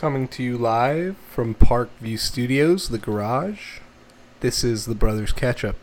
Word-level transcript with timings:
Coming 0.00 0.28
to 0.28 0.42
you 0.42 0.56
live 0.56 1.18
from 1.30 1.54
Parkview 1.54 2.18
Studios, 2.18 2.88
the 2.88 2.96
garage. 2.96 3.80
This 4.40 4.64
is 4.64 4.86
the 4.86 4.94
Brothers 4.94 5.30
Catch 5.30 5.62
Up, 5.62 5.76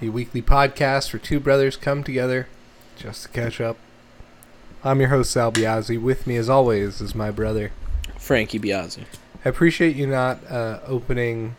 a 0.00 0.08
weekly 0.08 0.40
podcast 0.40 1.12
where 1.12 1.18
two 1.18 1.40
brothers 1.40 1.76
come 1.76 2.04
together 2.04 2.46
just 2.96 3.24
to 3.24 3.28
catch 3.30 3.60
up. 3.60 3.76
I'm 4.84 5.00
your 5.00 5.08
host, 5.08 5.32
Sal 5.32 5.50
Biazzi. 5.50 6.00
With 6.00 6.28
me, 6.28 6.36
as 6.36 6.48
always, 6.48 7.00
is 7.00 7.12
my 7.12 7.32
brother. 7.32 7.72
Frankie 8.16 8.60
Biazzi. 8.60 9.02
I 9.44 9.48
appreciate 9.48 9.96
you 9.96 10.06
not 10.06 10.48
uh, 10.48 10.78
opening 10.86 11.56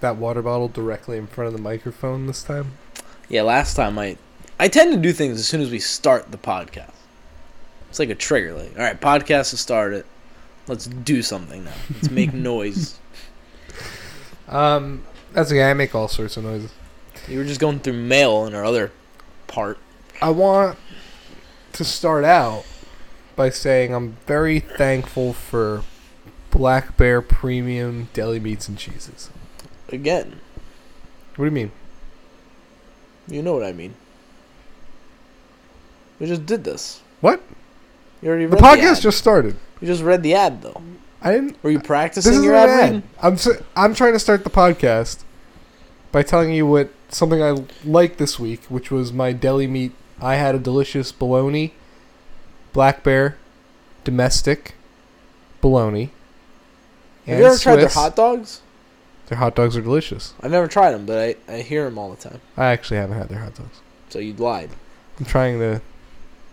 that 0.00 0.16
water 0.16 0.42
bottle 0.42 0.68
directly 0.68 1.16
in 1.16 1.28
front 1.28 1.46
of 1.46 1.54
the 1.54 1.62
microphone 1.62 2.26
this 2.26 2.42
time. 2.42 2.72
Yeah, 3.30 3.40
last 3.40 3.72
time 3.72 3.98
I 3.98 4.18
I 4.60 4.68
tend 4.68 4.92
to 4.92 5.00
do 5.00 5.14
things 5.14 5.38
as 5.38 5.48
soon 5.48 5.62
as 5.62 5.70
we 5.70 5.78
start 5.78 6.30
the 6.30 6.36
podcast. 6.36 6.92
It's 7.88 7.98
like 7.98 8.10
a 8.10 8.14
trigger. 8.14 8.52
Like, 8.52 8.76
all 8.76 8.84
right, 8.84 9.00
podcast 9.00 9.52
has 9.52 9.60
started. 9.60 10.04
Let's 10.68 10.86
do 10.86 11.22
something 11.22 11.64
now. 11.64 11.72
Let's 11.94 12.10
make 12.10 12.32
noise. 12.34 12.98
Um, 14.48 15.04
that's 15.32 15.50
okay. 15.50 15.68
I 15.70 15.74
make 15.74 15.94
all 15.94 16.08
sorts 16.08 16.36
of 16.36 16.44
noises. 16.44 16.72
You 17.28 17.38
were 17.38 17.44
just 17.44 17.60
going 17.60 17.80
through 17.80 17.94
mail 17.94 18.46
in 18.46 18.54
our 18.54 18.64
other 18.64 18.92
part. 19.46 19.78
I 20.20 20.30
want 20.30 20.78
to 21.72 21.84
start 21.84 22.24
out 22.24 22.64
by 23.34 23.50
saying 23.50 23.94
I'm 23.94 24.16
very 24.26 24.60
thankful 24.60 25.32
for 25.32 25.82
Black 26.50 26.96
Bear 26.96 27.22
Premium 27.22 28.08
Deli 28.12 28.38
Meats 28.38 28.68
and 28.68 28.76
Cheeses. 28.78 29.30
Again, 29.88 30.40
What 31.36 31.44
do 31.44 31.44
you 31.46 31.50
mean? 31.50 31.72
you 33.28 33.42
know 33.42 33.54
what 33.54 33.64
I 33.64 33.72
mean. 33.72 33.94
We 36.18 36.26
just 36.26 36.44
did 36.46 36.64
this. 36.64 37.00
What? 37.20 37.42
You 38.22 38.28
already 38.28 38.46
The 38.46 38.56
read 38.56 38.62
podcast 38.62 38.96
ad. 38.98 39.02
just 39.02 39.18
started. 39.18 39.56
You 39.80 39.86
just 39.86 40.02
read 40.02 40.22
the 40.22 40.34
ad 40.34 40.62
though. 40.62 40.80
I 41.20 41.32
didn't. 41.32 41.62
Were 41.62 41.70
you 41.70 41.78
This 41.78 41.86
practicing 41.86 42.34
is 42.34 42.44
your 42.44 42.54
ad, 42.54 42.68
ad. 42.68 42.84
reading? 42.92 43.02
I'm 43.20 43.34
s- 43.34 43.48
I'm 43.76 43.94
trying 43.94 44.12
to 44.12 44.18
start 44.18 44.44
the 44.44 44.50
podcast 44.50 45.18
by 46.12 46.22
telling 46.22 46.52
you 46.52 46.66
what 46.66 46.90
something 47.08 47.42
I 47.42 47.64
liked 47.84 48.18
this 48.18 48.38
week, 48.38 48.64
which 48.68 48.90
was 48.90 49.12
my 49.12 49.32
deli 49.32 49.66
meat. 49.66 49.92
I 50.20 50.36
had 50.36 50.54
a 50.54 50.58
delicious 50.58 51.10
bologna, 51.12 51.74
black 52.72 53.02
bear, 53.02 53.36
domestic, 54.04 54.74
bologna. 55.60 56.10
Have 57.26 57.38
you 57.38 57.44
ever 57.44 57.56
tried 57.58 57.76
their 57.76 57.82
Swiss. 57.84 57.94
hot 57.94 58.16
dogs? 58.16 58.60
Their 59.26 59.38
hot 59.38 59.54
dogs 59.54 59.76
are 59.76 59.80
delicious. 59.80 60.34
I've 60.42 60.50
never 60.50 60.66
tried 60.68 60.92
them, 60.92 61.06
but 61.06 61.18
I, 61.18 61.52
I 61.52 61.60
hear 61.62 61.84
them 61.84 61.98
all 61.98 62.10
the 62.10 62.16
time. 62.16 62.40
I 62.56 62.66
actually 62.66 62.96
haven't 62.98 63.16
had 63.16 63.28
their 63.28 63.38
hot 63.38 63.54
dogs. 63.54 63.80
So 64.10 64.18
you 64.18 64.34
lied. 64.34 64.70
I'm 65.18 65.24
trying 65.24 65.58
to. 65.60 65.80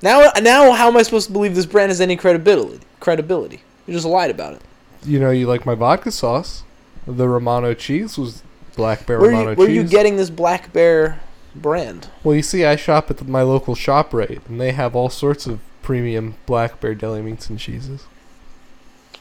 Now, 0.01 0.31
now, 0.41 0.71
how 0.71 0.87
am 0.87 0.97
I 0.97 1.01
supposed 1.03 1.27
to 1.27 1.33
believe 1.33 1.55
this 1.55 1.65
brand 1.65 1.89
has 1.89 1.99
any 1.99 2.15
credibility? 2.15 2.79
Credibility. 2.99 3.61
You 3.85 3.93
just 3.93 4.05
lied 4.05 4.31
about 4.31 4.53
it. 4.53 4.61
You 5.03 5.19
know, 5.19 5.31
you 5.31 5.47
like 5.47 5.65
my 5.65 5.75
vodka 5.75 6.11
sauce. 6.11 6.63
The 7.05 7.27
Romano 7.27 7.73
cheese 7.73 8.17
was 8.17 8.43
black 8.75 9.05
bear 9.05 9.19
Where, 9.19 9.31
Romano 9.31 9.51
you, 9.51 9.55
where 9.57 9.67
cheese. 9.67 9.75
you 9.75 9.83
getting 9.83 10.15
this 10.17 10.29
Black 10.29 10.71
Bear 10.71 11.19
brand? 11.55 12.07
well, 12.23 12.35
you 12.35 12.41
see, 12.43 12.63
I 12.63 12.75
shop 12.75 13.09
at 13.09 13.17
the, 13.17 13.25
my 13.25 13.41
local 13.41 13.75
ShopRite, 13.75 14.47
and 14.47 14.61
they 14.61 14.71
have 14.71 14.95
all 14.95 15.09
sorts 15.09 15.47
of 15.47 15.59
premium 15.81 16.35
black 16.45 16.79
bear 16.79 16.93
deli 16.93 17.21
meats 17.21 17.49
and 17.49 17.57
cheeses. 17.59 18.05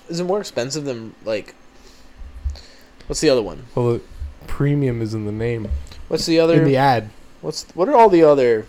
Is 0.09 0.21
it 0.21 0.25
more 0.25 0.41
expensive 0.41 0.85
than 0.85 1.15
like? 1.25 1.55
What's 3.07 3.21
the 3.21 3.31
other 3.31 3.43
one? 3.43 3.65
Well, 3.75 3.95
the 3.95 4.03
premium 4.47 5.01
is 5.01 5.15
in 5.15 5.25
the 5.25 5.33
name. 5.33 5.69
What's 6.09 6.27
the 6.27 6.39
other? 6.39 6.55
in 6.55 6.65
the 6.65 6.77
ad. 6.77 7.11
what's 7.41 7.65
what 7.75 7.89
are 7.89 7.95
all 7.95 8.11
the 8.11 8.23
other? 8.23 8.67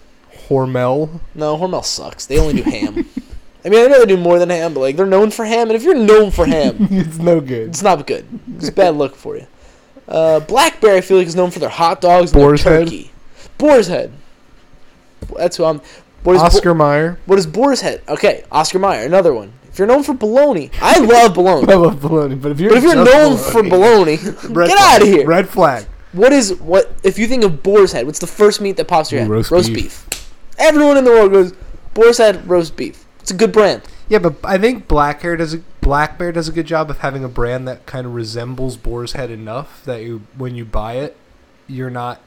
Hormel. 0.50 1.22
No, 1.36 1.58
Hormel 1.58 1.86
sucks. 1.86 2.25
They 2.25 2.39
only 2.39 2.61
do 2.61 2.69
ham. 2.69 3.08
I 3.65 3.70
mean, 3.70 3.83
I 3.83 3.87
know 3.87 3.99
they 3.99 4.05
do 4.05 4.17
more 4.17 4.39
than 4.39 4.49
ham, 4.49 4.73
but 4.73 4.80
like 4.82 4.95
they're 4.95 5.05
known 5.05 5.32
for 5.32 5.45
ham, 5.45 5.67
and 5.70 5.76
if 5.76 5.83
you're 5.83 5.93
known 5.95 6.32
for 6.32 6.45
ham, 6.45 6.76
it's 6.92 7.17
no 7.17 7.39
good. 7.42 7.70
it's 7.70 7.82
not 7.83 8.05
good. 8.08 8.26
It's 8.55 8.70
a 8.70 8.71
bad 8.71 8.95
look 8.95 9.15
for 9.15 9.37
you. 9.37 9.48
Uh, 10.08 10.39
Black 10.39 10.82
Bear, 10.82 10.95
I 10.95 11.02
feel 11.02 11.17
like 11.17 11.27
is 11.27 11.36
known 11.36 11.52
for 11.52 11.60
their 11.60 11.70
hot 11.70 12.02
dogs 12.02 12.32
and 12.32 12.39
their 12.42 12.48
Boar's 12.49 12.64
Head? 12.64 12.86
turkey. 12.86 13.11
Boar's 13.58 13.87
Head. 13.87 14.11
That's 15.36 15.58
who 15.58 15.65
I'm. 15.65 15.82
What 16.23 16.36
is 16.36 16.42
Bo- 16.42 16.45
Oscar 16.48 16.73
Mayer. 16.73 17.20
What 17.26 17.37
is 17.37 17.45
Boar's 17.48 17.81
Head? 17.81 18.02
Okay, 18.08 18.43
Oscar 18.52 18.80
Mayer, 18.80 19.05
another 19.05 19.33
one. 19.33 19.54
If 19.71 19.77
you're 19.77 19.87
known 19.87 20.04
for 20.04 20.14
bologna, 20.14 20.71
I 20.81 20.99
love 21.05 21.33
bologna. 21.36 21.71
I 21.71 21.76
love 21.76 22.02
bologna, 22.02 22.36
but 22.36 22.52
if 22.54 22.60
you're 22.60 22.70
But 22.71 22.77
if 22.80 22.83
you're 22.83 22.95
known 23.05 23.37
for 23.37 23.61
bologna, 23.61 24.17
get 24.17 24.36
flag. 24.36 24.71
out 24.71 25.02
of 25.02 25.08
here. 25.08 25.27
Red 25.27 25.48
flag. 25.48 25.86
What 26.14 26.33
is 26.33 26.55
what? 26.55 26.92
If 27.04 27.20
you 27.20 27.27
think 27.27 27.43
of 27.43 27.61
boar's 27.61 27.92
head, 27.92 28.05
what's 28.05 28.20
the 28.20 28.26
first 28.27 28.61
meat 28.61 28.77
that 28.77 28.87
pops 28.87 29.10
to 29.10 29.16
your 29.16 29.26
head? 29.26 29.30
roast 29.52 29.71
beef. 29.73 30.05
Everyone 30.59 30.97
in 30.97 31.03
the 31.05 31.11
world 31.11 31.31
goes 31.31 31.53
boar's 31.93 32.17
head, 32.17 32.47
roast 32.47 32.75
beef. 32.75 33.05
It's 33.21 33.31
a 33.31 33.36
good 33.36 33.52
brand. 33.52 33.81
Yeah, 34.09 34.20
but 34.20 34.36
I 34.43 34.58
think 34.58 34.87
Black 34.87 35.21
Hair 35.21 35.37
does 35.37 35.53
a 35.53 35.61
Black 35.81 36.17
Bear 36.17 36.31
does 36.31 36.47
a 36.47 36.52
good 36.52 36.65
job 36.67 36.89
of 36.89 36.99
having 36.99 37.23
a 37.23 37.30
brand 37.30 37.67
that 37.67 37.86
kind 37.86 38.05
of 38.05 38.14
resembles 38.14 38.77
Boar's 38.77 39.14
Head 39.14 39.31
enough 39.31 39.83
that 39.86 40.02
you 40.03 40.21
when 40.37 40.55
you 40.55 40.65
buy 40.65 40.93
it, 40.95 41.15
you're 41.67 41.89
not 41.89 42.21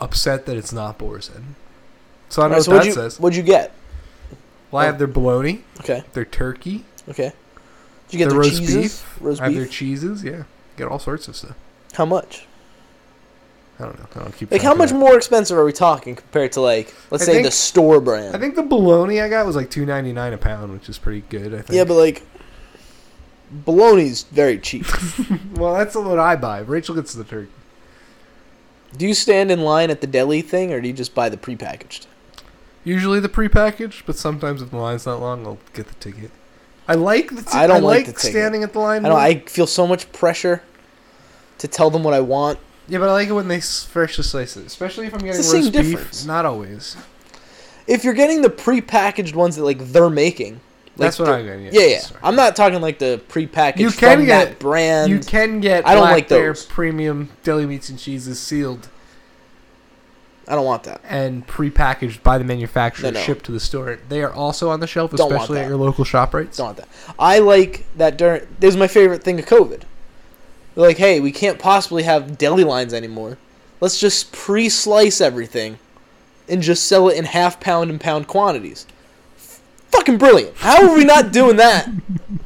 upset 0.00 0.46
that 0.46 0.56
it's 0.56 0.72
not 0.72 0.98
Boar's 0.98 1.28
Head. 1.28 1.42
So 2.28 2.42
I 2.42 2.44
don't 2.44 2.50
know 2.52 2.54
Alright, 2.56 2.64
so 2.64 2.72
what 2.72 2.78
that 2.78 2.86
you, 2.86 2.92
says. 2.92 3.20
What'd 3.20 3.36
you 3.36 3.42
get? 3.42 3.72
Well, 4.70 4.82
I 4.82 4.86
have 4.86 4.98
their 4.98 5.06
bologna, 5.06 5.62
Okay, 5.80 6.02
their 6.14 6.24
turkey, 6.24 6.84
okay. 7.10 7.32
Did 8.08 8.12
you 8.12 8.18
get 8.18 8.30
their 8.30 8.30
their 8.30 8.38
roast 8.40 8.58
cheeses? 8.58 8.76
beef. 9.02 9.18
Roast 9.20 9.40
I 9.40 9.44
have 9.44 9.52
beef. 9.52 9.58
their 9.62 9.68
cheeses. 9.70 10.24
Yeah, 10.24 10.44
get 10.76 10.88
all 10.88 10.98
sorts 10.98 11.28
of 11.28 11.36
stuff. 11.36 11.56
how 11.92 12.06
much? 12.06 12.46
I 13.82 13.86
don't 13.86 13.98
know. 13.98 14.06
I 14.14 14.18
don't 14.24 14.36
keep 14.36 14.50
Like 14.50 14.60
track 14.60 14.66
how 14.68 14.72
of 14.72 14.78
much 14.78 14.90
that. 14.90 14.96
more 14.96 15.16
expensive 15.16 15.58
are 15.58 15.64
we 15.64 15.72
talking 15.72 16.14
compared 16.16 16.52
to 16.52 16.60
like 16.60 16.94
let's 17.10 17.22
I 17.24 17.26
say 17.26 17.32
think- 17.34 17.46
the 17.46 17.50
store 17.50 18.00
brand? 18.00 18.34
I 18.34 18.38
think 18.38 18.54
the 18.54 18.62
bologna 18.62 19.20
I 19.20 19.28
got 19.28 19.44
was 19.46 19.56
like 19.56 19.70
two 19.70 19.84
ninety 19.84 20.12
nine 20.12 20.32
a 20.32 20.38
pound, 20.38 20.72
which 20.72 20.88
is 20.88 20.98
pretty 20.98 21.22
good. 21.28 21.52
I 21.54 21.58
think. 21.62 21.70
yeah, 21.70 21.84
but 21.84 21.94
like 21.94 22.22
bologna's 23.50 24.22
very 24.24 24.58
cheap. 24.58 24.86
well, 25.56 25.74
that's 25.74 25.94
what 25.94 26.18
I 26.18 26.36
buy. 26.36 26.60
Rachel 26.60 26.94
gets 26.94 27.12
the 27.12 27.24
turkey. 27.24 27.50
do 28.96 29.06
you 29.06 29.14
stand 29.14 29.50
in 29.50 29.60
line 29.60 29.90
at 29.90 30.00
the 30.00 30.06
deli 30.06 30.42
thing, 30.42 30.72
or 30.72 30.80
do 30.80 30.88
you 30.88 30.94
just 30.94 31.14
buy 31.14 31.28
the 31.28 31.36
prepackaged? 31.36 32.06
Usually 32.84 33.20
the 33.20 33.28
prepackaged, 33.28 34.02
but 34.06 34.16
sometimes 34.16 34.62
if 34.62 34.70
the 34.70 34.76
line's 34.76 35.06
not 35.06 35.20
long, 35.20 35.46
I'll 35.46 35.58
get 35.72 35.86
the 35.86 35.94
ticket. 35.94 36.30
I 36.88 36.94
like 36.94 37.28
the. 37.34 37.42
T- 37.42 37.48
I 37.52 37.66
don't 37.68 37.76
I 37.76 37.80
like 37.80 37.96
like, 37.98 38.06
the 38.06 38.12
ticket. 38.12 38.30
standing 38.30 38.62
at 38.64 38.72
the 38.72 38.80
line. 38.80 39.04
I 39.04 39.08
don't. 39.08 39.18
more. 39.18 39.26
I 39.26 39.38
feel 39.40 39.66
so 39.68 39.86
much 39.86 40.10
pressure 40.12 40.62
to 41.58 41.68
tell 41.68 41.90
them 41.90 42.02
what 42.02 42.12
I 42.14 42.20
want. 42.20 42.58
Yeah, 42.88 42.98
but 42.98 43.08
I 43.08 43.12
like 43.12 43.28
it 43.28 43.32
when 43.32 43.48
they 43.48 43.60
freshly 43.60 44.24
slice 44.24 44.56
it, 44.56 44.66
especially 44.66 45.06
if 45.06 45.14
I'm 45.14 45.20
getting 45.20 45.40
roast 45.40 45.72
beef. 45.72 45.72
difference. 45.72 46.24
Not 46.26 46.44
always. 46.44 46.96
If 47.86 48.04
you're 48.04 48.14
getting 48.14 48.42
the 48.42 48.50
prepackaged 48.50 49.34
ones 49.34 49.56
that 49.56 49.64
like 49.64 49.78
they're 49.78 50.10
making, 50.10 50.54
like 50.54 50.60
That's 50.96 51.18
what 51.18 51.26
the- 51.26 51.32
I'm 51.32 51.44
getting. 51.44 51.64
Yeah, 51.66 51.80
yeah. 51.86 51.98
sorry. 52.00 52.20
I'm 52.22 52.36
not 52.36 52.54
talking 52.56 52.80
like 52.80 52.98
the 52.98 53.20
prepackaged 53.28 53.78
You 53.78 53.90
can 53.90 54.18
from 54.18 54.26
get- 54.26 54.48
that 54.50 54.58
brand. 54.58 55.10
You 55.10 55.20
can 55.20 55.60
get. 55.60 55.86
I 55.86 55.94
don't 55.94 56.02
Black 56.02 56.12
like 56.14 56.28
Bear 56.28 56.48
those. 56.48 56.64
premium 56.66 57.30
deli 57.44 57.66
meats 57.66 57.88
and 57.88 57.98
cheeses 57.98 58.38
sealed 58.40 58.88
I 60.48 60.54
don't 60.56 60.64
want 60.66 60.82
that. 60.84 61.00
and 61.08 61.46
prepackaged 61.46 62.22
by 62.24 62.36
the 62.36 62.44
manufacturer, 62.44 63.10
No, 63.12 63.18
no. 63.18 63.24
shipped 63.24 63.46
to 63.46 63.52
the 63.52 63.60
store. 63.60 63.98
They 64.08 64.22
are 64.22 64.32
also 64.32 64.70
on 64.70 64.80
the 64.80 64.86
shelf, 64.88 65.12
Don't 65.12 65.32
especially 65.32 65.60
at 65.60 65.68
your 65.68 65.76
local 65.76 66.04
ShopRites. 66.04 66.56
Don't 66.56 66.66
want 66.66 66.76
that. 66.78 66.88
I 67.18 67.38
like 67.38 67.86
that 67.96 68.16
during. 68.18 68.42
This 68.58 68.74
is 68.74 68.76
my 68.76 68.88
favorite 68.88 69.22
thing 69.22 69.38
of 69.38 69.46
COVID. 69.46 69.82
They're 70.74 70.86
like, 70.86 70.98
hey, 70.98 71.20
we 71.20 71.32
can't 71.32 71.58
possibly 71.58 72.04
have 72.04 72.38
deli 72.38 72.64
lines 72.64 72.94
anymore. 72.94 73.38
Let's 73.80 73.98
just 74.00 74.32
pre-slice 74.32 75.20
everything, 75.20 75.78
and 76.48 76.62
just 76.62 76.86
sell 76.86 77.08
it 77.08 77.16
in 77.16 77.24
half 77.24 77.60
pound 77.60 77.90
and 77.90 78.00
pound 78.00 78.28
quantities. 78.28 78.86
Fucking 79.90 80.18
brilliant. 80.18 80.56
How 80.56 80.88
are 80.88 80.96
we 80.96 81.04
not 81.04 81.32
doing 81.32 81.56
that? 81.56 81.88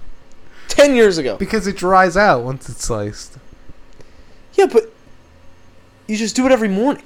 Ten 0.69 0.95
years 0.95 1.19
ago. 1.19 1.37
Because 1.37 1.67
it 1.67 1.77
dries 1.77 2.17
out 2.17 2.43
once 2.43 2.69
it's 2.69 2.85
sliced. 2.85 3.39
Yeah, 4.55 4.67
but 4.67 4.93
you 6.07 6.17
just 6.17 6.35
do 6.35 6.47
it 6.47 6.53
every 6.53 6.69
morning. 6.69 7.03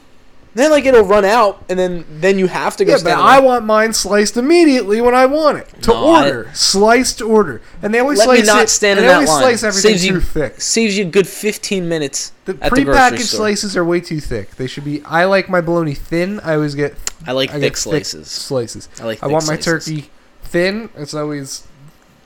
Then 0.52 0.73
like 0.73 0.85
it'll 0.85 1.05
run 1.05 1.25
out, 1.25 1.64
and 1.69 1.79
then 1.79 2.05
then 2.11 2.37
you 2.38 2.49
have 2.49 2.76
to 2.79 2.85
go. 2.85 2.93
Yeah, 2.97 2.99
but 3.05 3.12
I 3.12 3.37
line. 3.37 3.44
want 3.44 3.64
mine 3.67 3.93
sliced 3.93 4.37
immediately 4.37 5.00
when 5.00 5.14
I 5.14 5.26
want 5.26 5.58
it 5.58 5.69
to 5.82 5.91
No, 5.93 6.06
I- 6.08 6.25
order, 6.26 6.50
sliced 6.55 7.23
order, 7.23 7.62
and 7.82 7.94
they 7.94 8.00
always 8.00 8.19
Let 8.19 8.29
me 8.31 8.37
slice 8.38 8.47
not 8.49 8.62
it. 8.64 8.69
stand 8.69 8.99
and 8.99 9.05
in 9.06 9.06
they 9.06 9.08
that 9.12 9.14
always 9.14 9.29
line. 9.31 9.43
slice 9.43 9.62
everything 9.62 9.91
Saves 9.93 10.06
you- 10.06 10.20
thick. 10.20 10.61
saves 10.61 10.99
you 10.99 11.05
a 11.06 11.08
good 11.08 11.29
fifteen 11.29 11.88
minutes 11.88 12.32
The 12.47 12.58
at 12.61 12.75
the 12.75 12.82
grocery 12.85 13.19
prepackaged 13.19 13.26
slices 13.29 13.76
are 13.76 13.85
way 13.85 14.00
too 14.00 14.19
thick. 14.20 14.56
They 14.56 14.67
should 14.67 14.85
be. 14.85 15.02
I 15.05 15.25
like 15.26 15.49
my 15.49 15.61
bologna 15.61 15.94
thin. 15.94 16.41
I 16.41 16.55
always 16.55 16.75
get. 16.75 16.94
I 17.26 17.31
like 17.32 17.50
I 17.55 17.61
thick 17.61 17.76
slices. 17.76 18.29
slices. 18.29 18.88
I 19.00 19.05
like. 19.05 19.19
I 19.19 19.26
thick 19.26 19.32
want 19.32 19.47
my 19.47 19.55
slices. 19.56 19.85
turkey 19.87 20.11
thin. 20.43 20.88
It's 20.97 21.14
always 21.14 21.62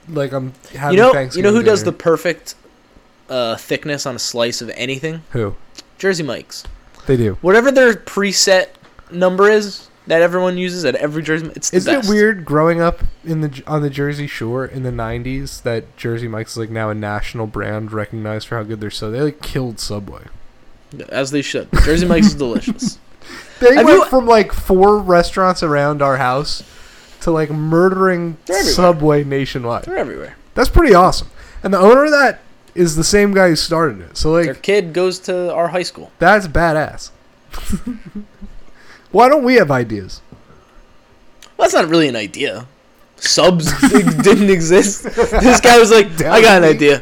like 0.09 0.32
I'm 0.32 0.55
having 0.75 0.97
You 0.97 1.05
know, 1.05 1.29
you 1.35 1.43
know 1.43 1.53
who 1.53 1.62
does 1.62 1.85
the 1.85 1.93
perfect 1.93 2.55
uh, 3.29 3.56
thickness 3.56 4.06
on 4.06 4.17
a 4.17 4.19
slice 4.19 4.62
of 4.62 4.71
anything? 4.76 5.23
who 5.32 5.56
Jersey 5.99 6.23
Mike's. 6.23 6.65
They 7.06 7.17
do. 7.17 7.39
Whatever 7.41 7.71
their 7.71 7.95
preset 7.95 8.69
number 9.11 9.49
is 9.51 9.89
that 10.06 10.21
everyone 10.23 10.59
uses 10.59 10.85
at 10.85 10.95
every 10.97 11.23
Jersey, 11.23 11.51
it's 11.56 11.71
the 11.71 11.79
Isn't 11.79 11.95
best. 11.95 12.09
it 12.09 12.12
weird 12.12 12.45
growing 12.45 12.81
up 12.81 13.01
in 13.25 13.41
the 13.41 13.62
on 13.67 13.83
the 13.83 13.91
Jersey 13.91 14.27
Shore 14.27 14.65
in 14.67 14.83
the 14.83 14.91
'90s 14.91 15.62
that 15.62 15.97
Jersey 15.97 16.29
Mike's 16.29 16.53
is 16.53 16.56
like 16.59 16.71
now 16.71 16.91
a 16.91 16.95
national 16.95 17.47
brand 17.47 17.93
recognized 17.93 18.49
for 18.49 18.56
how 18.56 18.62
good 18.62 18.81
they're 18.81 18.91
so 18.91 19.11
they 19.11 19.21
like 19.21 19.41
killed 19.43 19.79
Subway. 19.81 20.25
As 21.09 21.31
they 21.31 21.43
should. 21.43 21.69
Jersey 21.85 22.06
Mike's 22.06 22.29
is 22.29 22.35
delicious. 22.35 22.99
They 23.61 23.75
Have 23.77 23.87
went 23.87 23.99
you- 24.00 24.05
from 24.07 24.27
like 24.27 24.53
four 24.53 24.99
restaurants 24.99 25.62
around 25.62 26.03
our 26.03 26.19
house 26.19 26.62
to 27.21 27.31
like 27.31 27.50
murdering 27.50 28.37
They're 28.45 28.57
everywhere. 28.59 28.75
Subway 28.75 29.25
nationwide. 29.25 29.85
They're 29.85 29.97
everywhere. 29.97 30.37
That's 30.55 30.69
pretty 30.69 30.93
awesome. 30.93 31.29
And 31.62 31.73
the 31.73 31.79
owner 31.79 32.05
of 32.05 32.11
that 32.11 32.41
is 32.75 32.97
the 32.97 33.05
same 33.05 33.32
guy 33.35 33.49
who 33.49 33.56
started 33.56 34.00
it. 34.00 34.17
So 34.17 34.32
like, 34.32 34.44
Their 34.44 34.55
like 34.55 34.62
kid 34.62 34.93
goes 34.93 35.19
to 35.21 35.53
our 35.53 35.69
high 35.69 35.82
school. 35.82 36.11
that's 36.19 36.47
badass. 36.49 37.11
Why 39.11 39.29
don't 39.29 39.44
we 39.44 39.55
have 39.55 39.71
ideas? 39.71 40.21
Well, 41.56 41.67
that's 41.69 41.75
not 41.75 41.88
really 41.88 42.09
an 42.09 42.17
idea. 42.17 42.67
Subs 43.17 43.73
didn't 44.23 44.50
exist. 44.50 45.05
This 45.05 45.61
guy 45.61 45.79
was 45.79 45.91
like, 45.93 46.06
I 46.23 46.41
got 46.43 46.62
an 46.62 46.69
idea. 46.69 47.00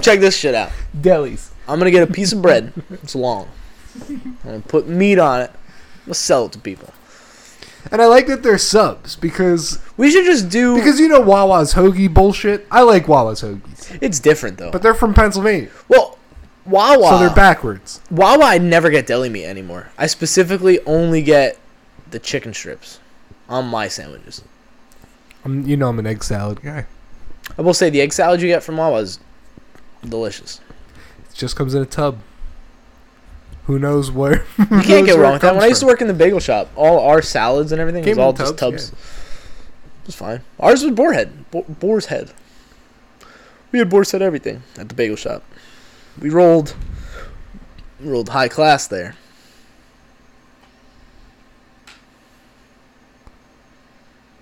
Check 0.00 0.20
this 0.20 0.36
shit 0.36 0.54
out. 0.54 0.70
Delis. 0.96 1.50
I'm 1.68 1.78
gonna 1.78 1.90
get 1.90 2.08
a 2.08 2.12
piece 2.12 2.32
of 2.32 2.40
bread. 2.42 2.72
It's 2.90 3.14
long. 3.14 3.48
I'm 4.08 4.36
gonna 4.42 4.60
put 4.60 4.88
meat 4.88 5.18
on 5.18 5.42
it. 5.42 5.50
I'm 5.50 6.06
gonna 6.06 6.14
sell 6.14 6.46
it 6.46 6.52
to 6.52 6.58
people. 6.58 6.92
And 7.90 8.00
I 8.00 8.06
like 8.06 8.26
that 8.28 8.42
they're 8.42 8.58
subs 8.58 9.16
because 9.16 9.78
We 9.96 10.10
should 10.10 10.24
just 10.24 10.48
do. 10.48 10.76
because 10.76 11.00
you 11.00 11.08
know 11.08 11.20
Wawa's 11.20 11.74
hoagie 11.74 12.12
bullshit. 12.12 12.66
I 12.70 12.82
like 12.82 13.08
Wawa's 13.08 13.42
hoagies, 13.42 13.98
it's 14.00 14.20
different 14.20 14.58
though. 14.58 14.70
but 14.70 14.82
they're 14.82 14.94
from 14.94 15.14
Pennsylvania, 15.14 15.68
well, 15.88 16.18
Wawa. 16.64 17.08
so 17.08 17.18
they're 17.18 17.34
backwards. 17.34 18.00
Wawa, 18.10 18.44
I 18.44 18.58
never 18.58 18.88
get 18.90 19.06
deli 19.06 19.28
meat 19.28 19.44
anymore. 19.46 19.88
I 19.98 20.06
specifically 20.06 20.78
only 20.86 21.22
get 21.22 21.58
the 22.10 22.18
chicken 22.20 22.54
strips 22.54 23.00
on 23.48 23.66
my 23.66 23.88
sandwiches. 23.88 24.42
I'm, 25.44 25.66
you 25.66 25.76
know, 25.76 25.88
I'm 25.88 25.98
an 25.98 26.06
egg 26.06 26.22
salad 26.22 26.62
guy. 26.62 26.86
I 27.58 27.62
will 27.62 27.74
say 27.74 27.90
the 27.90 28.00
egg 28.00 28.12
salad 28.12 28.40
you 28.40 28.46
get 28.48 28.62
from 28.62 28.76
Wawa 28.76 29.00
is 29.00 29.18
delicious. 30.08 30.60
It 31.30 31.34
just 31.34 31.56
comes 31.56 31.74
in 31.74 31.82
a 31.82 31.86
tub. 31.86 32.18
Who 33.66 33.78
knows 33.78 34.10
where? 34.10 34.44
You 34.58 34.66
can't 34.82 35.06
get 35.06 35.18
wrong 35.18 35.34
with 35.34 35.42
that. 35.42 35.54
When 35.54 35.62
I 35.62 35.68
used 35.68 35.80
to 35.80 35.86
work 35.86 36.00
in 36.00 36.08
the 36.08 36.14
bagel 36.14 36.40
shop, 36.40 36.70
all 36.76 36.98
our 37.00 37.22
salads 37.22 37.72
and 37.72 37.80
everything 37.80 38.02
Came 38.04 38.16
was 38.16 38.24
all 38.24 38.32
just 38.32 38.58
tubs, 38.58 38.90
tubs. 38.90 38.92
It 38.92 40.06
was 40.06 40.14
fine. 40.16 40.40
Ours 40.58 40.82
was 40.82 40.92
boar 40.94 41.12
head, 41.12 41.50
Bo- 41.50 41.62
boar's 41.62 42.06
head. 42.06 42.32
We 43.70 43.78
had 43.78 43.88
boar's 43.88 44.10
head 44.10 44.20
everything 44.20 44.62
at 44.76 44.88
the 44.88 44.94
bagel 44.94 45.16
shop. 45.16 45.44
We 46.20 46.28
rolled, 46.28 46.74
we 48.00 48.08
rolled 48.08 48.30
high 48.30 48.48
class 48.48 48.86
there. 48.88 49.14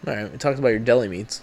All 0.06 0.14
right, 0.14 0.32
we 0.32 0.38
talked 0.38 0.58
about 0.58 0.68
your 0.68 0.78
deli 0.78 1.08
meats. 1.08 1.42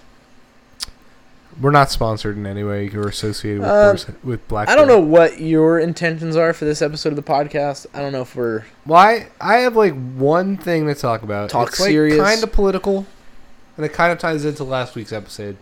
We're 1.59 1.71
not 1.71 1.89
sponsored 1.89 2.37
in 2.37 2.45
any 2.45 2.63
way 2.63 2.87
or 2.93 3.07
associated 3.07 3.61
with, 3.61 3.69
um, 3.69 3.75
Boar's- 3.87 4.05
with 4.23 4.47
Black. 4.47 4.69
I 4.69 4.75
don't 4.75 4.87
know 4.87 4.99
what 4.99 5.39
your 5.39 5.79
intentions 5.79 6.35
are 6.35 6.53
for 6.53 6.65
this 6.65 6.81
episode 6.83 7.09
of 7.09 7.15
the 7.15 7.23
podcast. 7.23 7.87
I 7.95 7.99
don't 8.01 8.11
know 8.11 8.21
if 8.21 8.35
we're 8.35 8.65
Why? 8.83 9.27
I 9.41 9.57
have 9.57 9.75
like 9.75 9.93
one 10.15 10.57
thing 10.57 10.85
to 10.87 10.93
talk 10.95 11.23
about. 11.23 11.49
Talk 11.49 11.69
it's 11.69 11.79
like 11.79 11.89
serious. 11.89 12.21
kind 12.21 12.43
of 12.43 12.51
political, 12.51 13.07
and 13.75 13.85
it 13.85 13.93
kind 13.93 14.11
of 14.11 14.19
ties 14.19 14.45
into 14.45 14.63
last 14.63 14.95
week's 14.95 15.11
episode. 15.13 15.57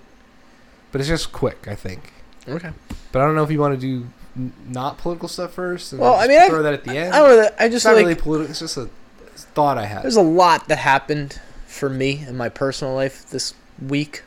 But 0.92 1.00
it's 1.02 1.08
just 1.08 1.32
quick, 1.32 1.66
I 1.68 1.76
think. 1.76 2.12
okay. 2.48 2.72
But 3.12 3.22
I 3.22 3.26
don't 3.26 3.36
know 3.36 3.44
if 3.44 3.52
you 3.52 3.60
want 3.62 3.80
to 3.80 3.80
do 3.80 4.08
n- 4.36 4.52
not 4.68 4.98
political 4.98 5.30
stuff 5.30 5.54
first. 5.54 5.94
And 5.94 6.02
Well, 6.02 6.16
I 6.16 6.28
mean, 6.28 6.40
I- 6.42 6.50
throw 6.50 6.62
that 6.64 6.74
at 6.74 6.84
the 6.84 6.98
end. 6.98 7.14
I 7.14 7.20
don't 7.20 7.38
know. 7.38 7.50
I 7.60 7.66
it's 7.66 7.74
just 7.76 7.86
not 7.86 7.96
like 7.96 8.04
really 8.04 8.16
political. 8.16 8.50
It's 8.52 8.60
just 8.60 8.76
a 8.76 8.90
thought 9.36 9.78
I 9.78 9.86
had. 9.86 10.04
There's 10.04 10.16
a 10.18 10.22
lot 10.22 10.68
that 10.68 10.78
happened 10.80 11.40
for 11.68 11.90
me 11.90 12.26
in 12.28 12.36
my 12.36 12.50
personal 12.50 12.94
life 12.94 13.30
this 13.30 13.54
week. 13.82 14.24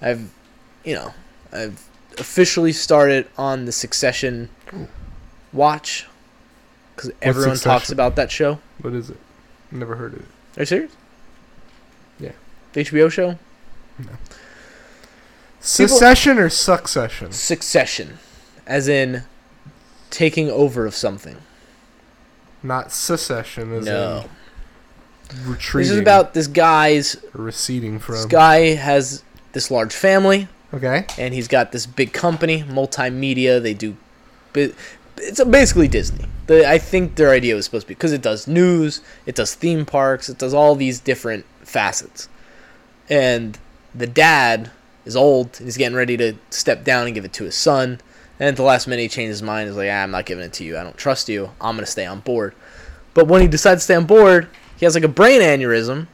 I've, 0.00 0.30
you 0.84 0.94
know, 0.94 1.14
I've 1.52 1.88
officially 2.18 2.72
started 2.72 3.28
on 3.36 3.64
the 3.64 3.72
Succession 3.72 4.48
watch 5.52 6.06
because 6.94 7.10
everyone 7.22 7.56
talks 7.56 7.90
about 7.90 8.16
that 8.16 8.30
show. 8.30 8.60
What 8.80 8.92
is 8.92 9.10
it? 9.10 9.16
Never 9.70 9.96
heard 9.96 10.14
of 10.14 10.20
it. 10.20 10.26
Are 10.56 10.62
you 10.62 10.66
serious? 10.66 10.92
Yeah. 12.20 12.32
The 12.72 12.84
HBO 12.84 13.10
show 13.10 13.38
No. 13.98 14.06
Secession 15.60 16.38
or 16.38 16.50
succession? 16.50 17.32
Succession, 17.32 18.18
as 18.66 18.86
in 18.86 19.22
taking 20.10 20.50
over 20.50 20.86
of 20.86 20.94
something. 20.94 21.38
Not 22.62 22.92
secession, 22.92 23.72
as 23.72 23.86
no, 23.86 24.26
in 25.30 25.50
retreating. 25.50 25.88
this 25.88 25.96
is 25.96 26.00
about 26.00 26.34
this 26.34 26.46
guy's. 26.48 27.16
receding 27.32 27.98
from. 27.98 28.16
This 28.16 28.26
guy 28.26 28.74
has 28.74 29.22
this 29.52 29.70
large 29.70 29.94
family. 29.94 30.48
Okay. 30.74 31.06
and 31.18 31.32
he's 31.32 31.46
got 31.46 31.70
this 31.70 31.86
big 31.86 32.12
company, 32.12 32.62
multimedia. 32.64 33.62
They 33.62 33.74
do, 33.74 33.96
it's 34.54 35.42
basically 35.44 35.88
Disney. 35.88 36.24
The, 36.46 36.68
I 36.68 36.78
think 36.78 37.14
their 37.14 37.30
idea 37.30 37.54
was 37.54 37.64
supposed 37.64 37.86
to 37.86 37.88
be 37.88 37.94
because 37.94 38.12
it 38.12 38.22
does 38.22 38.48
news, 38.48 39.00
it 39.24 39.36
does 39.36 39.54
theme 39.54 39.86
parks, 39.86 40.28
it 40.28 40.38
does 40.38 40.52
all 40.52 40.74
these 40.74 41.00
different 41.00 41.46
facets. 41.60 42.28
And 43.08 43.58
the 43.94 44.06
dad 44.06 44.70
is 45.04 45.16
old, 45.16 45.56
and 45.58 45.66
he's 45.66 45.76
getting 45.76 45.96
ready 45.96 46.16
to 46.16 46.34
step 46.50 46.84
down 46.84 47.06
and 47.06 47.14
give 47.14 47.24
it 47.24 47.32
to 47.34 47.44
his 47.44 47.54
son. 47.54 48.00
And 48.40 48.48
at 48.48 48.56
the 48.56 48.62
last 48.62 48.88
minute, 48.88 49.02
he 49.02 49.08
changes 49.08 49.36
his 49.36 49.42
mind. 49.42 49.68
He's 49.68 49.76
like, 49.76 49.90
ah, 49.90 50.02
"I'm 50.02 50.10
not 50.10 50.26
giving 50.26 50.44
it 50.44 50.52
to 50.54 50.64
you. 50.64 50.76
I 50.76 50.82
don't 50.82 50.96
trust 50.96 51.28
you. 51.28 51.50
I'm 51.60 51.76
gonna 51.76 51.86
stay 51.86 52.04
on 52.04 52.20
board." 52.20 52.54
But 53.12 53.28
when 53.28 53.40
he 53.40 53.46
decides 53.46 53.82
to 53.82 53.84
stay 53.84 53.94
on 53.94 54.06
board, 54.06 54.48
he 54.76 54.84
has 54.84 54.94
like 54.96 55.04
a 55.04 55.08
brain 55.08 55.40
aneurysm, 55.40 56.08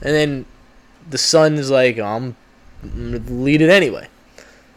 and 0.00 0.14
then 0.14 0.44
the 1.10 1.18
son 1.18 1.54
is 1.54 1.70
like, 1.70 1.98
oh, 1.98 2.04
"I'm 2.04 2.36
I'm 2.84 3.44
lead 3.44 3.62
it 3.62 3.70
anyway. 3.70 4.08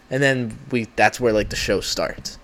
And 0.10 0.24
then 0.24 0.58
we 0.72 0.88
that's 0.96 1.20
where 1.20 1.34
like 1.34 1.50
the 1.50 1.56
show 1.56 1.82
starts. 1.82 2.38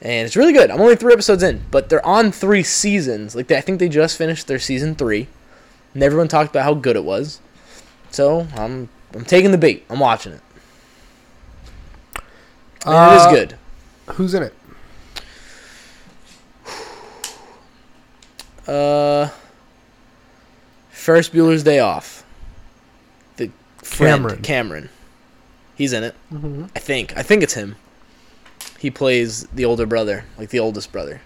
And 0.00 0.26
it's 0.26 0.36
really 0.36 0.52
good. 0.52 0.70
I'm 0.70 0.80
only 0.80 0.96
three 0.96 1.12
episodes 1.12 1.42
in, 1.42 1.64
but 1.70 1.88
they're 1.88 2.04
on 2.06 2.30
three 2.30 2.62
seasons. 2.62 3.34
Like 3.34 3.48
they, 3.48 3.56
I 3.56 3.60
think 3.60 3.80
they 3.80 3.88
just 3.88 4.16
finished 4.16 4.46
their 4.46 4.60
season 4.60 4.94
three, 4.94 5.26
and 5.94 6.02
everyone 6.02 6.28
talked 6.28 6.50
about 6.50 6.64
how 6.64 6.74
good 6.74 6.96
it 6.96 7.04
was. 7.04 7.40
So 8.10 8.46
I'm 8.56 8.88
I'm 9.14 9.24
taking 9.24 9.50
the 9.50 9.58
bait. 9.58 9.84
I'm 9.90 9.98
watching 9.98 10.32
it. 10.34 10.40
And 12.86 12.94
Uh, 12.94 13.26
is 13.26 13.32
good. 13.32 13.58
Who's 14.14 14.34
in 14.34 14.44
it? 14.44 14.54
Uh, 18.66 19.30
Ferris 20.90 21.28
Bueller's 21.28 21.64
Day 21.64 21.78
Off. 21.78 22.17
Friend, 23.88 24.22
Cameron. 24.22 24.42
Cameron. 24.42 24.88
He's 25.74 25.92
in 25.92 26.04
it. 26.04 26.14
Mm-hmm. 26.32 26.66
I 26.74 26.78
think. 26.78 27.16
I 27.16 27.22
think 27.22 27.42
it's 27.42 27.54
him. 27.54 27.76
He 28.78 28.90
plays 28.90 29.44
the 29.48 29.64
older 29.64 29.86
brother, 29.86 30.24
like 30.36 30.50
the 30.50 30.60
oldest 30.60 30.92
brother. 30.92 31.20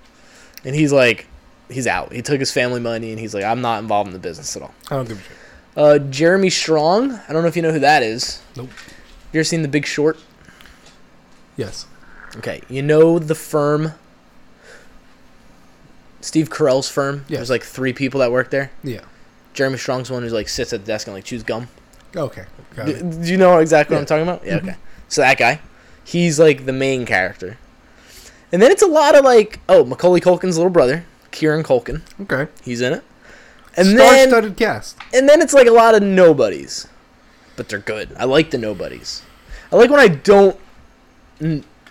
And 0.64 0.74
he's 0.74 0.92
like, 0.92 1.26
he's 1.68 1.86
out. 1.86 2.12
He 2.12 2.22
took 2.22 2.38
his 2.38 2.52
family 2.52 2.80
money 2.80 3.10
and 3.10 3.18
he's 3.18 3.34
like, 3.34 3.44
I'm 3.44 3.60
not 3.60 3.82
involved 3.82 4.08
in 4.08 4.12
the 4.12 4.18
business 4.18 4.56
at 4.56 4.62
all. 4.62 4.74
I 4.90 4.96
don't 4.96 5.08
give 5.08 5.18
a 5.18 5.22
shit. 5.22 5.36
Uh, 5.74 5.98
Jeremy 5.98 6.50
Strong. 6.50 7.12
I 7.12 7.32
don't 7.32 7.42
know 7.42 7.48
if 7.48 7.56
you 7.56 7.62
know 7.62 7.72
who 7.72 7.78
that 7.80 8.02
is. 8.02 8.42
Nope. 8.56 8.70
You 9.32 9.40
ever 9.40 9.44
seen 9.44 9.62
The 9.62 9.68
Big 9.68 9.86
Short? 9.86 10.18
Yes. 11.56 11.86
Okay. 12.36 12.62
You 12.68 12.82
know 12.82 13.18
the 13.18 13.34
firm, 13.34 13.92
Steve 16.20 16.50
Carell's 16.50 16.88
firm? 16.88 17.24
Yes. 17.28 17.38
There's 17.38 17.50
like 17.50 17.64
three 17.64 17.92
people 17.92 18.20
that 18.20 18.30
work 18.30 18.50
there. 18.50 18.70
Yeah. 18.84 19.00
Jeremy 19.54 19.78
Strong's 19.78 20.10
one 20.10 20.22
who's 20.22 20.32
like 20.32 20.48
sits 20.48 20.72
at 20.72 20.80
the 20.80 20.86
desk 20.86 21.06
and 21.06 21.14
like 21.14 21.24
chews 21.24 21.42
gum. 21.42 21.68
Okay. 22.16 22.44
Do, 22.76 23.02
do 23.22 23.30
you 23.30 23.36
know 23.36 23.58
exactly 23.58 23.94
what 23.94 24.00
I'm 24.00 24.06
talking 24.06 24.22
about? 24.22 24.44
Yeah, 24.44 24.58
Mhm. 24.58 24.62
okay. 24.62 24.76
So 25.08 25.20
that 25.22 25.38
guy, 25.38 25.60
he's 26.04 26.38
like 26.38 26.64
the 26.66 26.72
main 26.72 27.04
character. 27.06 27.58
And 28.52 28.60
then 28.60 28.70
it's 28.70 28.82
a 28.82 28.86
lot 28.86 29.14
of 29.14 29.24
like, 29.24 29.60
oh, 29.68 29.84
Macaulay 29.84 30.20
Culkin's 30.20 30.56
little 30.56 30.70
brother, 30.70 31.04
Kieran 31.30 31.62
Culkin, 31.62 32.02
Okay. 32.22 32.50
he's 32.62 32.80
in 32.80 32.92
it. 32.94 33.02
And 33.76 33.98
then 33.98 34.28
Star-studded 34.28 34.56
cast. 34.58 34.96
and 35.14 35.26
then 35.28 35.40
it's 35.40 35.54
like 35.54 35.66
a 35.66 35.70
lot 35.72 35.94
of 35.94 36.02
nobodies. 36.02 36.86
But 37.56 37.68
they're 37.70 37.78
good. 37.78 38.10
I 38.18 38.24
like 38.24 38.50
the 38.50 38.58
nobodies. 38.58 39.22
I 39.72 39.76
like 39.76 39.88
when 39.90 40.00
I 40.00 40.08
don't 40.08 40.58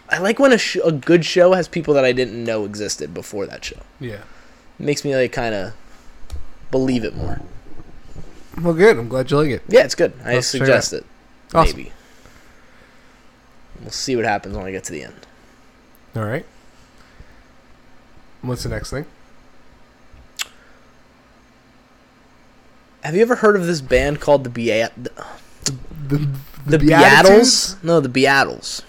I 0.09 0.17
like 0.19 0.39
when 0.39 0.51
a, 0.53 0.57
sh- 0.57 0.77
a 0.83 0.91
good 0.91 1.25
show 1.25 1.53
has 1.53 1.67
people 1.67 1.93
that 1.95 2.05
I 2.05 2.11
didn't 2.11 2.43
know 2.43 2.65
existed 2.65 3.13
before 3.13 3.45
that 3.47 3.63
show. 3.65 3.79
Yeah. 3.99 4.15
It 4.79 4.83
makes 4.85 5.03
me 5.05 5.15
like 5.15 5.31
kind 5.31 5.53
of 5.55 5.73
believe 6.69 7.03
it 7.03 7.15
more. 7.15 7.41
Well, 8.59 8.73
good. 8.73 8.97
I'm 8.97 9.07
glad 9.07 9.29
you 9.31 9.37
like 9.37 9.49
it. 9.49 9.63
Yeah, 9.67 9.83
it's 9.83 9.95
good. 9.95 10.13
I 10.23 10.35
Let's 10.35 10.51
check 10.51 10.61
it 10.61 10.65
suggest 10.65 10.93
it. 10.93 11.05
Awesome. 11.53 11.77
Maybe. 11.77 11.91
We'll 13.79 13.91
see 13.91 14.15
what 14.15 14.25
happens 14.25 14.55
when 14.57 14.65
I 14.65 14.71
get 14.71 14.83
to 14.85 14.91
the 14.91 15.03
end. 15.03 15.27
All 16.15 16.25
right. 16.25 16.45
What's 18.41 18.63
the 18.63 18.69
next 18.69 18.89
thing? 18.89 19.05
Have 23.03 23.15
you 23.15 23.21
ever 23.21 23.35
heard 23.35 23.55
of 23.55 23.65
this 23.65 23.81
band 23.81 24.19
called 24.19 24.43
the 24.43 24.49
Beat 24.49 24.91
the, 24.95 25.11
The 26.07 26.27
the 26.67 26.79
Beatitudes? 26.79 27.75
Beatles? 27.75 27.83
No, 27.83 27.99
the 27.99 28.09
Beatles. 28.09 28.83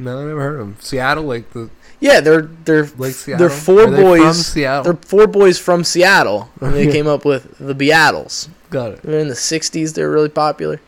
No, 0.00 0.20
I 0.22 0.24
never 0.24 0.40
heard 0.40 0.60
of 0.60 0.66
them. 0.66 0.76
Seattle, 0.80 1.24
like 1.24 1.50
the 1.52 1.70
Yeah, 2.00 2.20
they're 2.20 2.42
they're 2.42 2.86
Lake 2.98 3.14
Seattle. 3.14 3.46
they're 3.48 3.56
four 3.56 3.86
they 3.90 4.02
boys. 4.02 4.22
from 4.22 4.32
Seattle. 4.34 4.84
They're 4.84 5.02
four 5.08 5.26
boys 5.26 5.58
from 5.58 5.84
Seattle, 5.84 6.50
and 6.60 6.72
they 6.74 6.86
came 6.92 7.06
up 7.06 7.24
with 7.24 7.56
the 7.58 7.74
Beatles. 7.74 8.48
Got 8.70 8.92
it. 8.92 9.02
They're 9.02 9.18
in 9.20 9.28
the 9.28 9.34
'60s. 9.34 9.94
They're 9.94 10.10
really 10.10 10.28
popular. 10.28 10.80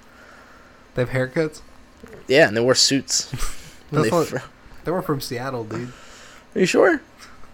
They 0.95 1.03
have 1.05 1.11
haircuts. 1.11 1.61
Yeah, 2.29 2.49
and 2.49 2.57
they 2.57 2.61
wore 2.61 2.75
suits. 2.75 3.31
they 3.91 4.09
what- 4.09 4.29
fr- 4.29 4.39
They 4.85 4.91
were 4.91 5.03
from 5.03 5.21
Seattle, 5.21 5.65
dude. 5.65 5.93
Are 6.55 6.61
you 6.61 6.67
sure? 6.67 7.01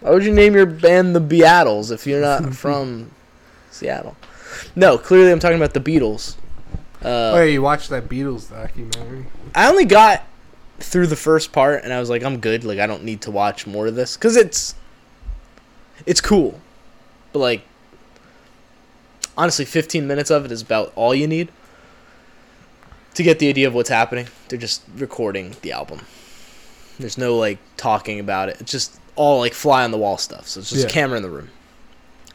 Why 0.01 0.11
would 0.11 0.25
you 0.25 0.33
name 0.33 0.55
your 0.55 0.67
band 0.67 1.17
the 1.17 1.21
Beatles 1.21 1.91
if 1.91 2.07
you're 2.07 2.21
not 2.21 2.55
from 2.55 3.11
Seattle? 3.71 4.17
No, 4.77 4.97
clearly 4.99 5.33
I'm 5.33 5.41
talking 5.41 5.57
about 5.57 5.75
the 5.75 5.81
Beatles. 5.81 6.37
Uh, 7.05 7.33
oh, 7.35 7.37
yeah, 7.39 7.45
you 7.45 7.63
watched 7.63 7.91
that 7.91 8.09
Beatles 8.09 8.51
documentary? 8.51 9.27
I 9.55 9.69
only 9.69 9.85
got 9.85 10.23
through 10.79 11.07
the 11.09 11.17
first 11.17 11.53
part 11.53 11.83
and 11.85 11.93
I 11.93 12.01
was 12.01 12.09
like, 12.11 12.23
I'm 12.23 12.39
good. 12.39 12.65
Like 12.65 12.79
I 12.79 12.87
don't 12.87 13.05
need 13.05 13.21
to 13.23 13.31
watch 13.31 13.67
more 13.67 13.87
of 13.87 13.95
this 13.95 14.17
because 14.17 14.37
it's 14.37 14.75
it's 16.07 16.21
cool, 16.21 16.61
but 17.33 17.41
like 17.41 17.63
honestly, 19.37 19.65
15 19.65 20.07
minutes 20.07 20.31
of 20.31 20.45
it 20.45 20.53
is 20.53 20.63
about 20.63 20.93
all 20.97 21.15
you 21.15 21.27
need 21.27 21.49
to 23.15 23.23
get 23.23 23.39
the 23.39 23.49
idea 23.49 23.67
of 23.67 23.75
what's 23.75 23.89
happening. 23.89 24.27
They're 24.49 24.59
just 24.59 24.83
recording 24.97 25.57
the 25.63 25.73
album. 25.73 26.01
There's 26.99 27.19
no 27.19 27.37
like 27.37 27.59
talking 27.77 28.21
about 28.21 28.49
it. 28.49 28.61
It's 28.61 28.71
just 28.73 28.99
all 29.17 29.41
like 29.41 29.55
fly 29.55 29.85
on 29.85 29.91
the 29.91 29.99
wall 29.99 30.19
stuff. 30.19 30.47
So 30.49 30.61
it's 30.61 30.71
just 30.71 30.85
Yeah. 30.85 30.91
camera 30.91 31.17
in 31.17 31.23
the 31.23 31.31
room. 31.31 31.51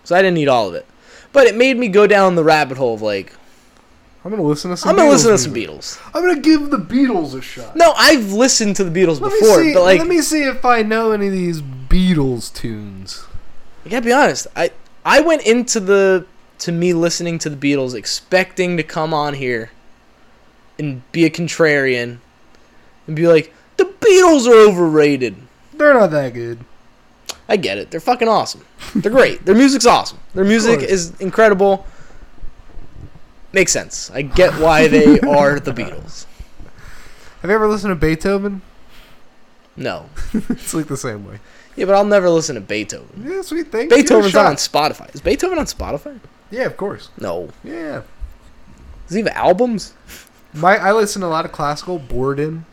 So 0.04 0.16
I 0.16 0.22
didn't 0.22 0.36
need 0.36 0.50
all 0.50 0.68
of 0.68 0.76
it, 0.76 0.86
but 1.32 1.48
it 1.48 1.56
made 1.56 1.78
me 1.78 1.88
go 1.88 2.08
down 2.08 2.36
the 2.36 2.44
rabbit 2.44 2.78
hole 2.78 2.94
of 2.94 3.02
like 3.02 3.34
I'm 4.26 4.32
gonna 4.32 4.44
listen 4.44 4.72
to 4.72 4.78
some. 4.78 4.90
I'm 4.90 4.96
gonna 4.96 5.10
Beatles 5.10 5.14
listen 5.14 5.32
to 5.32 5.38
some 5.38 5.54
music. 5.54 5.70
Beatles. 5.70 6.12
I'm 6.14 6.22
gonna 6.22 6.40
give 6.40 6.70
the 6.70 6.78
Beatles 6.78 7.34
a 7.34 7.42
shot. 7.42 7.76
No, 7.76 7.94
I've 7.98 8.32
listened 8.32 8.78
to 8.78 8.84
the 8.84 8.92
Beatles 8.92 9.20
Let 9.20 9.32
before, 9.32 9.62
see. 9.62 9.74
but 9.74 9.84
like, 9.84 10.00
let 10.00 10.08
me 10.08 10.22
see 10.22 10.44
if 10.44 10.64
I 10.64 10.82
know 10.82 11.12
any 11.12 11.28
of 11.28 11.34
these 11.34 11.62
Beatles 11.62 12.54
tunes. 12.54 13.26
I 13.86 13.90
gotta 13.90 14.06
be 14.06 14.14
honest. 14.14 14.48
I 14.56 14.72
I 15.04 15.20
went 15.20 15.46
into 15.46 15.80
the 15.82 16.26
to 16.60 16.72
me 16.72 16.94
listening 16.94 17.38
to 17.40 17.50
the 17.50 17.58
Beatles 17.58 17.94
expecting 17.94 18.78
to 18.78 18.84
come 18.84 19.14
on 19.14 19.34
here 19.34 19.72
and 20.80 21.02
be 21.12 21.26
a 21.26 21.30
contrarian 21.30 22.20
and 23.08 23.16
be 23.16 23.28
like, 23.28 23.54
the 23.76 23.84
Beatles 23.84 24.48
are 24.48 24.70
overrated. 24.70 25.36
They're 25.74 25.94
not 25.94 26.12
that 26.12 26.34
good. 26.34 26.60
I 27.50 27.58
get 27.58 27.78
it. 27.78 27.92
They're 27.92 28.00
fucking 28.00 28.30
awesome. 28.30 28.66
They're 28.96 29.12
great. 29.12 29.46
Their 29.46 29.56
music's 29.56 29.86
awesome. 29.86 30.20
Their 30.34 30.46
music 30.46 30.80
course. 30.80 30.92
is 30.92 31.20
incredible. 31.20 31.86
Makes 33.54 33.72
sense. 33.72 34.10
I 34.12 34.24
get 34.24 34.54
why 34.60 34.88
they 34.88 35.20
are 35.20 35.60
the 35.60 35.72
Beatles. 35.72 36.26
Have 37.42 37.50
you 37.50 37.56
ever 37.56 37.68
listened 37.68 37.92
to 37.92 37.96
Beethoven? 37.96 38.62
No. 39.76 40.10
it's 40.34 40.74
like 40.74 40.88
the 40.88 40.98
same 40.98 41.26
way. 41.28 41.40
Yeah, 41.76 41.86
but 41.86 41.96
I'll 41.96 42.06
never 42.06 42.30
listen 42.30 42.56
to 42.56 42.62
Beethoven. 42.62 43.26
Yeah, 43.28 43.42
sweet 43.42 43.72
thing. 43.72 43.90
Give 43.90 44.00
it 44.00 44.02
a 44.02 44.04
Beethoven's 44.04 44.34
not 44.34 44.46
on. 44.46 44.56
Spotify. 44.56 45.14
Is 45.14 45.22
Beethoven 45.22 45.58
on 45.58 45.66
Spotify? 45.66 46.20
Yeah, 46.52 46.66
of 46.66 46.78
course. 46.78 47.10
No. 47.20 47.50
Yeah. 47.64 48.04
Does 49.08 49.16
he 49.16 49.22
have 49.22 49.28
albums? 49.30 49.94
My 50.54 50.78
I 50.78 50.92
listen 50.92 51.22
to 51.22 51.28
a 51.28 51.30
lot 51.30 51.46
of 51.46 51.52
classical. 51.52 52.00
Borodin. 52.00 52.66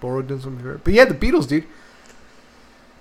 Borodin's 0.00 0.44
my 0.44 0.56
favorite. 0.56 0.84
But 0.84 0.94
yeah, 0.94 1.04
the 1.04 1.14
Beatles, 1.14 1.48
dude. 1.48 1.64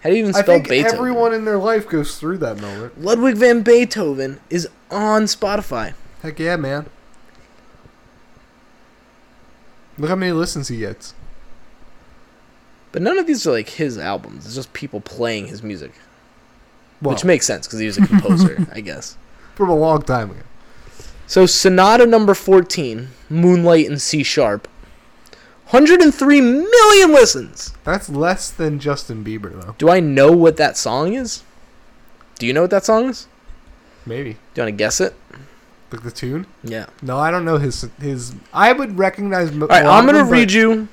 How 0.02 0.10
do 0.10 0.16
you 0.16 0.22
even 0.22 0.34
spell 0.34 0.44
I 0.44 0.58
think 0.60 0.70
Beethoven? 0.70 0.98
everyone 0.98 1.34
in 1.34 1.46
their 1.46 1.58
life 1.58 1.90
goes 1.90 2.18
through 2.18 2.38
that 2.40 2.62
moment. 2.62 3.02
Ludwig 3.02 3.36
van 3.36 3.64
Beethoven 3.64 4.40
is 4.50 4.70
on 4.90 5.24
Spotify. 5.24 5.94
Heck 6.22 6.40
yeah, 6.40 6.56
man. 6.56 6.86
Look 9.98 10.10
how 10.10 10.16
many 10.16 10.32
listens 10.32 10.68
he 10.68 10.78
gets. 10.78 11.14
But 12.92 13.02
none 13.02 13.18
of 13.18 13.28
these 13.28 13.46
are 13.48 13.52
like 13.52 13.70
his 13.70 13.98
albums. 13.98 14.46
It's 14.46 14.56
just 14.56 14.74
people 14.74 15.02
playing 15.02 15.48
his 15.48 15.64
music. 15.64 15.94
Well, 17.02 17.14
which 17.14 17.26
makes 17.26 17.46
sense 17.46 17.66
because 17.68 17.80
he 17.80 17.86
was 17.88 17.98
a 17.98 18.06
composer, 18.06 18.68
I 18.74 18.82
guess. 18.82 19.18
from 19.56 19.70
a 19.70 19.76
long 19.76 20.02
time 20.02 20.32
ago. 20.32 20.42
So 21.26 21.46
Sonata 21.46 22.06
number 22.06 22.34
14, 22.34 23.08
Moonlight 23.30 23.88
in 23.88 23.98
C 23.98 24.22
sharp. 24.24 24.68
103 25.70 26.42
million 26.42 27.14
listens. 27.14 27.74
That's 27.86 28.10
less 28.10 28.52
than 28.52 28.78
Justin 28.80 29.24
Bieber, 29.24 29.54
though. 29.54 29.76
Do 29.78 29.90
I 29.90 30.02
know 30.02 30.32
what 30.34 30.58
that 30.58 30.76
song 30.76 31.14
is? 31.14 31.44
Do 32.38 32.46
you 32.46 32.52
know 32.52 32.62
what 32.64 32.72
that 32.72 32.84
song 32.84 33.10
is? 33.10 33.28
Maybe. 34.06 34.34
Do 34.34 34.38
you 34.56 34.64
want 34.64 34.74
to 34.74 34.78
guess 34.78 35.00
it? 35.00 35.14
Like 35.92 36.04
the 36.04 36.12
tune? 36.12 36.48
Yeah. 36.64 36.86
No, 37.02 37.18
I 37.18 37.32
don't 37.32 37.44
know 37.44 37.58
his 37.58 37.86
his. 38.00 38.34
I 38.54 38.72
would 38.72 38.98
recognize. 38.98 39.52
All 39.52 39.68
right, 39.68 39.86
I'm 39.86 40.06
gonna 40.06 40.20
them, 40.20 40.30
read 40.30 40.52
you 40.52 40.88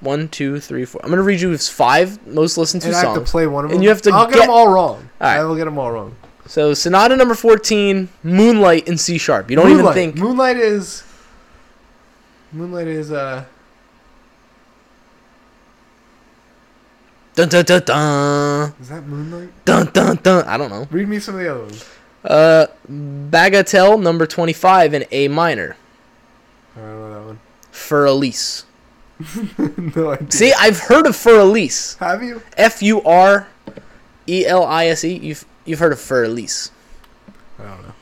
one, 0.00 0.28
two, 0.28 0.58
three, 0.58 0.84
four. 0.84 1.00
I'm 1.04 1.10
gonna 1.10 1.22
read 1.22 1.40
you 1.40 1.50
his 1.50 1.68
five 1.68 2.26
most 2.26 2.58
listened 2.58 2.82
to 2.82 2.88
And 2.88 2.96
I 2.96 3.00
have 3.00 3.14
to 3.14 3.20
play 3.20 3.46
one 3.46 3.64
of 3.64 3.70
them. 3.70 3.76
And 3.76 3.82
you 3.84 3.90
have 3.90 4.02
to 4.02 4.10
I'll 4.10 4.26
get, 4.26 4.34
get- 4.34 4.40
them 4.42 4.50
all 4.50 4.68
wrong. 4.68 4.96
All 4.96 5.04
right. 5.20 5.38
I 5.38 5.44
will 5.44 5.54
get 5.56 5.66
them 5.66 5.78
all 5.78 5.92
wrong. 5.92 6.16
So 6.46 6.74
Sonata 6.74 7.14
number 7.14 7.36
14, 7.36 8.08
Moonlight 8.24 8.88
in 8.88 8.98
C 8.98 9.18
sharp. 9.18 9.50
You 9.50 9.56
don't 9.56 9.68
Moonlight. 9.68 9.96
even 9.96 10.12
think. 10.12 10.16
Moonlight 10.24 10.56
is. 10.56 11.04
Moonlight 12.52 12.88
is 12.88 13.12
uh. 13.12 13.44
Dun 17.36 17.48
dun 17.48 17.64
dun 17.64 17.82
dun 17.84 18.74
Is 18.80 18.88
that 18.88 19.06
Moonlight? 19.06 19.50
dun 19.64 19.86
dun 19.92 20.16
dun. 20.22 20.44
I 20.46 20.56
don't 20.56 20.70
know. 20.70 20.88
Read 20.90 21.08
me 21.08 21.20
some 21.20 21.36
of 21.36 21.40
the 21.40 21.48
other 21.50 21.60
ones. 21.62 21.84
Uh, 22.24 22.66
Bagatelle 22.90 24.00
number 24.00 24.26
25 24.26 24.92
in 24.94 25.04
A 25.10 25.28
minor 25.28 25.76
I 26.76 26.80
don't 26.80 27.10
know 27.28 27.38
for 27.70 28.04
Elise. 28.04 28.64
that 29.18 29.58
one. 29.76 29.92
no 29.96 30.10
idea. 30.12 30.30
See, 30.30 30.52
I've 30.58 30.80
heard 30.80 31.06
of 31.06 31.16
For 31.16 31.38
Elise. 31.38 31.94
Have 31.94 32.22
you? 32.22 32.42
F 32.56 32.82
U 32.82 33.00
R 33.02 33.48
E 34.26 34.44
L 34.46 34.64
I 34.64 34.86
S 34.86 35.04
E. 35.04 35.14
You've 35.16 35.44
you've 35.64 35.78
heard 35.78 35.92
of 35.92 36.00
For 36.00 36.22
Elise. 36.24 36.70
I 37.58 37.62
don't 37.64 37.82
know. 37.82 37.94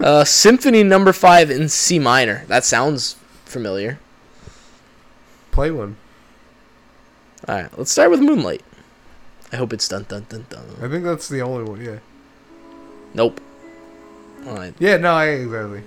Uh, 0.06 0.24
Symphony 0.24 0.82
number 0.82 1.12
five 1.12 1.50
in 1.50 1.68
C 1.68 1.98
minor. 1.98 2.44
That 2.48 2.64
sounds 2.64 3.16
familiar. 3.44 3.98
Play 5.50 5.70
one. 5.70 5.96
All 7.46 7.54
right, 7.56 7.78
let's 7.78 7.90
start 7.92 8.10
with 8.10 8.20
Moonlight. 8.20 8.62
I 9.52 9.56
hope 9.56 9.72
it's 9.72 9.86
dun 9.88 10.04
dun 10.08 10.26
dun 10.28 10.46
dun. 10.48 10.64
I 10.82 10.88
think 10.88 11.04
that's 11.04 11.28
the 11.28 11.40
only 11.42 11.64
one. 11.64 11.82
Yeah. 11.84 11.98
Nope. 13.18 13.40
Yeah, 14.78 14.96
no, 14.96 15.12
I 15.14 15.24
exactly. 15.26 15.82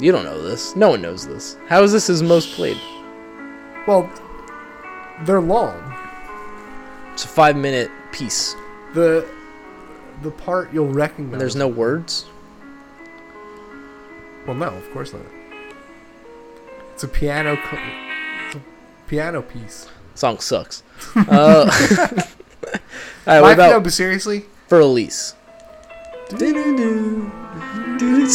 You 0.00 0.10
don't 0.10 0.24
know 0.24 0.40
this. 0.40 0.74
No 0.74 0.88
one 0.88 1.02
knows 1.02 1.26
this. 1.26 1.58
How 1.68 1.82
is 1.82 1.92
this 1.92 2.06
his 2.06 2.22
most 2.22 2.54
played? 2.54 2.78
Well, 3.86 4.10
they're 5.26 5.42
long. 5.42 5.76
It's 7.12 7.26
a 7.26 7.28
five 7.28 7.54
minute 7.54 7.90
piece. 8.10 8.56
The 8.94 9.28
the 10.22 10.30
part 10.30 10.72
you'll 10.72 10.88
recognize. 10.88 11.32
And 11.32 11.40
there's 11.42 11.56
no 11.56 11.68
words? 11.68 12.24
Well, 14.46 14.56
no, 14.56 14.68
of 14.68 14.90
course 14.92 15.12
not. 15.12 15.26
It's 16.94 17.04
a 17.04 17.08
piano. 17.08 17.58
It's 18.46 18.56
a 18.56 18.62
piano 19.06 19.42
piece. 19.42 19.88
Song 20.14 20.38
sucks. 20.38 20.82
Uh, 21.16 21.68
all 23.26 23.34
right, 23.34 23.40
what 23.40 23.54
about 23.54 23.70
no, 23.70 23.80
but 23.80 23.92
seriously, 23.92 24.44
for 24.68 24.78
Elise? 24.78 25.34
See, 26.38 26.46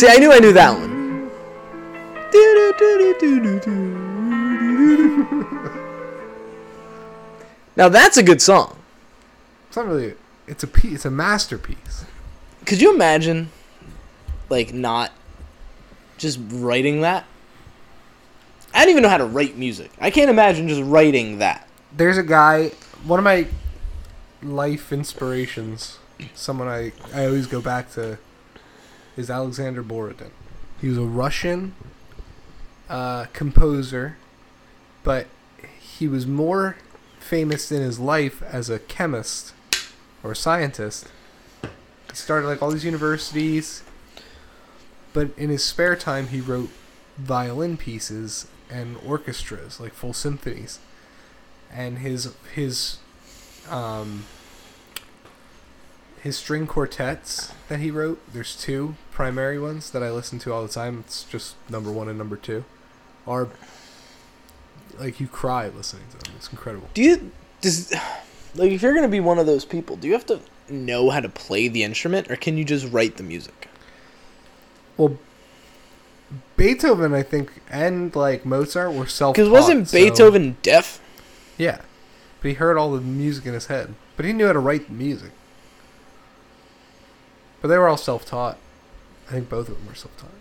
I 0.07 0.17
knew 0.19 0.31
I 0.31 0.39
knew 0.39 0.51
that 0.53 0.77
one. 0.77 0.97
Now 7.77 7.89
that's 7.89 8.17
a 8.17 8.23
good 8.23 8.41
song. 8.41 8.75
it's 9.67 9.77
not 9.77 9.87
really. 9.87 10.15
It's 10.47 10.63
a 10.63 10.67
piece. 10.67 10.93
It's 10.93 11.05
a 11.05 11.11
masterpiece. 11.11 12.05
Could 12.65 12.81
you 12.81 12.93
imagine, 12.93 13.49
like, 14.49 14.73
not 14.73 15.11
just 16.17 16.39
writing 16.49 17.01
that? 17.01 17.25
I 18.73 18.81
don't 18.81 18.89
even 18.89 19.03
know 19.03 19.09
how 19.09 19.17
to 19.17 19.25
write 19.25 19.57
music. 19.57 19.91
I 19.99 20.09
can't 20.09 20.29
imagine 20.29 20.67
just 20.67 20.81
writing 20.81 21.39
that. 21.39 21.66
There's 21.97 22.17
a 22.19 22.23
guy. 22.23 22.69
One 23.03 23.19
of 23.19 23.23
my 23.23 23.47
life 24.43 24.93
inspirations. 24.93 25.97
Someone 26.35 26.67
I 26.67 26.91
I 27.13 27.25
always 27.25 27.47
go 27.47 27.59
back 27.59 27.91
to. 27.93 28.19
Is 29.15 29.31
Alexander 29.31 29.81
Borodin. 29.81 30.29
He 30.79 30.89
was 30.89 30.99
a 30.99 31.01
Russian 31.01 31.73
uh, 32.87 33.25
composer, 33.33 34.15
but 35.03 35.25
he 35.79 36.07
was 36.07 36.27
more 36.27 36.77
famous 37.19 37.71
in 37.71 37.81
his 37.81 37.97
life 37.97 38.43
as 38.43 38.69
a 38.69 38.77
chemist 38.77 39.53
or 40.23 40.35
scientist. 40.35 41.07
He 41.63 42.15
started 42.15 42.45
like 42.45 42.61
all 42.61 42.69
these 42.69 42.85
universities, 42.85 43.81
but 45.13 45.31
in 45.35 45.49
his 45.49 45.63
spare 45.63 45.95
time 45.95 46.27
he 46.27 46.39
wrote 46.39 46.69
violin 47.17 47.75
pieces 47.75 48.45
and 48.69 48.97
orchestras, 49.03 49.79
like 49.79 49.95
full 49.95 50.13
symphonies. 50.13 50.77
And 51.73 51.99
his 51.99 52.33
his 52.53 52.97
um 53.69 54.25
his 56.21 56.37
string 56.37 56.67
quartets 56.67 57.53
that 57.69 57.79
he 57.79 57.91
wrote, 57.91 58.19
there's 58.33 58.55
two 58.55 58.95
primary 59.11 59.59
ones 59.59 59.91
that 59.91 60.01
I 60.03 60.11
listen 60.11 60.39
to 60.39 60.53
all 60.53 60.63
the 60.63 60.73
time. 60.73 61.03
It's 61.05 61.23
just 61.23 61.55
number 61.69 61.91
1 61.91 62.09
and 62.09 62.17
number 62.17 62.35
2 62.35 62.65
are 63.27 63.49
like 64.99 65.19
you 65.19 65.27
cry 65.27 65.67
listening 65.67 66.03
to 66.11 66.17
them. 66.17 66.33
It's 66.37 66.49
incredible. 66.49 66.89
Do 66.93 67.01
you 67.03 67.31
does 67.61 67.93
like 68.55 68.71
if 68.71 68.81
you're 68.81 68.93
gonna 68.93 69.07
be 69.07 69.19
one 69.19 69.37
of 69.37 69.45
those 69.45 69.65
people, 69.65 69.95
do 69.95 70.07
you 70.07 70.13
have 70.13 70.25
to 70.27 70.39
know 70.69 71.09
how 71.09 71.19
to 71.19 71.29
play 71.29 71.67
the 71.67 71.83
instrument, 71.83 72.29
or 72.29 72.35
can 72.35 72.57
you 72.57 72.65
just 72.65 72.91
write 72.91 73.17
the 73.17 73.23
music? 73.23 73.69
Well, 74.97 75.17
Beethoven, 76.55 77.13
I 77.13 77.23
think, 77.23 77.61
and 77.69 78.15
like 78.15 78.45
Mozart 78.45 78.93
were 78.93 79.05
self. 79.07 79.35
Because 79.35 79.49
wasn't 79.49 79.91
Beethoven 79.91 80.57
deaf? 80.61 81.01
Yeah, 81.57 81.81
but 82.41 82.47
he 82.49 82.53
heard 82.55 82.77
all 82.77 82.91
the 82.91 83.01
music 83.01 83.45
in 83.45 83.53
his 83.53 83.65
head, 83.67 83.93
but 84.15 84.25
he 84.25 84.33
knew 84.33 84.45
how 84.47 84.53
to 84.53 84.59
write 84.59 84.87
the 84.87 84.93
music. 84.93 85.31
But 87.61 87.69
they 87.69 87.77
were 87.77 87.87
all 87.87 87.97
self-taught. 87.97 88.57
I 89.27 89.31
think 89.31 89.49
both 89.49 89.67
of 89.69 89.75
them 89.77 89.87
were 89.87 89.95
self-taught. 89.95 90.31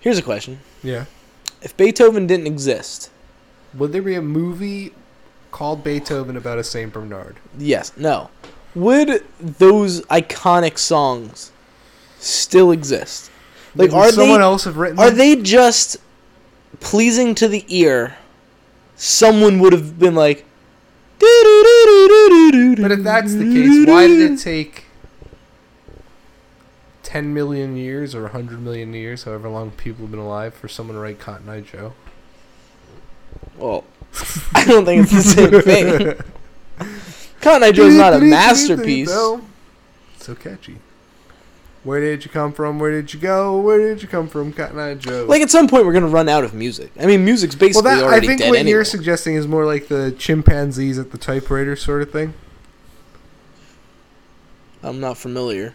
Here's 0.00 0.18
a 0.18 0.22
question: 0.22 0.60
Yeah. 0.82 1.04
If 1.60 1.76
Beethoven 1.76 2.26
didn't 2.26 2.46
exist, 2.48 3.10
Would 3.74 3.92
there 3.92 4.02
be 4.02 4.14
a 4.16 4.22
movie 4.22 4.92
called 5.52 5.84
Beethoven 5.84 6.36
about 6.36 6.58
a 6.58 6.64
Saint 6.64 6.92
Bernard? 6.92 7.36
yes, 7.58 7.92
no, 7.96 8.30
would 8.74 9.22
those 9.38 10.00
iconic 10.02 10.78
songs 10.78 11.52
still 12.18 12.72
exist? 12.72 13.30
Like, 13.76 13.90
Would 13.92 13.96
are 13.98 14.10
someone 14.10 14.40
they 14.40 14.44
else 14.44 14.64
have 14.64 14.76
written? 14.76 14.98
are 14.98 15.10
them? 15.10 15.18
they 15.18 15.36
just 15.36 15.98
pleasing 16.80 17.34
to 17.36 17.46
the 17.48 17.64
ear? 17.68 18.16
Someone 18.96 19.58
would 19.60 19.72
have 19.72 19.98
been 19.98 20.14
like. 20.14 20.44
But 22.82 22.92
if 22.92 23.02
that's 23.02 23.34
the 23.34 23.44
case, 23.44 23.86
why 23.86 24.06
did 24.06 24.32
it 24.32 24.38
take 24.38 24.84
10 27.02 27.34
million 27.34 27.76
years 27.76 28.14
or 28.14 28.22
100 28.22 28.60
million 28.60 28.92
years, 28.94 29.24
however 29.24 29.48
long 29.48 29.70
people 29.70 30.04
have 30.04 30.10
been 30.10 30.20
alive, 30.20 30.54
for 30.54 30.68
someone 30.68 30.94
to 30.94 31.00
write 31.00 31.18
Cotton 31.18 31.48
Eye 31.48 31.60
Joe? 31.60 31.94
Well, 33.56 33.84
I 34.54 34.64
don't 34.64 34.84
think 34.84 35.08
it's 35.10 35.12
the 35.12 35.62
same 35.62 35.62
thing. 35.62 36.88
Cotton 37.40 37.62
Eye 37.64 37.72
Joe's 37.72 37.94
not 37.94 38.14
a 38.14 38.18
masterpiece. 38.18 39.10
So 39.10 39.42
catchy. 40.38 40.78
Where 41.84 42.00
did 42.00 42.24
you 42.24 42.30
come 42.30 42.52
from? 42.52 42.78
Where 42.78 42.92
did 42.92 43.12
you 43.12 43.18
go? 43.18 43.60
Where 43.60 43.78
did 43.78 44.02
you 44.02 44.08
come 44.08 44.28
from, 44.28 44.52
Cotton 44.52 44.78
Eye 44.78 44.94
Joe? 44.94 45.26
Like 45.28 45.42
at 45.42 45.50
some 45.50 45.66
point, 45.66 45.84
we're 45.84 45.92
gonna 45.92 46.06
run 46.06 46.28
out 46.28 46.44
of 46.44 46.54
music. 46.54 46.92
I 46.98 47.06
mean, 47.06 47.24
music's 47.24 47.56
basically 47.56 47.90
well, 47.90 48.08
that 48.08 48.14
I 48.14 48.20
think 48.20 48.38
dead 48.38 48.50
what 48.50 48.58
anyway. 48.60 48.70
you're 48.70 48.84
suggesting 48.84 49.34
is 49.34 49.48
more 49.48 49.66
like 49.66 49.88
the 49.88 50.14
chimpanzees 50.16 50.98
at 50.98 51.10
the 51.10 51.18
typewriter 51.18 51.74
sort 51.74 52.02
of 52.02 52.12
thing. 52.12 52.34
I'm 54.82 55.00
not 55.00 55.18
familiar. 55.18 55.74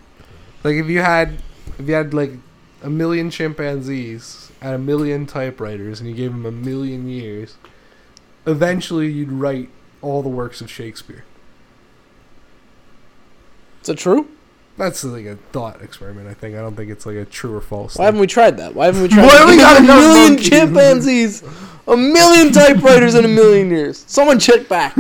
Like 0.64 0.76
if 0.76 0.88
you 0.88 1.00
had, 1.00 1.42
if 1.78 1.88
you 1.88 1.94
had 1.94 2.14
like 2.14 2.32
a 2.84 2.90
million 2.90 3.30
chimpanzees 3.30 4.52
and 4.62 4.76
a 4.76 4.78
million 4.78 5.26
typewriters, 5.26 6.00
and 6.00 6.10
you 6.10 6.16
gave 6.16 6.32
them 6.32 6.46
a 6.46 6.52
million 6.52 7.08
years, 7.08 7.56
eventually 8.46 9.12
you'd 9.12 9.32
write 9.32 9.70
all 10.02 10.22
the 10.22 10.30
works 10.30 10.62
of 10.62 10.70
Shakespeare. 10.70 11.24
Is 13.82 13.88
that 13.88 13.98
true? 13.98 14.28
That's 14.78 15.04
like 15.04 15.26
a 15.26 15.38
thought 15.52 15.82
experiment. 15.82 16.28
I 16.28 16.34
think. 16.34 16.56
I 16.56 16.60
don't 16.60 16.76
think 16.76 16.92
it's 16.92 17.06
like 17.06 17.16
a 17.16 17.26
true 17.26 17.56
or 17.56 17.62
false. 17.62 17.96
Why 17.96 18.06
haven't 18.06 18.20
we 18.20 18.28
tried 18.28 18.58
that? 18.58 18.76
Why 18.76 18.86
haven't 18.88 19.02
we 19.02 19.08
tried? 19.14 19.26
Why 19.26 19.40
do 19.40 19.48
we 19.48 19.58
got 19.58 19.80
a 19.80 19.84
million 19.84 20.34
monkeys? 20.34 20.50
chimpanzees, 20.50 21.44
a 21.88 21.98
million 21.98 22.52
typewriters 22.52 23.16
in 23.16 23.26
a 23.26 23.30
million 23.30 23.70
years. 23.70 24.04
Someone 24.08 24.40
check 24.40 24.68
back. 24.68 24.96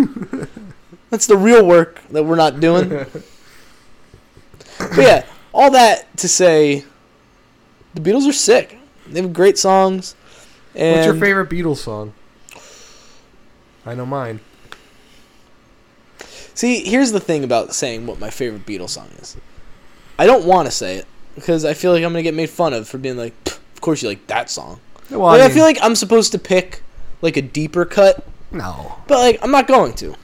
That's 1.09 1.27
the 1.27 1.37
real 1.37 1.65
work 1.65 2.01
that 2.09 2.23
we're 2.23 2.35
not 2.35 2.59
doing. 2.59 3.05
But 4.77 4.97
yeah, 4.97 5.25
all 5.53 5.71
that 5.71 6.15
to 6.17 6.27
say, 6.27 6.85
the 7.93 8.01
Beatles 8.01 8.27
are 8.27 8.33
sick. 8.33 8.77
They 9.07 9.21
have 9.21 9.33
great 9.33 9.57
songs. 9.57 10.15
And 10.75 10.95
What's 10.95 11.05
your 11.05 11.15
favorite 11.15 11.49
Beatles 11.49 11.77
song? 11.77 12.13
I 13.85 13.95
know 13.95 14.05
mine. 14.05 14.41
See, 16.53 16.83
here's 16.83 17.11
the 17.11 17.19
thing 17.19 17.43
about 17.43 17.73
saying 17.73 18.05
what 18.07 18.19
my 18.19 18.29
favorite 18.29 18.65
Beatles 18.65 18.89
song 18.89 19.09
is. 19.19 19.37
I 20.19 20.25
don't 20.25 20.45
want 20.45 20.67
to 20.67 20.71
say 20.71 20.95
it 20.95 21.05
because 21.35 21.63
I 21.63 21.73
feel 21.73 21.91
like 21.91 22.03
I'm 22.03 22.11
gonna 22.11 22.23
get 22.23 22.33
made 22.33 22.49
fun 22.49 22.73
of 22.73 22.87
for 22.87 22.97
being 22.97 23.17
like, 23.17 23.33
of 23.45 23.81
course 23.81 24.01
you 24.01 24.09
like 24.09 24.25
that 24.27 24.49
song. 24.49 24.79
Well, 25.09 25.21
like, 25.21 25.41
I, 25.41 25.49
feel 25.49 25.63
like 25.63 25.77
I'm 25.81 25.95
supposed 25.95 26.31
to 26.33 26.39
pick 26.39 26.81
like 27.21 27.37
a 27.37 27.41
deeper 27.41 27.85
cut, 27.85 28.25
no. 28.51 28.95
but 29.07 29.19
like 29.19 29.39
I'm 29.41 29.51
not 29.51 29.67
going 29.67 29.93
to. 29.95 30.15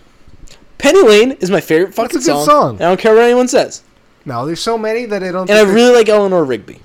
Penny 0.77 1.01
Lane 1.01 1.31
is 1.33 1.49
my 1.49 1.61
favorite 1.61 1.93
fucking 1.93 2.17
a 2.17 2.19
good 2.19 2.25
song. 2.25 2.45
song. 2.45 2.75
I 2.77 2.85
don't 2.85 2.99
care 2.99 3.13
what 3.13 3.23
anyone 3.23 3.47
says. 3.47 3.83
No, 4.25 4.45
there's 4.45 4.61
so 4.61 4.77
many 4.77 5.05
that 5.05 5.21
I 5.23 5.31
don't. 5.31 5.49
And 5.49 5.59
I 5.59 5.63
really 5.71 5.93
like 5.95 6.09
Eleanor 6.09 6.43
Rigby. 6.43 6.79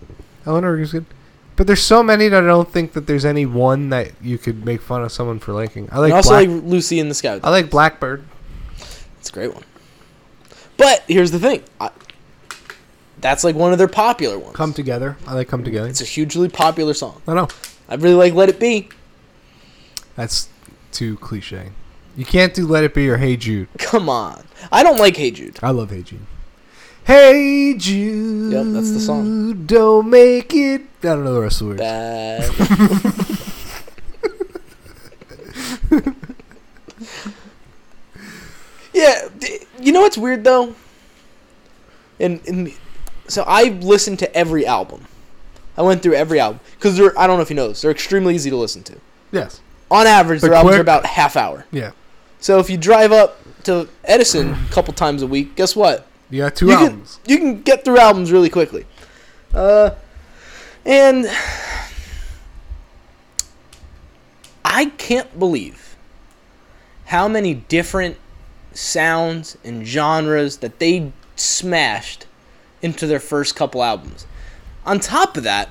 Eleanor 0.46 0.78
is 0.80 0.92
good, 0.92 1.04
but 1.56 1.66
there's 1.66 1.82
so 1.82 2.02
many 2.02 2.28
that 2.28 2.42
I 2.42 2.46
don't 2.46 2.70
think 2.72 2.92
that 2.94 3.06
there's 3.06 3.24
any 3.24 3.46
one 3.46 3.90
that 3.90 4.12
you 4.22 4.38
could 4.38 4.64
make 4.64 4.80
fun 4.80 5.02
of 5.02 5.12
someone 5.12 5.38
for 5.38 5.52
liking. 5.52 5.88
I 5.92 5.98
like 6.00 6.12
I 6.12 6.16
also 6.16 6.30
Black- 6.30 6.48
like 6.48 6.62
Lucy 6.64 6.98
in 7.00 7.08
the 7.08 7.14
Sky. 7.14 7.38
I 7.42 7.50
like 7.50 7.70
Blackbird. 7.70 8.24
It's 9.20 9.30
a 9.30 9.32
great 9.32 9.54
one. 9.54 9.64
But 10.76 11.04
here's 11.08 11.30
the 11.30 11.38
thing. 11.38 11.62
I, 11.80 11.90
that's 13.20 13.42
like 13.44 13.56
one 13.56 13.72
of 13.72 13.78
their 13.78 13.88
popular 13.88 14.38
ones. 14.38 14.54
Come 14.56 14.72
together. 14.72 15.16
I 15.26 15.34
like 15.34 15.48
Come 15.48 15.64
Together. 15.64 15.88
it's 15.88 16.00
a 16.00 16.04
hugely 16.04 16.48
popular 16.48 16.94
song. 16.94 17.20
I 17.26 17.34
know 17.34 17.48
I 17.88 17.96
really 17.96 18.14
like 18.14 18.32
Let 18.34 18.48
It 18.48 18.60
Be. 18.60 18.88
that's 20.14 20.48
too 20.92 21.16
cliche. 21.18 21.70
You 22.16 22.24
can't 22.24 22.54
do 22.54 22.66
Let 22.66 22.84
It 22.84 22.94
Be 22.94 23.08
or 23.08 23.16
Hey 23.16 23.36
Jude. 23.36 23.68
Come 23.78 24.08
on. 24.08 24.44
I 24.72 24.82
don't 24.82 24.98
like 24.98 25.16
Hey 25.16 25.30
Jude. 25.30 25.58
I 25.62 25.70
love 25.70 25.90
Hey 25.90 26.02
Jude. 26.02 26.20
Hey 27.08 27.74
Jude. 27.78 28.52
Yep, 28.52 28.66
that's 28.66 28.92
the 28.92 29.00
song. 29.00 29.64
Don't 29.64 30.10
make 30.10 30.54
it. 30.54 30.82
I 30.82 31.06
don't 31.06 31.24
know 31.24 31.32
the 31.32 31.40
rest 31.40 31.62
of 31.62 31.68
the 31.68 31.70
words. 31.70 31.80
Bad. 31.80 32.44
yeah, 38.92 39.26
you 39.80 39.92
know 39.92 40.02
what's 40.02 40.18
weird 40.18 40.44
though? 40.44 40.74
And, 42.20 42.46
and 42.46 42.74
so 43.26 43.42
I 43.46 43.70
listened 43.80 44.18
to 44.18 44.36
every 44.36 44.66
album. 44.66 45.06
I 45.78 45.82
went 45.82 46.02
through 46.02 46.12
every 46.12 46.38
album 46.38 46.60
because 46.76 46.98
they're 46.98 47.18
I 47.18 47.26
don't 47.26 47.38
know 47.38 47.42
if 47.42 47.48
you 47.48 47.56
know 47.56 47.68
this. 47.68 47.80
They're 47.80 47.90
extremely 47.90 48.34
easy 48.34 48.50
to 48.50 48.56
listen 48.56 48.82
to. 48.82 49.00
Yes. 49.32 49.62
On 49.90 50.06
average, 50.06 50.42
their 50.42 50.50
They're 50.50 50.58
albums 50.58 50.76
are 50.76 50.82
about 50.82 51.06
half 51.06 51.36
hour. 51.38 51.64
Yeah. 51.72 51.92
So 52.38 52.58
if 52.58 52.68
you 52.68 52.76
drive 52.76 53.12
up 53.12 53.40
to 53.64 53.88
Edison 54.04 54.52
a 54.52 54.68
couple 54.72 54.92
times 54.92 55.22
a 55.22 55.26
week, 55.26 55.56
guess 55.56 55.74
what? 55.74 56.04
You 56.30 56.42
got 56.42 56.56
two 56.56 56.66
you 56.66 56.72
albums. 56.72 57.18
Can, 57.24 57.32
you 57.32 57.38
can 57.38 57.62
get 57.62 57.84
through 57.84 57.98
albums 57.98 58.30
really 58.32 58.50
quickly. 58.50 58.84
Uh, 59.54 59.90
and 60.84 61.26
I 64.64 64.86
can't 64.98 65.38
believe 65.38 65.96
how 67.06 67.28
many 67.28 67.54
different 67.54 68.16
sounds 68.72 69.56
and 69.64 69.86
genres 69.86 70.58
that 70.58 70.78
they 70.78 71.12
smashed 71.36 72.26
into 72.82 73.06
their 73.06 73.20
first 73.20 73.56
couple 73.56 73.82
albums. 73.82 74.26
On 74.84 75.00
top 75.00 75.36
of 75.36 75.42
that, 75.44 75.70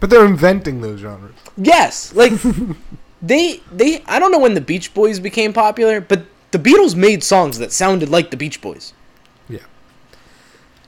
But 0.00 0.10
they're 0.10 0.26
inventing 0.26 0.80
those 0.80 1.00
genres. 1.00 1.34
yes, 1.56 2.14
like 2.14 2.32
they 3.22 3.60
they 3.72 4.02
I 4.06 4.18
don't 4.18 4.30
know 4.30 4.38
when 4.38 4.54
the 4.54 4.60
Beach 4.60 4.92
Boys 4.94 5.18
became 5.18 5.52
popular, 5.52 6.00
but 6.00 6.26
the 6.50 6.58
Beatles 6.58 6.94
made 6.94 7.24
songs 7.24 7.58
that 7.58 7.72
sounded 7.72 8.08
like 8.08 8.30
the 8.30 8.36
Beach 8.36 8.60
Boys. 8.60 8.92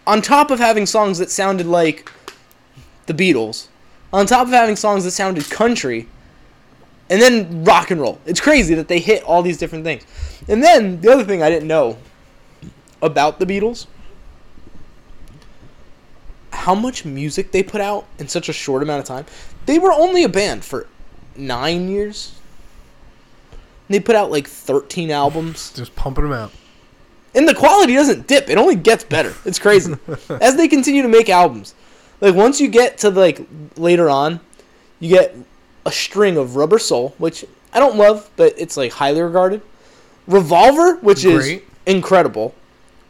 On 0.09 0.21
top 0.21 0.51
of 0.51 0.59
having 0.59 0.87
songs 0.87 1.18
that 1.18 1.31
sounded 1.31 1.66
like 1.66 2.11
the 3.07 3.14
Beatles, 3.14 3.68
on 4.12 4.27
top 4.27 4.49
of 4.49 4.53
having 4.53 4.75
songs 4.75 5.05
that 5.05 5.12
sounded 5.12 5.49
country, 5.51 6.09
and 7.11 7.23
then 7.23 7.64
rock 7.64 7.90
and 7.90 8.01
roll. 8.01 8.21
It's 8.27 8.40
crazy 8.40 8.75
that 8.75 8.88
they 8.88 8.99
hit 8.99 9.23
all 9.23 9.42
these 9.42 9.59
different 9.59 9.85
things. 9.85 10.05
And 10.49 10.62
then 10.62 11.01
the 11.01 11.12
other 11.12 11.25
thing 11.25 11.42
I 11.42 11.49
didn't 11.49 11.68
know 11.68 11.99
about 13.01 13.38
the 13.38 13.47
Beatles 13.47 13.87
how 16.68 16.75
much 16.75 17.05
music 17.05 17.53
they 17.53 17.62
put 17.62 17.81
out 17.81 18.05
in 18.18 18.29
such 18.29 18.49
a 18.49 18.53
short 18.53 18.83
amount 18.83 19.01
of 19.01 19.07
time. 19.07 19.25
They 19.64 19.79
were 19.79 19.92
only 19.92 20.25
a 20.25 20.29
band 20.29 20.64
for 20.64 20.87
9 21.37 21.88
years. 21.88 22.35
They 23.88 24.01
put 24.01 24.16
out 24.16 24.31
like 24.31 24.47
13 24.47 25.11
albums. 25.11 25.73
Just 25.73 25.97
pumping 25.97 26.25
them 26.25 26.33
out. 26.35 26.53
And 27.38 27.46
the 27.48 27.55
quality 27.55 27.94
doesn't 27.94 28.27
dip. 28.27 28.51
It 28.51 28.59
only 28.59 28.74
gets 28.74 29.05
better. 29.05 29.33
It's 29.44 29.61
crazy. 29.61 29.94
As 30.40 30.57
they 30.57 30.66
continue 30.66 31.03
to 31.03 31.09
make 31.09 31.29
albums. 31.29 31.72
Like 32.20 32.35
once 32.35 32.61
you 32.61 32.66
get 32.66 32.98
to 32.98 33.11
like 33.11 33.40
later 33.77 34.11
on, 34.11 34.40
you 34.98 35.09
get 35.11 35.37
a 35.87 35.92
string 35.92 36.37
of 36.37 36.57
Rubber 36.57 36.81
Soul, 36.81 37.14
which 37.18 37.44
I 37.72 37.79
don't 37.79 37.96
love, 37.96 38.29
but 38.35 38.55
it's 38.59 38.77
like 38.77 38.90
highly 38.92 39.20
regarded. 39.22 39.62
Revolver, 40.27 40.96
which 40.96 41.22
Great. 41.22 41.59
is 41.59 41.62
incredible. 41.87 42.55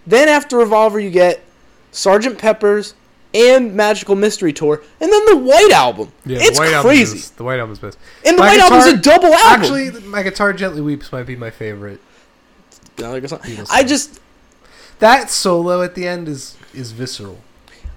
Then 0.06 0.28
after 0.28 0.58
Revolver 0.58 1.00
you 1.00 1.10
get 1.10 1.42
Sergeant 1.90 2.38
Pepper's 2.38 2.94
and 3.34 3.74
Magical 3.74 4.14
Mystery 4.14 4.52
Tour, 4.52 4.82
and 5.00 5.10
then 5.10 5.24
the 5.26 5.36
White 5.38 5.70
Album. 5.72 6.12
Yeah, 6.26 6.38
it's 6.40 6.58
the 6.58 6.64
White 6.64 6.72
Album 6.74 6.92
is- 6.92 7.30
the 7.30 7.44
White 7.44 7.60
Album's 7.60 7.78
best. 7.78 7.98
and 8.26 8.36
the 8.36 8.42
My 8.42 8.48
White 8.56 8.60
Album's 8.60 8.86
a 8.86 8.96
double 8.98 9.32
album. 9.34 9.62
Actually, 9.62 9.90
my 10.06 10.22
guitar 10.22 10.52
gently 10.52 10.80
weeps 10.82 11.12
might 11.12 11.24
be 11.26 11.34
my 11.36 11.50
favorite. 11.50 12.00
Another 12.98 13.26
song. 13.28 13.38
Beatles 13.40 13.68
I 13.70 13.82
just 13.84 14.20
That 14.98 15.30
solo 15.30 15.82
at 15.82 15.94
the 15.94 16.06
end 16.06 16.28
is 16.28 16.56
is 16.74 16.92
visceral. 16.92 17.38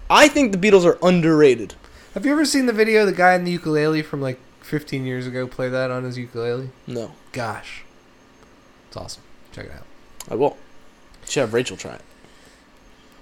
I 0.09 0.27
think 0.27 0.51
the 0.51 0.57
Beatles 0.57 0.85
are 0.85 0.97
underrated. 1.01 1.75
Have 2.13 2.25
you 2.25 2.31
ever 2.33 2.45
seen 2.45 2.65
the 2.65 2.73
video 2.73 3.01
of 3.01 3.07
the 3.07 3.13
guy 3.13 3.33
in 3.35 3.45
the 3.45 3.51
ukulele 3.51 4.01
from 4.01 4.21
like 4.21 4.39
15 4.61 5.05
years 5.05 5.25
ago 5.25 5.47
play 5.47 5.69
that 5.69 5.89
on 5.89 6.03
his 6.03 6.17
ukulele? 6.17 6.69
No, 6.85 7.11
Gosh, 7.31 7.83
it's 8.87 8.97
awesome. 8.97 9.23
Check 9.53 9.67
it 9.67 9.71
out. 9.71 9.85
I 10.29 10.35
will. 10.35 10.57
Should 11.27 11.41
have 11.41 11.53
Rachel 11.53 11.77
try 11.77 11.93
it. 11.93 12.01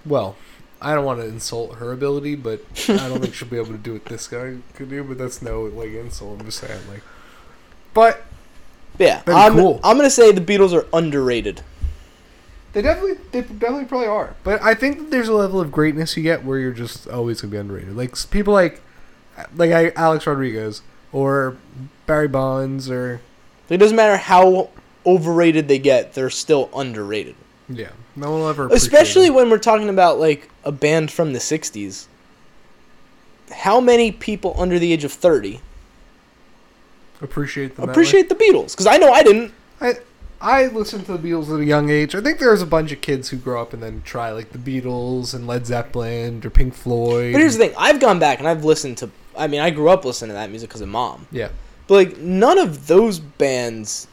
Well, 0.06 0.36
I 0.82 0.96
don't 0.96 1.06
want 1.06 1.20
to 1.20 1.28
insult 1.28 1.76
her 1.76 1.92
ability, 1.92 2.36
but 2.36 2.62
I 2.88 3.08
don't 3.10 3.20
think 3.22 3.34
she'll 3.36 3.48
be 3.48 3.58
able 3.58 3.68
to 3.68 3.78
do 3.78 3.94
what 3.94 4.06
this 4.06 4.28
guy 4.28 4.56
could 4.74 4.90
do. 4.90 5.04
But 5.04 5.18
that's 5.18 5.42
no 5.42 5.64
like 5.64 5.90
insult. 5.90 6.40
I'm 6.40 6.46
just 6.46 6.60
saying 6.60 6.82
like. 6.90 7.04
But 7.94 8.24
But 8.98 9.04
yeah, 9.04 9.22
I'm, 9.28 9.54
cool. 9.54 9.80
I'm 9.84 9.98
gonna 9.98 10.10
say 10.10 10.32
the 10.32 10.42
Beatles 10.42 10.74
are 10.74 10.88
underrated. 10.94 11.62
They 12.74 12.82
definitely, 12.82 13.18
they 13.32 13.42
definitely 13.42 13.86
probably 13.86 14.08
are. 14.08 14.36
But 14.44 14.62
I 14.62 14.74
think 14.76 15.00
that 15.00 15.12
there's 15.12 15.28
a 15.28 15.34
level 15.34 15.60
of 15.60 15.72
greatness 15.72 16.16
you 16.16 16.24
get 16.24 16.44
where 16.44 16.60
you're 16.60 16.72
just 16.72 17.08
always 17.08 17.42
gonna 17.42 17.52
be 17.52 17.58
underrated. 17.58 17.96
Like 17.96 18.16
people 18.30 18.54
like 18.54 18.82
like 19.56 19.72
I, 19.72 19.92
Alex 19.96 20.28
Rodriguez 20.28 20.82
or 21.12 21.58
Barry 22.06 22.28
Bonds 22.28 22.90
or 22.90 23.22
It 23.70 23.78
doesn't 23.78 23.96
matter 23.96 24.18
how 24.18 24.70
overrated 25.06 25.68
they 25.68 25.80
get; 25.80 26.14
they're 26.14 26.30
still 26.30 26.70
underrated. 26.76 27.36
yeah, 27.68 27.90
no 28.16 28.32
one 28.32 28.42
will 28.42 28.50
ever. 28.50 28.68
Especially 28.68 29.28
them. 29.28 29.36
when 29.36 29.50
we're 29.50 29.58
talking 29.58 29.90
about 29.90 30.20
like 30.20 30.50
a 30.64 30.72
band 30.72 31.12
from 31.12 31.34
the 31.34 31.40
'60s. 31.40 32.06
How 33.52 33.80
many 33.80 34.12
people 34.12 34.54
under 34.60 34.78
the 34.78 34.94
age 34.94 35.04
of 35.04 35.12
thirty 35.12 35.62
appreciate 37.22 37.76
them. 37.76 37.78
that 37.78 37.88
way. 37.88 37.92
appreciate 37.92 38.30
the 38.30 38.36
Beatles? 38.36 38.72
Because 38.72 38.86
I 38.86 38.98
know 38.98 39.12
I 39.12 39.24
didn't. 39.24 39.54
I 39.82 39.96
I 40.42 40.68
listened 40.68 41.06
to 41.08 41.18
the 41.18 41.30
Beatles 41.30 41.54
at 41.54 41.60
a 41.60 41.66
young 41.66 41.90
age. 41.90 42.16
I 42.16 42.22
think 42.22 42.40
there's 42.40 42.62
a 42.62 42.66
bunch 42.66 42.92
of 42.94 43.02
kids 43.02 43.30
who 43.30 43.38
grow 43.38 43.62
up 43.62 43.74
and 43.74 43.84
then 43.84 44.02
try 44.06 44.32
like 44.32 44.52
the 44.52 44.58
Beatles 44.58 45.34
and 45.34 45.46
Led 45.48 45.66
Zeppelin 45.66 46.42
or 46.46 46.50
Pink 46.50 46.74
Floyd. 46.74 47.34
But 47.34 47.40
here's 47.40 47.58
the 47.58 47.66
thing: 47.66 47.76
I've 47.78 48.00
gone 48.00 48.20
back 48.20 48.40
and 48.40 48.48
I've 48.48 48.64
listened 48.64 48.98
to. 49.00 49.10
I 49.38 49.48
mean, 49.48 49.60
I 49.60 49.70
grew 49.70 49.90
up 49.90 50.06
listening 50.06 50.30
to 50.30 50.34
that 50.36 50.50
music 50.50 50.70
because 50.70 50.82
of 50.82 50.88
mom. 50.90 51.28
yeah, 51.32 51.50
But 51.88 51.94
like, 51.94 52.18
none 52.18 52.58
of 52.58 52.88
those 52.88 53.20
bands 53.20 54.08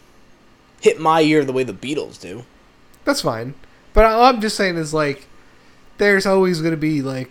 hit 0.80 1.00
my 1.00 1.20
ear 1.20 1.44
the 1.44 1.52
way 1.52 1.64
the 1.64 1.72
Beatles 1.72 2.20
do. 2.20 2.44
that's 3.04 3.22
fine. 3.22 3.54
But 3.92 4.04
all 4.04 4.24
I'm 4.24 4.40
just 4.40 4.56
saying 4.56 4.76
is 4.76 4.92
like, 4.92 5.26
there's 5.98 6.26
always 6.26 6.60
gonna 6.60 6.76
be 6.76 7.02
like 7.02 7.30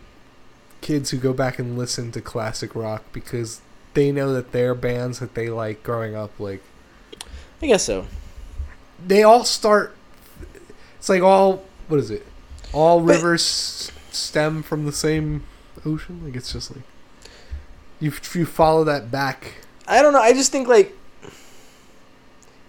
kids 0.81 1.09
who 1.11 1.17
go 1.17 1.33
back 1.33 1.59
and 1.59 1.77
listen 1.77 2.11
to 2.13 2.21
classic 2.21 2.75
rock 2.75 3.03
because 3.11 3.61
they 3.93 4.11
know 4.11 4.33
that 4.33 4.51
their 4.51 4.73
bands 4.75 5.19
that 5.19 5.35
they 5.35 5.49
like 5.49 5.83
growing 5.83 6.15
up 6.15 6.31
like 6.39 6.61
I 7.61 7.67
guess 7.67 7.83
so. 7.85 8.07
They 9.03 9.23
all 9.23 9.43
start. 9.43 9.95
It's 10.97 11.09
like 11.09 11.21
all 11.21 11.63
what 11.87 11.99
is 11.99 12.11
it? 12.11 12.25
All 12.73 12.99
But- 12.99 13.15
rivers 13.15 13.91
stem 14.11 14.63
from 14.63 14.85
the 14.85 14.91
same 14.91 15.43
ocean. 15.85 16.21
Like 16.23 16.35
it's 16.35 16.53
just 16.53 16.75
like 16.75 16.83
you 17.99 18.11
you 18.33 18.45
follow 18.45 18.83
that 18.83 19.11
back. 19.11 19.53
I 19.87 20.01
don't 20.01 20.13
know. 20.13 20.21
I 20.21 20.33
just 20.33 20.51
think 20.51 20.67
like, 20.67 20.95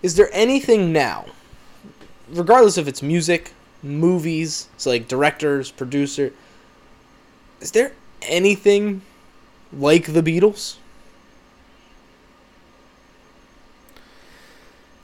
is 0.03 0.17
there 0.17 0.29
anything 0.33 0.93
now, 0.93 1.27
regardless 2.29 2.77
if 2.77 2.87
it's 2.87 3.03
music, 3.03 3.53
movies, 3.83 4.69
so 4.77 4.91
like 4.91 5.09
directors, 5.09 5.71
producer, 5.71 6.33
is 7.61 7.71
there 7.71 7.93
anything 8.23 9.01
like 9.73 10.12
the 10.12 10.23
Beatles? 10.23 10.77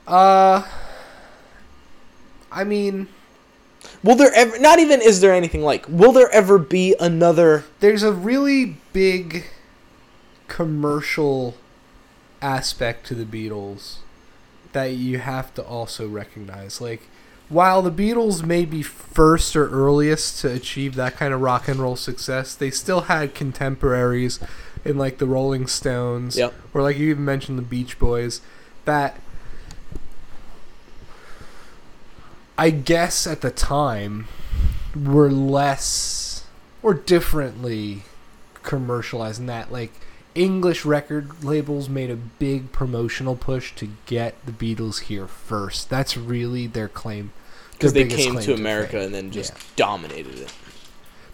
Uh, 0.07 0.63
I 2.53 2.65
mean, 2.65 3.09
Will 4.05 4.15
there 4.15 4.33
ever? 4.35 4.59
Not 4.61 4.79
even 4.79 5.01
is 5.03 5.21
there 5.21 5.33
anything 5.33 5.63
like. 5.63 5.87
Will 5.89 6.13
there 6.13 6.31
ever 6.31 6.59
be 6.59 6.95
another? 7.01 7.65
there's 7.81 8.03
a 8.05 8.13
really 8.13 8.77
big 8.93 9.47
commercial 10.49 11.57
aspect 12.41 13.07
to 13.07 13.15
the 13.15 13.25
Beatles 13.25 13.97
that 14.73 14.93
you 14.93 15.19
have 15.19 15.55
to 15.55 15.63
also 15.63 16.09
recognize. 16.09 16.81
Like, 16.81 17.09
while 17.49 17.83
the 17.83 17.91
Beatles 17.91 18.45
may 18.45 18.65
be 18.65 18.83
first 18.83 19.55
or 19.57 19.69
earliest 19.69 20.41
to 20.41 20.51
achieve 20.53 20.95
that 20.97 21.17
kind 21.17 21.33
of 21.35 21.41
rock 21.41 21.69
and 21.69 21.79
roll 21.81 21.97
success, 21.97 22.55
they 22.55 22.71
still 22.71 23.03
had 23.03 23.35
contemporaries 23.35 24.41
in 24.85 24.97
like 24.99 25.19
the 25.19 25.27
Rolling 25.27 25.67
Stones, 25.67 26.37
Yep. 26.37 26.55
or 26.75 26.83
like 26.83 26.99
you 26.99 27.11
even 27.11 27.25
mentioned 27.25 27.59
the 27.59 27.63
Beach 27.63 27.99
Boys, 27.99 28.41
that 28.85 29.21
I 32.59 32.71
guess 32.71 33.27
at 33.27 33.41
the 33.41 33.51
time 33.51 34.29
were 34.95 35.31
less 35.31 36.45
or 36.83 36.95
differently 36.95 38.03
commercialized 38.63 39.41
in 39.41 39.47
that 39.47 39.73
like 39.73 39.93
English 40.35 40.85
record 40.85 41.45
labels 41.45 41.89
made 41.89 42.11
a 42.11 42.17
big 42.17 42.73
promotional 42.73 43.37
push 43.37 43.75
to 43.75 43.91
get 44.07 44.35
the 44.47 44.53
Beatles 44.53 45.01
here 45.03 45.27
first. 45.27 45.91
That's 45.91 46.17
really 46.17 46.67
their 46.67 46.89
claim. 46.89 47.33
Because 47.73 47.93
they 47.93 48.07
came 48.07 48.39
to 48.39 48.55
America 48.55 48.93
fame. 48.93 49.03
and 49.07 49.15
then 49.15 49.31
just 49.31 49.53
Yeah. 49.53 49.59
dominated 49.77 50.39
it. 50.39 50.53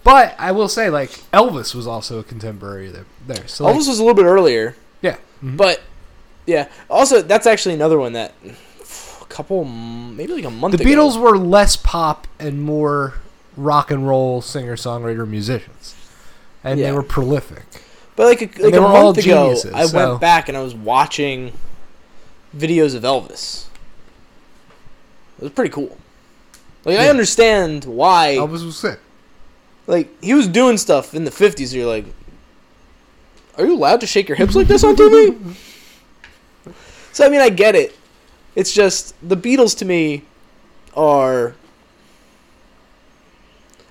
But 0.03 0.35
I 0.39 0.51
will 0.51 0.67
say, 0.69 0.89
like 0.89 1.11
Elvis 1.31 1.75
was 1.75 1.85
also 1.85 2.19
a 2.19 2.23
contemporary 2.23 2.89
there. 2.89 3.05
there. 3.27 3.47
So 3.47 3.65
like, 3.65 3.75
Elvis 3.75 3.87
was 3.87 3.99
a 3.99 4.03
little 4.03 4.15
bit 4.15 4.25
earlier, 4.25 4.75
yeah, 5.01 5.17
mhm. 5.43 5.57
but 5.57 5.81
yeah. 6.45 6.67
Also, 6.89 7.21
that's 7.21 7.45
actually 7.45 7.75
another 7.75 7.99
one 7.99 8.13
that 8.13 8.33
couple, 9.29 9.63
maybe 9.63 10.33
like 10.33 10.43
a 10.45 10.49
month. 10.51 10.75
the 10.77 10.83
ago, 10.83 10.89
Beatles 11.07 11.19
were 11.19 11.37
less 11.37 11.75
pop 11.75 12.27
and 12.39 12.61
more 12.61 13.13
rock 13.55 13.91
and 13.91 14.07
roll 14.07 14.41
singer 14.41 14.75
songwriter 14.75 15.27
musicians, 15.27 15.95
and 16.63 16.79
Yeah. 16.79 16.87
they 16.87 16.91
were 16.91 17.03
prolific. 17.03 17.63
But 18.15 18.25
like 18.27 18.41
a, 18.41 18.63
like 18.63 18.73
a 18.73 18.81
month 18.81 19.17
ago, 19.17 19.23
geniuses, 19.53 19.73
I 19.73 19.85
so- 19.85 20.09
went 20.09 20.21
back 20.21 20.49
and 20.49 20.57
I 20.57 20.61
was 20.61 20.73
watching 20.75 21.53
videos 22.55 22.95
of 22.95 23.03
Elvis. 23.03 23.65
It 25.37 25.43
was 25.43 25.51
pretty 25.53 25.69
cool. 25.69 25.97
Like 26.85 26.97
I 26.99 27.07
understand 27.09 27.85
why. 27.85 28.35
Elvis 28.37 28.65
was 28.65 28.77
sick. 28.77 28.99
Like 29.87 30.09
he 30.23 30.33
was 30.33 30.47
doing 30.47 30.77
stuff 30.77 31.13
in 31.13 31.23
the 31.23 31.31
fifties. 31.31 31.73
You're 31.73 31.87
like, 31.87 32.05
are 33.57 33.65
you 33.65 33.73
allowed 33.75 34.01
to 34.01 34.07
shake 34.07 34.27
your 34.27 34.35
hips 34.37 34.55
like 34.55 34.67
this 34.67 34.83
on 34.83 34.95
TV? 34.95 35.55
so 37.13 37.25
I 37.25 37.29
mean, 37.29 37.41
I 37.41 37.49
get 37.49 37.75
it. 37.75 37.95
It's 38.59 38.73
just 38.73 39.15
the 39.27 39.37
Beatles 39.37 39.77
to 39.77 39.85
me 39.85 40.23
are. 40.93 41.55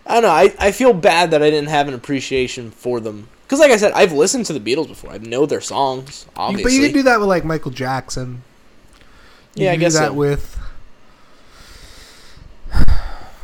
I 0.07 0.12
don't 0.14 0.22
know. 0.24 0.28
I, 0.28 0.54
I 0.59 0.72
feel 0.72 0.92
bad 0.92 1.31
that 1.31 1.42
I 1.42 1.48
didn't 1.48 1.70
have 1.70 1.88
an 1.88 1.94
appreciation 1.94 2.70
for 2.70 3.00
them. 3.00 3.28
Because, 3.44 3.61
like 3.61 3.70
I 3.70 3.78
said, 3.78 3.92
I've 3.92 4.12
listened 4.12 4.44
to 4.46 4.52
the 4.52 4.61
Beatles 4.61 4.88
before. 4.88 5.11
I 5.11 5.16
know 5.16 5.46
their 5.46 5.62
songs, 5.62 6.26
obviously. 6.37 6.64
but 6.64 6.72
you 6.72 6.87
could 6.87 6.92
do 6.92 7.02
that 7.04 7.18
with 7.18 7.31
like 7.31 7.46
Michael 7.46 7.70
Jackson. 7.70 8.42
You 9.54 9.64
Yeah, 9.64 9.72
I 9.72 9.76
guess 9.76 9.94
do 9.94 10.00
that 10.00 10.09
so. 10.09 10.14
with. 10.14 10.59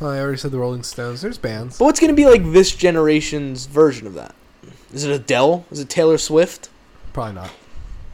Well, 0.00 0.10
I 0.10 0.18
already 0.18 0.36
said 0.36 0.50
the 0.50 0.58
Rolling 0.58 0.82
Stones. 0.82 1.22
There's 1.22 1.38
bands. 1.38 1.78
But 1.78 1.84
what's 1.86 2.00
going 2.00 2.12
to 2.12 2.16
be 2.16 2.26
like 2.26 2.52
this 2.52 2.74
generation's 2.74 3.64
version 3.66 4.08
of 4.08 4.14
that? 4.14 4.34
Is 4.92 5.04
it 5.04 5.10
Adele? 5.10 5.64
Is 5.70 5.78
it 5.78 5.88
Taylor 5.88 6.18
Swift? 6.18 6.68
Probably 7.12 7.34
not. 7.34 7.50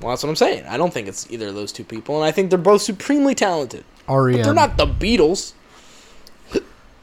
Well, 0.01 0.11
that's 0.11 0.23
what 0.23 0.31
I'm 0.31 0.37
saying. 0.37 0.65
I 0.67 0.77
don't 0.77 0.93
think 0.95 1.09
it's 1.09 1.31
either 1.31 1.49
of 1.49 1.55
those 1.55 1.73
two 1.73 1.85
people, 1.85 2.17
and 2.17 2.25
I 2.25 2.31
think 2.33 2.49
they're 2.51 2.59
both 2.59 2.83
supremely 2.83 3.35
talented. 3.35 3.85
REM. 4.09 4.37
But 4.37 4.45
they're 4.45 4.55
not 4.55 4.77
the 4.77 4.87
Beatles. 4.87 5.53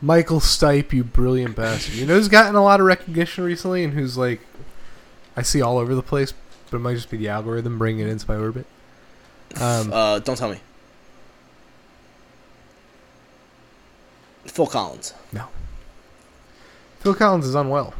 Michael 0.01 0.39
Stipe, 0.39 0.93
you 0.93 1.03
brilliant 1.03 1.55
bastard. 1.55 1.95
You 1.95 2.05
know 2.05 2.15
who's 2.15 2.27
gotten 2.27 2.55
a 2.55 2.63
lot 2.63 2.79
of 2.79 2.85
recognition 2.85 3.43
recently 3.43 3.83
and 3.83 3.93
who's 3.93 4.15
like, 4.17 4.41
I 5.35 5.41
see 5.41 5.61
all 5.61 5.77
over 5.79 5.95
the 5.95 6.03
place, 6.03 6.33
but 6.69 6.77
it 6.77 6.81
might 6.81 6.93
just 6.95 7.09
be 7.09 7.17
the 7.17 7.29
algorithm 7.29 7.77
bringing 7.79 8.07
it 8.07 8.09
into 8.11 8.27
my 8.29 8.37
orbit. 8.37 8.65
Um, 9.59 9.91
Uh, 9.93 10.19
don't 10.19 10.35
tell 10.37 10.49
me. 10.51 10.59
Phil 14.45 14.67
Collins. 14.67 15.13
No. 15.31 15.45
Phil 16.99 17.13
Collins 17.15 17.45
is 17.45 17.55
unwell. 17.55 17.93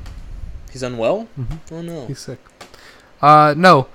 He's 0.71 0.83
unwell. 0.83 1.27
Mhm. 1.39 1.59
Oh 1.71 1.81
no. 1.81 2.05
He's 2.07 2.19
sick. 2.19 2.39
Uh, 3.21 3.53
no. 3.57 3.87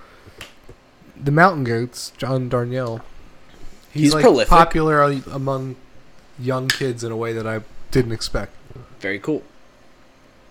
The 1.23 1.31
Mountain 1.31 1.65
Goats, 1.65 2.13
John 2.19 2.51
Darnielle. 2.51 3.03
He's 3.93 4.13
like 4.15 4.23
prolific. 4.23 4.49
popular 4.49 5.03
among 5.31 5.77
young 6.39 6.69
kids 6.69 7.05
in 7.05 7.13
a 7.13 7.17
way 7.17 7.33
that 7.33 7.47
I 7.47 7.61
didn't 7.91 8.13
expect. 8.13 8.53
Very 9.01 9.19
cool. 9.19 9.43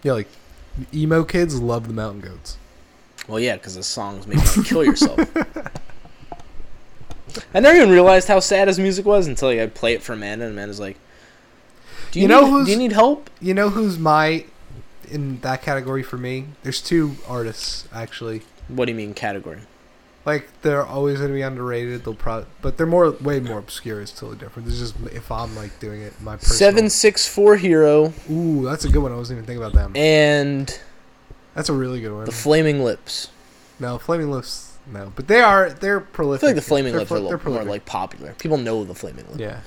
Yeah, 0.03 0.13
like 0.13 0.27
emo 0.93 1.23
kids 1.23 1.59
love 1.59 1.87
the 1.87 1.93
Mountain 1.93 2.21
Goats. 2.21 2.57
Well, 3.27 3.39
yeah, 3.39 3.55
because 3.55 3.75
the 3.75 3.83
songs 3.83 4.25
make 4.27 4.39
you 4.55 4.63
kill 4.63 4.83
yourself. 4.83 5.19
I 7.53 7.59
never 7.59 7.77
even 7.77 7.89
realized 7.89 8.27
how 8.27 8.39
sad 8.39 8.67
his 8.67 8.77
music 8.79 9.05
was 9.05 9.27
until 9.27 9.49
like, 9.49 9.59
I 9.59 9.67
play 9.67 9.93
it 9.93 10.01
for 10.03 10.13
Amanda, 10.13 10.45
and 10.45 10.53
Amanda's 10.53 10.79
like, 10.79 10.97
"Do 12.11 12.19
you, 12.19 12.23
You 12.23 12.27
know 12.27 12.41
need, 12.43 12.49
who's- 12.49 12.65
Do 12.67 12.71
you 12.71 12.77
need 12.77 12.91
help?" 12.91 13.29
You 13.39 13.53
know 13.53 13.69
who's 13.69 13.97
my 13.97 14.45
in 15.09 15.39
that 15.41 15.61
category 15.61 16.03
for 16.03 16.17
me? 16.17 16.45
There's 16.63 16.81
two 16.81 17.15
artists 17.27 17.87
actually. 17.93 18.41
What 18.67 18.85
do 18.85 18.91
you 18.91 18.97
mean 18.97 19.13
category? 19.13 19.59
Like 20.23 20.47
they're 20.61 20.85
always 20.85 21.17
going 21.17 21.29
to 21.29 21.33
be 21.33 21.41
underrated. 21.41 22.03
They'll 22.05 22.13
probably, 22.13 22.47
but 22.61 22.77
they're 22.77 22.85
more 22.85 23.11
way 23.11 23.39
more 23.39 23.57
obscure. 23.57 24.01
It's 24.01 24.11
totally 24.11 24.37
different. 24.37 24.67
It's 24.67 24.77
just 24.77 24.95
if 25.11 25.31
I'm 25.31 25.55
like 25.55 25.79
doing 25.79 26.01
it, 26.01 26.19
my 26.21 26.35
personal. 26.37 26.57
Seven 26.57 26.89
six 26.91 27.27
four 27.27 27.55
hero 27.57 28.13
Ooh, 28.29 28.63
that's 28.63 28.85
a 28.85 28.89
good 28.89 29.01
one. 29.01 29.11
I 29.11 29.15
wasn't 29.15 29.37
even 29.37 29.45
thinking 29.47 29.63
about 29.63 29.73
them. 29.73 29.95
and 29.95 30.79
That's 31.55 31.69
a 31.69 31.73
really 31.73 32.01
good 32.01 32.13
one. 32.13 32.25
the 32.25 32.31
Flaming 32.31 32.83
Lips. 32.83 33.29
No, 33.79 33.97
Flaming 33.97 34.29
Lips. 34.29 34.77
No, 34.91 35.11
but 35.15 35.27
they 35.27 35.41
are 35.41 35.71
they're 35.71 35.99
prolific. 35.99 36.39
I 36.39 36.41
feel 36.41 36.49
like 36.49 36.55
the 36.55 36.61
Flaming 36.61 36.91
They're 36.91 36.99
Lips 37.01 37.09
pro- 37.09 37.17
are 37.17 37.21
a 37.21 37.23
little 37.37 37.51
more 37.53 37.63
like 37.63 37.85
popular. 37.85 38.33
People 38.33 38.57
know 38.57 38.83
the 38.83 38.93
Flaming 38.95 39.25
Lips. 39.25 39.39
Yeah. 39.39 39.61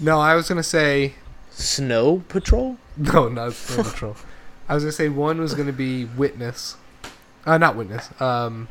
No, 0.00 0.18
I 0.20 0.34
was 0.34 0.48
gonna 0.48 0.62
say 0.62 1.14
Snow 1.50 2.22
Patrol. 2.28 2.78
no, 2.96 3.28
not 3.28 3.52
Snow 3.52 3.82
Patrol. 3.84 4.16
I 4.70 4.74
was 4.74 4.84
gonna 4.84 4.92
say 4.92 5.10
one 5.10 5.38
was 5.38 5.54
gonna 5.54 5.72
be 5.72 6.06
Witness. 6.06 6.76
Uh, 7.44 7.58
not 7.58 7.76
Witness. 7.76 8.08
Um, 8.20 8.68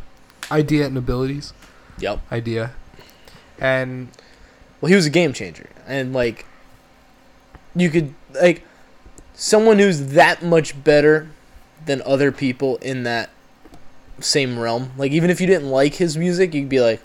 Idea 0.52 0.86
and 0.86 0.98
Abilities. 0.98 1.54
Yep. 2.00 2.20
Idea. 2.32 2.72
And 3.60 4.10
Well, 4.80 4.90
he 4.90 4.96
was 4.96 5.06
a 5.06 5.12
game 5.12 5.34
changer, 5.34 5.70
and 5.88 6.14
like, 6.14 6.46
you 7.76 7.90
could 7.90 8.14
like, 8.34 8.64
someone 9.34 9.80
who's 9.80 10.08
that 10.08 10.44
much 10.44 10.84
better 10.84 11.30
than 11.86 12.02
other 12.06 12.32
people 12.32 12.78
in 12.78 13.04
that 13.04 13.30
same 14.20 14.60
realm. 14.60 14.92
Like 14.98 15.12
even 15.12 15.30
if 15.30 15.42
you 15.42 15.48
didn't 15.48 15.70
like 15.70 15.96
his 15.96 16.18
music, 16.18 16.54
you'd 16.54 16.70
be 16.70 16.82
like, 16.82 17.02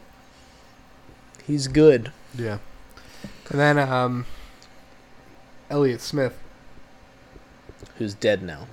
he's 1.46 1.68
good. 1.68 2.12
Yeah. 2.36 2.58
And 3.50 3.60
then 3.60 3.78
um, 3.78 4.26
Elliott 5.70 6.00
Smith. 6.00 6.38
Who's 7.98 8.14
dead 8.14 8.42
now? 8.42 8.66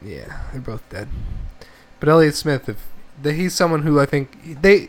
Yeah, 0.00 0.40
they're 0.52 0.60
both 0.60 0.88
dead. 0.88 1.08
But 1.98 2.08
Elliott 2.08 2.34
Smith, 2.34 2.68
if 2.68 2.86
the, 3.22 3.32
he's 3.32 3.54
someone 3.54 3.82
who 3.82 3.98
I 4.00 4.06
think 4.06 4.60
they 4.62 4.88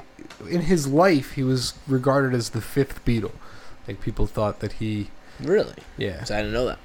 in 0.49 0.61
his 0.61 0.87
life 0.87 1.31
he 1.33 1.43
was 1.43 1.73
regarded 1.87 2.33
as 2.33 2.49
the 2.51 2.61
fifth 2.61 3.03
Beatle. 3.05 3.31
Like 3.87 4.01
people 4.01 4.25
thought 4.27 4.59
that 4.59 4.73
he 4.73 5.09
Really? 5.39 5.75
yeah. 5.97 6.19
'Cause 6.19 6.31
I 6.31 6.37
didn't 6.37 6.53
know 6.53 6.65
that. 6.67 6.79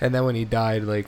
And 0.00 0.14
then 0.14 0.24
when 0.24 0.34
he 0.34 0.44
died, 0.44 0.84
like 0.84 1.06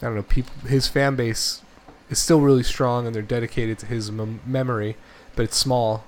I 0.00 0.06
don't 0.06 0.14
know, 0.14 0.22
people 0.22 0.52
his 0.68 0.88
fan 0.88 1.16
base 1.16 1.62
is 2.10 2.18
still 2.18 2.40
really 2.40 2.62
strong 2.62 3.06
and 3.06 3.14
they're 3.14 3.22
dedicated 3.22 3.78
to 3.80 3.86
his 3.86 4.10
mem- 4.10 4.40
memory, 4.46 4.96
but 5.36 5.42
it's 5.42 5.56
small. 5.56 6.04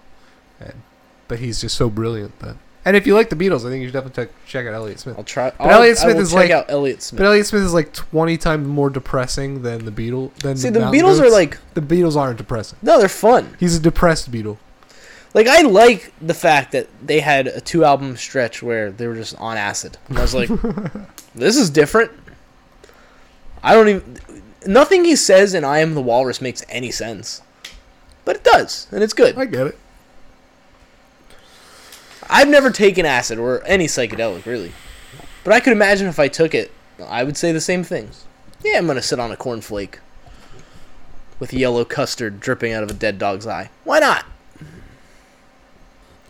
And, 0.61 0.83
but 1.29 1.39
he's 1.41 1.61
just 1.61 1.77
so 1.77 1.91
brilliant 1.91 2.39
that. 2.41 2.57
And 2.91 2.97
if 2.97 3.07
you 3.07 3.15
like 3.15 3.31
the 3.31 3.37
Beatles, 3.37 3.61
I 3.65 3.71
think 3.71 3.83
you 3.83 3.87
should 3.87 3.93
definitely 3.93 4.25
check, 4.25 4.35
check 4.47 4.67
out 4.67 4.75
Elliott 4.75 4.99
Smith. 4.99 5.15
I'll 5.17 5.23
try. 5.23 5.51
But 5.51 5.61
I'll, 5.69 5.79
Elliott 5.83 5.99
I 5.99 6.01
Smith 6.03 6.17
is 6.17 6.31
check 6.31 6.37
like- 6.41 6.51
out 6.51 6.65
Elliott 6.69 7.03
Smith. 7.03 7.19
But 7.21 7.27
Elliott 7.27 7.47
Smith 7.47 7.63
is 7.63 7.73
like 7.73 7.93
twenty 7.93 8.37
times 8.37 8.67
more 8.67 8.91
depressing 8.91 9.63
than 9.63 9.85
the 9.85 9.93
Beatles. 9.93 10.35
Than 10.39 10.57
See, 10.57 10.71
the 10.71 10.81
Mountain 10.81 11.01
Beatles 11.01 11.21
are 11.21 11.31
like 11.31 11.59
the 11.75 11.81
Beatles 11.83 12.17
aren't 12.17 12.37
depressing. 12.39 12.81
no, 12.83 12.99
they're 12.99 13.09
fun. 13.09 13.57
He's 13.61 13.77
a 13.77 13.81
depressed 13.81 14.33
Beatle. 14.33 14.59
Like 15.35 15.47
I 15.47 15.61
like 15.61 16.13
the 16.21 16.35
fact 16.35 16.73
that 16.73 16.89
they 17.01 17.21
had 17.21 17.47
a 17.47 17.61
two 17.61 17.85
album 17.85 18.17
stretch 18.17 18.61
where 18.61 18.91
they 18.91 19.07
were 19.07 19.15
just 19.15 19.37
on 19.37 19.57
acid. 19.57 19.97
And 20.09 20.19
I 20.19 20.23
was 20.23 20.35
like, 20.35 20.49
this 21.37 21.57
is 21.57 21.71
different. 21.71 22.11
I 23.63 23.75
don't 23.75 23.89
even. 23.89 24.19
Nothing 24.67 25.05
he 25.05 25.15
says 25.15 25.55
in 25.55 25.63
"I 25.65 25.79
Am 25.79 25.95
the 25.95 26.03
Walrus" 26.03 26.41
makes 26.41 26.65
any 26.69 26.91
sense, 26.91 27.41
but 28.25 28.35
it 28.37 28.43
does, 28.45 28.89
and 28.91 29.03
it's 29.05 29.13
good. 29.13 29.39
I 29.39 29.45
get 29.45 29.69
it. 29.69 29.79
I've 32.31 32.49
never 32.49 32.71
taken 32.71 33.05
acid 33.07 33.39
or 33.39 33.63
any 33.65 33.87
psychedelic 33.87 34.47
really, 34.47 34.73
but 35.45 35.53
I 35.53 35.61
could 35.61 35.73
imagine 35.73 36.07
if 36.07 36.19
I 36.19 36.29
took 36.29 36.55
it, 36.55 36.71
I 37.05 37.25
would 37.25 37.37
say 37.37 37.53
the 37.53 37.61
same 37.61 37.83
things. 37.85 38.25
Yeah, 38.63 38.79
I'm 38.79 38.87
gonna 38.87 39.03
sit 39.03 39.19
on 39.19 39.33
a 39.33 39.37
cornflake 39.37 39.97
with 41.39 41.53
yellow 41.53 41.85
custard 41.85 42.41
dripping 42.41 42.73
out 42.73 42.83
of 42.83 42.91
a 42.91 42.95
dead 42.95 43.19
dog's 43.19 43.47
eye. 43.47 43.71
Why 43.85 43.99
not? 43.99 44.27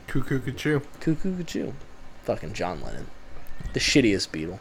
Cuckoo 0.07 0.41
Cuckoo. 0.41 0.81
Cuckoo 1.01 1.37
cuckoo. 1.37 1.73
Fucking 2.25 2.53
John 2.53 2.81
Lennon. 2.83 3.07
The 3.73 3.81
shittiest 3.81 4.31
Beatle. 4.31 4.59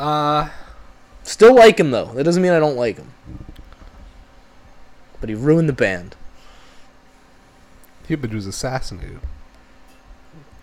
Uh, 0.00 0.48
Still 1.24 1.54
like 1.54 1.80
him 1.80 1.90
though. 1.90 2.12
That 2.14 2.24
doesn't 2.24 2.42
mean 2.42 2.52
I 2.52 2.60
don't 2.60 2.76
like 2.76 2.96
him. 2.98 3.12
But 5.20 5.30
he 5.30 5.34
ruined 5.34 5.68
the 5.68 5.72
band. 5.74 6.14
Cupid 8.06 8.34
was 8.34 8.46
assassinated. 8.46 9.20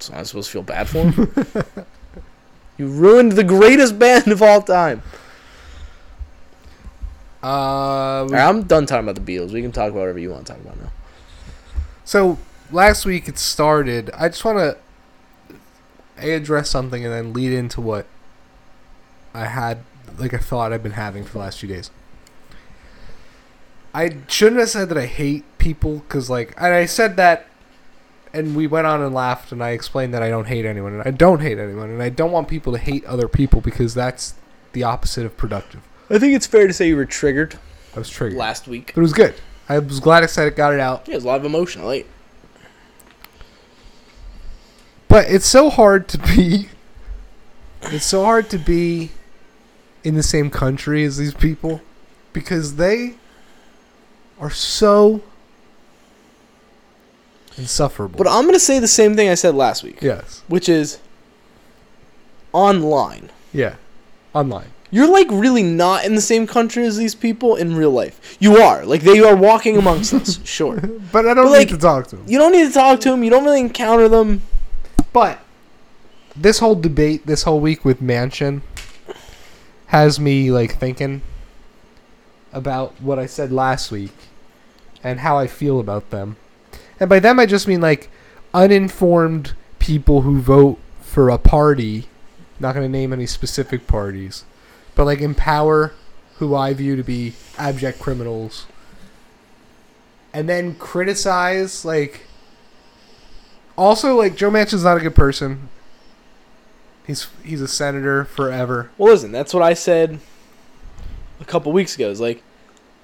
So 0.02 0.14
I'm 0.14 0.26
supposed 0.26 0.48
to 0.50 0.54
feel 0.54 0.64
bad 0.64 0.90
for 0.90 1.10
him? 1.10 1.34
you 2.78 2.88
ruined 2.88 3.34
the 3.34 3.44
greatest 3.44 3.98
band 4.00 4.28
of 4.30 4.42
all 4.42 4.62
time. 4.62 5.02
Uh, 7.44 8.26
we- 8.30 8.36
Alright, 8.36 8.50
I'm 8.50 8.64
done 8.64 8.86
talking 8.86 9.08
about 9.08 9.24
the 9.24 9.36
Beatles. 9.38 9.52
We 9.52 9.62
can 9.62 9.72
talk 9.72 9.90
about 9.90 10.02
whatever 10.02 10.20
you 10.20 10.30
want 10.32 10.46
to 10.48 10.54
talk 10.54 10.62
about 10.62 10.80
now. 10.80 10.92
so 12.06 12.38
last 12.72 13.06
week 13.06 13.28
it 13.28 13.38
started. 13.38 14.12
I 14.16 14.30
just 14.30 14.46
want 14.46 14.58
to 14.60 14.78
address 16.18 16.70
something 16.70 17.04
and 17.04 17.14
then 17.14 17.34
lead 17.34 17.52
into 17.52 17.82
what 17.82 18.06
I 19.34 19.46
had, 19.46 19.80
like 20.18 20.34
a 20.34 20.38
thought 20.38 20.72
I've 20.72 20.84
been 20.84 20.92
having 20.94 21.24
for 21.24 21.34
the 21.34 21.40
last 21.40 21.60
few 21.60 21.70
days. 21.70 21.90
I 23.94 24.18
shouldn't 24.28 24.60
have 24.60 24.70
said 24.70 24.90
that 24.90 24.98
I 24.98 25.06
hate 25.06 25.44
people 25.58 26.00
because, 26.00 26.30
like, 26.30 26.54
and 26.58 26.74
I 26.74 26.86
said 26.86 27.18
that, 27.18 27.48
and 28.34 28.56
we 28.56 28.68
went 28.68 28.88
on 28.88 29.02
and 29.02 29.14
laughed, 29.14 29.52
and 29.52 29.64
I 29.64 29.72
explained 29.72 30.14
that 30.14 30.24
I 30.24 30.30
don't 30.30 30.48
hate 30.48 30.66
anyone, 30.66 30.94
and 30.94 31.04
I 31.04 31.12
don't 31.12 31.40
hate 31.40 31.58
anyone, 31.58 31.90
and 31.90 32.02
I 32.02 32.10
don't 32.10 32.32
want 32.32 32.48
people 32.48 32.74
to 32.74 32.80
hate 32.80 33.04
other 33.06 33.28
people 33.28 33.62
because 33.62 33.94
that's 33.94 34.36
the 34.74 34.84
opposite 34.84 35.26
of 35.26 35.36
productive. 35.38 35.82
I 36.10 36.20
think 36.20 36.36
it's 36.36 36.48
fair 36.48 36.68
to 36.68 36.74
say 36.74 36.88
you 36.88 36.96
were 36.96 37.06
triggered 37.06 37.58
I 37.96 38.00
was 38.00 38.10
triggered, 38.10 38.38
last 38.38 38.68
week. 38.68 38.92
but 38.94 39.00
it 39.00 39.02
was 39.02 39.14
good. 39.14 39.36
I 39.68 39.80
was 39.80 40.00
glad 40.00 40.24
I 40.24 40.28
said 40.28 40.48
it, 40.48 40.56
got 40.56 40.74
it 40.74 40.80
out. 40.80 41.08
Yeah, 41.08 41.14
there's 41.14 41.24
a 41.24 41.28
lot 41.28 41.40
of 41.40 41.46
emotion. 41.46 41.84
Like 41.84 42.08
But 45.08 45.30
it's 45.30 45.46
so 45.46 45.70
hard 45.70 46.08
to 46.10 46.18
be. 46.18 46.70
It's 47.84 48.06
so 48.06 48.24
hard 48.24 48.50
to 48.52 48.58
be 48.58 49.12
in 50.04 50.16
the 50.16 50.24
same 50.24 50.50
country 50.50 51.04
as 51.04 51.18
these 51.18 51.34
people 51.34 51.82
because 52.34 52.76
they 52.76 53.16
are 54.40 54.50
so 54.50 55.22
insufferable. 57.58 58.18
But 58.18 58.28
I'm 58.28 58.44
going 58.44 58.54
to 58.56 58.60
say 58.60 58.80
the 58.80 58.88
same 58.88 59.16
thing 59.16 59.30
I 59.30 59.36
said 59.36 59.56
last 59.56 59.84
week, 59.84 60.02
yes, 60.02 60.44
which 60.48 60.68
is 60.70 61.00
online. 62.54 63.30
yeah, 63.54 63.76
online. 64.34 64.68
You're 64.94 65.08
like 65.10 65.28
really 65.32 65.64
not 65.64 66.04
in 66.04 66.16
the 66.16 66.22
same 66.22 66.46
country 66.46 66.84
as 66.86 66.98
these 66.98 67.16
people 67.16 67.56
in 67.56 67.78
real 67.78 67.92
life. 67.92 68.36
You 68.42 68.58
are. 68.58 68.84
Like 68.86 69.02
they 69.04 69.20
are 69.22 69.36
walking 69.38 69.78
amongst 69.78 70.14
us, 70.14 70.40
sure. 70.44 70.82
But 71.14 71.26
I 71.26 71.34
don't 71.34 71.46
But, 71.46 71.52
need 71.52 71.58
like, 71.60 71.70
to 71.70 71.78
talk 71.78 72.08
to 72.08 72.18
them. 72.18 72.26
You 72.28 72.38
don't 72.38 72.52
need 72.52 72.68
to 72.68 72.74
talk 72.74 73.00
to 73.02 73.12
them. 73.12 73.24
You 73.24 73.30
don't 73.30 73.46
really 73.46 73.62
encounter 73.62 74.10
them. 74.10 74.42
But 75.14 75.40
this 76.36 76.60
whole 76.60 76.76
debate, 76.76 77.26
this 77.26 77.44
whole 77.44 77.62
week 77.62 77.86
with 77.86 78.02
Manchin, 78.02 78.62
has 79.88 80.20
me 80.20 80.52
like 80.52 80.78
thinking 80.78 81.22
about 82.52 82.94
what 83.02 83.18
I 83.18 83.28
said 83.28 83.50
last 83.54 83.92
week 83.92 84.12
and 85.02 85.22
how 85.22 85.38
I 85.38 85.48
feel 85.48 85.80
about 85.80 86.10
them. 86.10 86.36
And 87.02 87.10
by 87.10 87.20
them, 87.20 87.40
I 87.40 87.48
just 87.48 87.68
mean 87.68 87.82
like 87.82 88.10
uninformed 88.54 89.54
people 89.80 90.22
who 90.22 90.40
vote 90.40 90.78
for 91.02 91.30
a 91.30 91.40
party. 91.40 92.08
Not 92.60 92.76
going 92.76 92.86
to 92.86 92.92
name 92.92 93.12
any 93.12 93.26
specific 93.26 93.88
parties, 93.88 94.46
but 94.94 95.06
like 95.06 95.20
empower 95.20 95.94
who 96.36 96.56
I 96.56 96.74
view 96.76 96.96
to 96.96 97.04
be 97.04 97.34
abject 97.58 98.00
criminals. 98.00 98.68
And 100.32 100.48
then 100.48 100.76
criticize 100.76 101.84
like 101.84 102.28
also, 103.76 104.16
like 104.16 104.36
Joe 104.36 104.52
Manchin's 104.52 104.84
not 104.84 104.98
a 104.98 105.00
good 105.00 105.16
person. 105.16 105.70
He's 107.08 107.28
he's 107.44 107.62
a 107.62 107.68
senator 107.68 108.26
forever. 108.26 108.92
Well, 109.00 109.12
listen, 109.12 109.32
that's 109.32 109.56
what 109.56 109.64
I 109.64 109.74
said 109.74 110.20
a 111.40 111.46
couple 111.46 111.72
weeks 111.72 111.96
ago. 111.96 112.12
It's 112.12 112.20
like 112.20 112.44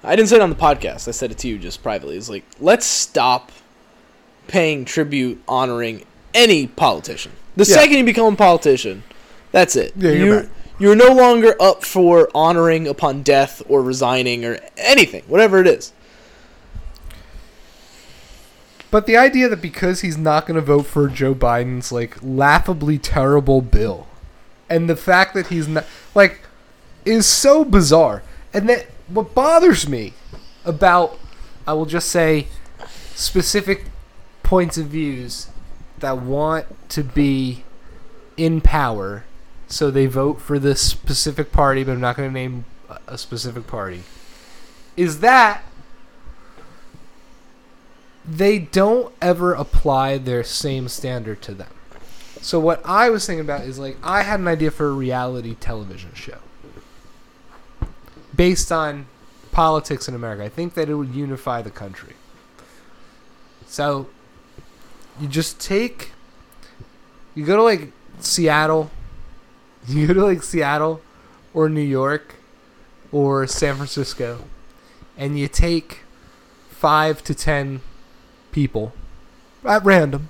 I 0.04 0.14
didn't 0.14 0.28
say 0.28 0.36
it 0.36 0.42
on 0.42 0.50
the 0.50 0.56
podcast. 0.56 1.08
I 1.08 1.10
said 1.10 1.32
it 1.32 1.38
to 1.38 1.48
you 1.48 1.58
just 1.58 1.82
privately. 1.82 2.16
It's 2.16 2.28
like 2.28 2.44
let's 2.60 2.86
stop 2.86 3.50
paying 4.48 4.84
tribute, 4.84 5.40
honoring 5.46 6.04
any 6.34 6.66
politician. 6.66 7.32
The 7.56 7.64
Yeah. 7.64 7.76
second 7.76 7.98
you 7.98 8.04
become 8.04 8.34
a 8.34 8.36
politician, 8.36 9.04
that's 9.52 9.76
it. 9.76 9.92
Yeah, 9.96 10.10
you're 10.10 10.26
you're, 10.26 10.46
you're 10.78 10.96
no 10.96 11.12
longer 11.12 11.54
up 11.60 11.84
for 11.84 12.28
honoring 12.34 12.88
upon 12.88 13.22
death 13.22 13.62
or 13.68 13.82
resigning 13.82 14.44
or 14.44 14.58
anything, 14.76 15.22
whatever 15.28 15.58
it 15.60 15.66
is. 15.66 15.92
But 18.90 19.06
the 19.06 19.16
idea 19.16 19.48
that 19.48 19.60
because 19.60 20.00
he's 20.00 20.16
not 20.16 20.46
going 20.46 20.54
to 20.54 20.62
vote 20.62 20.86
for 20.86 21.08
Joe 21.08 21.34
Biden's 21.34 21.92
like 21.92 22.16
laughably 22.22 22.98
terrible 22.98 23.60
bill, 23.60 24.06
and 24.70 24.88
the 24.88 24.96
fact 24.96 25.34
that 25.34 25.48
he's 25.48 25.68
not 25.68 25.84
like 26.14 26.40
is 27.04 27.26
so 27.26 27.64
bizarre, 27.64 28.22
and 28.54 28.68
that 28.68 28.86
what 29.08 29.34
bothers 29.34 29.88
me 29.88 30.14
about 30.64 31.18
I 31.66 31.74
will 31.74 31.86
just 31.86 32.08
say 32.08 32.48
specific 33.14 33.84
points 34.48 34.78
of 34.78 34.86
views 34.86 35.48
that 35.98 36.16
want 36.16 36.64
to 36.88 37.04
be 37.04 37.64
in 38.38 38.62
power, 38.62 39.24
so 39.66 39.90
they 39.90 40.06
vote 40.06 40.40
for 40.40 40.58
this 40.58 40.80
specific 40.80 41.52
party, 41.52 41.84
but 41.84 41.92
I'm 41.92 42.00
not 42.00 42.16
going 42.16 42.30
to 42.30 42.32
name 42.32 42.64
a- 43.06 43.18
specific 43.18 43.66
party. 43.66 44.04
Is 44.96 45.20
that 45.20 45.64
they 48.26 48.58
don't 48.58 49.14
ever 49.20 49.52
apply 49.52 50.16
their 50.16 50.42
same 50.42 50.88
standard 50.88 51.42
to 51.42 51.52
them. 51.52 51.74
So 52.40 52.58
what 52.58 52.80
I 52.86 53.10
was 53.10 53.26
thinking 53.26 53.44
about 53.44 53.64
is 53.64 53.78
like 53.78 53.98
I 54.02 54.22
had 54.22 54.40
an 54.40 54.48
idea 54.48 54.70
for 54.70 54.88
a 54.88 54.92
reality 54.92 55.56
television 55.56 56.14
show 56.14 56.38
based 58.34 58.72
on 58.72 59.08
politics 59.52 60.08
in 60.08 60.14
America. 60.14 60.42
I 60.42 60.48
think 60.48 60.72
that 60.72 60.88
it 60.88 60.94
would 60.94 61.14
unify 61.14 61.60
the 61.60 61.70
country. 61.70 62.14
So 63.66 64.08
you 65.20 65.28
just 65.28 65.60
take 65.60 66.12
you 67.34 67.44
go 67.44 67.56
to 67.56 67.62
like 67.62 67.92
Seattle, 68.20 68.90
you 69.88 70.06
go 70.06 70.14
to 70.14 70.24
like 70.24 70.42
Seattle 70.42 71.00
or 71.54 71.68
New 71.68 71.80
York 71.80 72.36
or 73.12 73.46
San 73.46 73.76
Francisco 73.76 74.44
and 75.16 75.38
you 75.38 75.48
take 75.48 76.00
5 76.70 77.22
to 77.24 77.34
10 77.34 77.80
people 78.52 78.92
at 79.64 79.84
random 79.84 80.28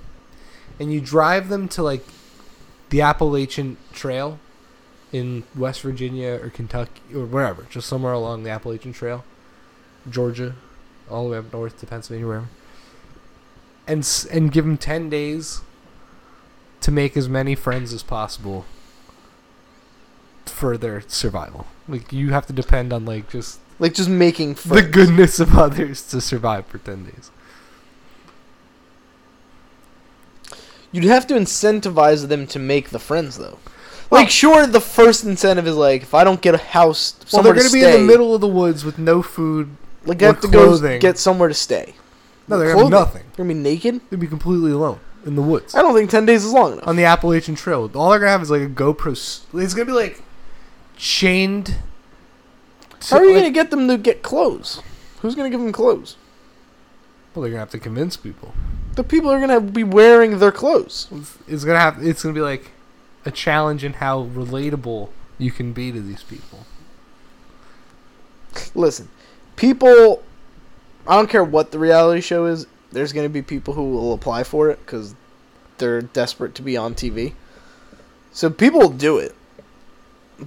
and 0.79 0.93
you 0.93 1.01
drive 1.01 1.49
them 1.49 1.69
to 1.69 1.83
like 1.83 2.05
the 2.91 3.01
Appalachian 3.01 3.77
Trail 3.93 4.39
in 5.13 5.45
West 5.55 5.83
Virginia 5.83 6.39
or 6.43 6.51
Kentucky 6.51 7.03
or 7.15 7.25
wherever, 7.25 7.67
just 7.71 7.89
somewhere 7.89 8.13
along 8.13 8.43
the 8.43 8.51
Appalachian 8.51 8.93
Trail. 8.93 9.25
Georgia, 10.09 10.55
all 11.11 11.25
the 11.25 11.31
way 11.33 11.39
up 11.39 11.53
north 11.53 11.79
to 11.81 11.87
Pennsylvania, 11.87 12.27
wherever, 12.27 12.49
and 13.89 14.07
and 14.31 14.53
give 14.53 14.65
them 14.65 14.77
ten 14.77 15.09
days 15.11 15.63
to 16.83 16.91
make 16.93 17.17
as 17.17 17.29
many 17.29 17.55
friends 17.57 17.93
as 17.93 18.03
possible 18.05 18.65
for 20.47 20.77
their 20.79 21.03
survival. 21.09 21.67
Like 21.89 22.13
you 22.13 22.31
have 22.31 22.47
to 22.47 22.53
depend 22.53 22.93
on 22.93 23.05
like 23.05 23.29
just 23.31 23.61
Like 23.81 23.95
just 23.95 24.09
making 24.09 24.55
the 24.65 24.83
goodness 24.83 25.41
of 25.41 25.57
others 25.57 26.03
to 26.11 26.21
survive 26.21 26.67
for 26.67 26.79
ten 26.79 27.05
days. 27.05 27.31
You'd 30.91 31.05
have 31.05 31.27
to 31.29 31.35
incentivize 31.35 32.29
them 32.29 32.47
to 32.49 32.59
make 32.59 32.91
the 32.91 32.99
friends 32.99 33.37
though. 33.39 33.59
Well- 34.11 34.23
Like 34.23 34.31
sure, 34.31 34.67
the 34.67 34.81
first 34.81 35.25
incentive 35.25 35.67
is 35.67 35.77
like 35.77 36.03
if 36.03 36.15
I 36.15 36.25
don't 36.25 36.41
get 36.41 36.55
a 36.55 36.59
house 36.59 37.15
Well, 37.33 37.43
they're 37.43 37.55
gonna 37.55 37.69
stay, 37.69 37.81
be 37.81 37.85
in 37.87 37.93
the 37.93 38.07
middle 38.07 38.35
of 38.35 38.41
the 38.41 38.49
woods 38.49 38.85
with 38.85 38.99
no 38.99 39.23
food. 39.23 39.77
like 40.07 40.23
I 40.23 40.27
have 40.27 40.41
to 40.41 40.49
go 40.49 40.99
get 40.99 41.19
somewhere 41.19 41.49
to 41.49 41.55
stay. 41.55 41.95
No, 42.49 42.59
they're 42.59 42.69
gonna 42.73 42.85
have 42.85 42.91
Clothing. 42.91 42.91
nothing. 42.91 43.23
They're 43.37 43.45
gonna 43.45 43.55
be 43.55 43.61
naked. 43.61 44.01
They'd 44.11 44.21
be 44.21 44.27
completely 44.27 44.73
alone 44.73 45.01
in 45.27 45.37
the 45.37 45.43
woods. 45.43 45.75
I 45.75 45.83
don't 45.83 45.95
think 45.95 46.11
ten 46.11 46.25
days 46.27 46.45
is 46.45 46.53
long 46.53 46.73
enough. 46.75 46.87
on 46.89 46.97
the 46.97 47.05
Appalachian 47.05 47.55
Trail. 47.55 47.91
All 47.95 48.11
they're 48.11 48.19
gonna 48.19 48.31
have 48.31 48.43
is 48.43 48.51
like 48.51 48.63
a 48.63 48.67
GoPro. 48.69 49.13
s- 49.13 49.43
It's 49.55 49.75
gonna 49.75 49.85
be 49.87 49.93
like 49.93 50.23
chained. 50.97 51.75
to- 53.01 53.15
How 53.15 53.19
are 53.21 53.25
you 53.25 53.33
like- 53.35 53.43
gonna 53.43 53.51
get 53.55 53.71
them 53.71 53.87
to 53.89 53.97
get 53.99 54.23
clothes? 54.23 54.81
Who's 55.23 55.35
gonna 55.35 55.51
give 55.51 55.61
them 55.61 55.73
clothes? 55.73 56.17
Well, 57.35 57.43
they're 57.43 57.51
gonna 57.51 57.61
have 57.61 57.71
to 57.71 57.79
convince 57.79 58.17
people. 58.17 58.55
The 58.97 59.05
people 59.05 59.31
are 59.31 59.39
gonna 59.39 59.61
be 59.61 59.85
wearing 59.85 60.39
their 60.39 60.51
clothes. 60.51 61.07
It's, 61.13 61.35
it's 61.47 61.65
gonna 61.65 61.79
have. 61.79 62.03
It's 62.05 62.23
gonna 62.23 62.35
be 62.35 62.41
like 62.41 62.71
a 63.25 63.31
challenge 63.31 63.85
in 63.85 63.95
how 63.95 64.25
relatable 64.35 65.11
you 65.39 65.51
can 65.53 65.73
be 65.73 65.93
to 65.93 66.01
these 66.01 66.23
people. 66.25 66.65
Listen, 68.75 69.09
people. 69.57 70.23
I 71.09 71.17
don't 71.17 71.29
care 71.31 71.43
what 71.43 71.71
the 71.73 71.79
reality 71.79 72.21
show 72.21 72.45
is. 72.47 72.67
There's 72.93 73.13
gonna 73.13 73.29
be 73.29 73.43
people 73.43 73.75
who 73.75 73.91
will 73.91 74.13
apply 74.15 74.45
for 74.45 74.71
it 74.71 74.79
because 74.85 75.15
they're 75.79 76.03
desperate 76.03 76.55
to 76.57 76.63
be 76.63 76.77
on 76.77 76.95
TV. 76.95 77.33
So 78.33 78.51
people 78.51 78.81
will 78.81 78.89
do 78.91 79.19
it, 79.19 79.35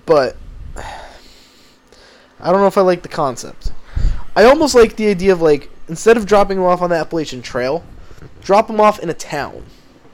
but 0.05 0.37
I 0.77 2.51
don't 2.51 2.61
know 2.61 2.67
if 2.67 2.77
I 2.77 2.81
like 2.81 3.01
the 3.03 3.09
concept. 3.09 3.71
I 4.35 4.45
almost 4.45 4.75
like 4.75 4.95
the 4.95 5.07
idea 5.09 5.33
of 5.33 5.41
like 5.41 5.69
instead 5.89 6.17
of 6.17 6.25
dropping 6.25 6.57
them 6.57 6.65
off 6.65 6.81
on 6.81 6.89
the 6.89 6.95
Appalachian 6.95 7.41
Trail, 7.41 7.83
drop 8.41 8.67
them 8.67 8.79
off 8.79 8.99
in 8.99 9.09
a 9.09 9.13
town, 9.13 9.63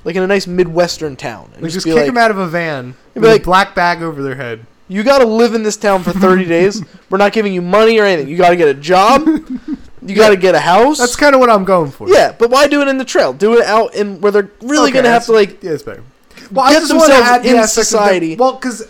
like 0.03 0.15
in 0.15 0.23
a 0.23 0.27
nice 0.27 0.47
midwestern 0.47 1.15
town, 1.15 1.51
and 1.53 1.63
Like 1.63 1.71
just 1.71 1.85
be 1.85 1.91
kick 1.91 1.97
like, 1.99 2.05
them 2.07 2.17
out 2.17 2.31
of 2.31 2.37
a 2.37 2.47
van 2.47 2.95
with 3.13 3.23
like- 3.25 3.41
a 3.41 3.45
black 3.45 3.75
bag 3.75 4.01
over 4.01 4.21
their 4.23 4.35
head. 4.35 4.65
You 4.89 5.03
got 5.03 5.17
to 5.19 5.25
live 5.25 5.53
in 5.53 5.63
this 5.63 5.75
town 5.75 6.01
for 6.01 6.13
30 6.13 6.45
days. 6.57 6.81
We're 7.09 7.17
not 7.17 7.33
giving 7.33 7.53
you 7.53 7.61
money 7.61 7.99
or 7.99 8.05
anything. 8.05 8.29
You 8.29 8.37
got 8.37 8.51
to 8.51 8.55
get 8.55 8.69
a 8.69 8.73
job. 8.73 9.27
You 10.07 10.15
got 10.15 10.29
to 10.29 10.37
get 10.37 10.55
a 10.55 10.59
house. 10.59 10.97
That's 10.97 11.15
kind 11.15 11.33
of 11.35 11.39
what 11.41 11.49
I'm 11.49 11.65
going 11.65 11.91
for. 11.91 12.07
yeah, 12.09 12.31
but 12.37 12.49
why 12.49 12.67
do 12.67 12.81
it 12.81 12.87
in 12.87 12.97
the 12.97 13.05
trail? 13.05 13.33
Do 13.33 13.57
it 13.57 13.65
out 13.65 13.93
in 13.95 14.21
where 14.21 14.31
they're 14.31 14.49
really 14.61 14.85
Okay, 14.89 14.93
going 14.93 15.03
to 15.05 15.09
have 15.09 15.25
that's- 15.25 15.25
to 15.27 15.31
like 15.33 15.61
Yeah, 15.63 15.71
it's 15.71 15.83
better. 15.83 16.03
Well, 16.51 16.65
I 16.65 16.73
get 16.73 16.79
just 16.81 16.93
want 16.93 17.05
to 17.05 17.13
themselves 17.13 17.29
add 17.29 17.43
the 17.43 17.49
in 17.49 17.55
aspect 17.57 17.71
of 17.71 17.75
the- 17.75 17.85
society. 17.85 18.35
well, 18.35 18.53
because 18.53 18.87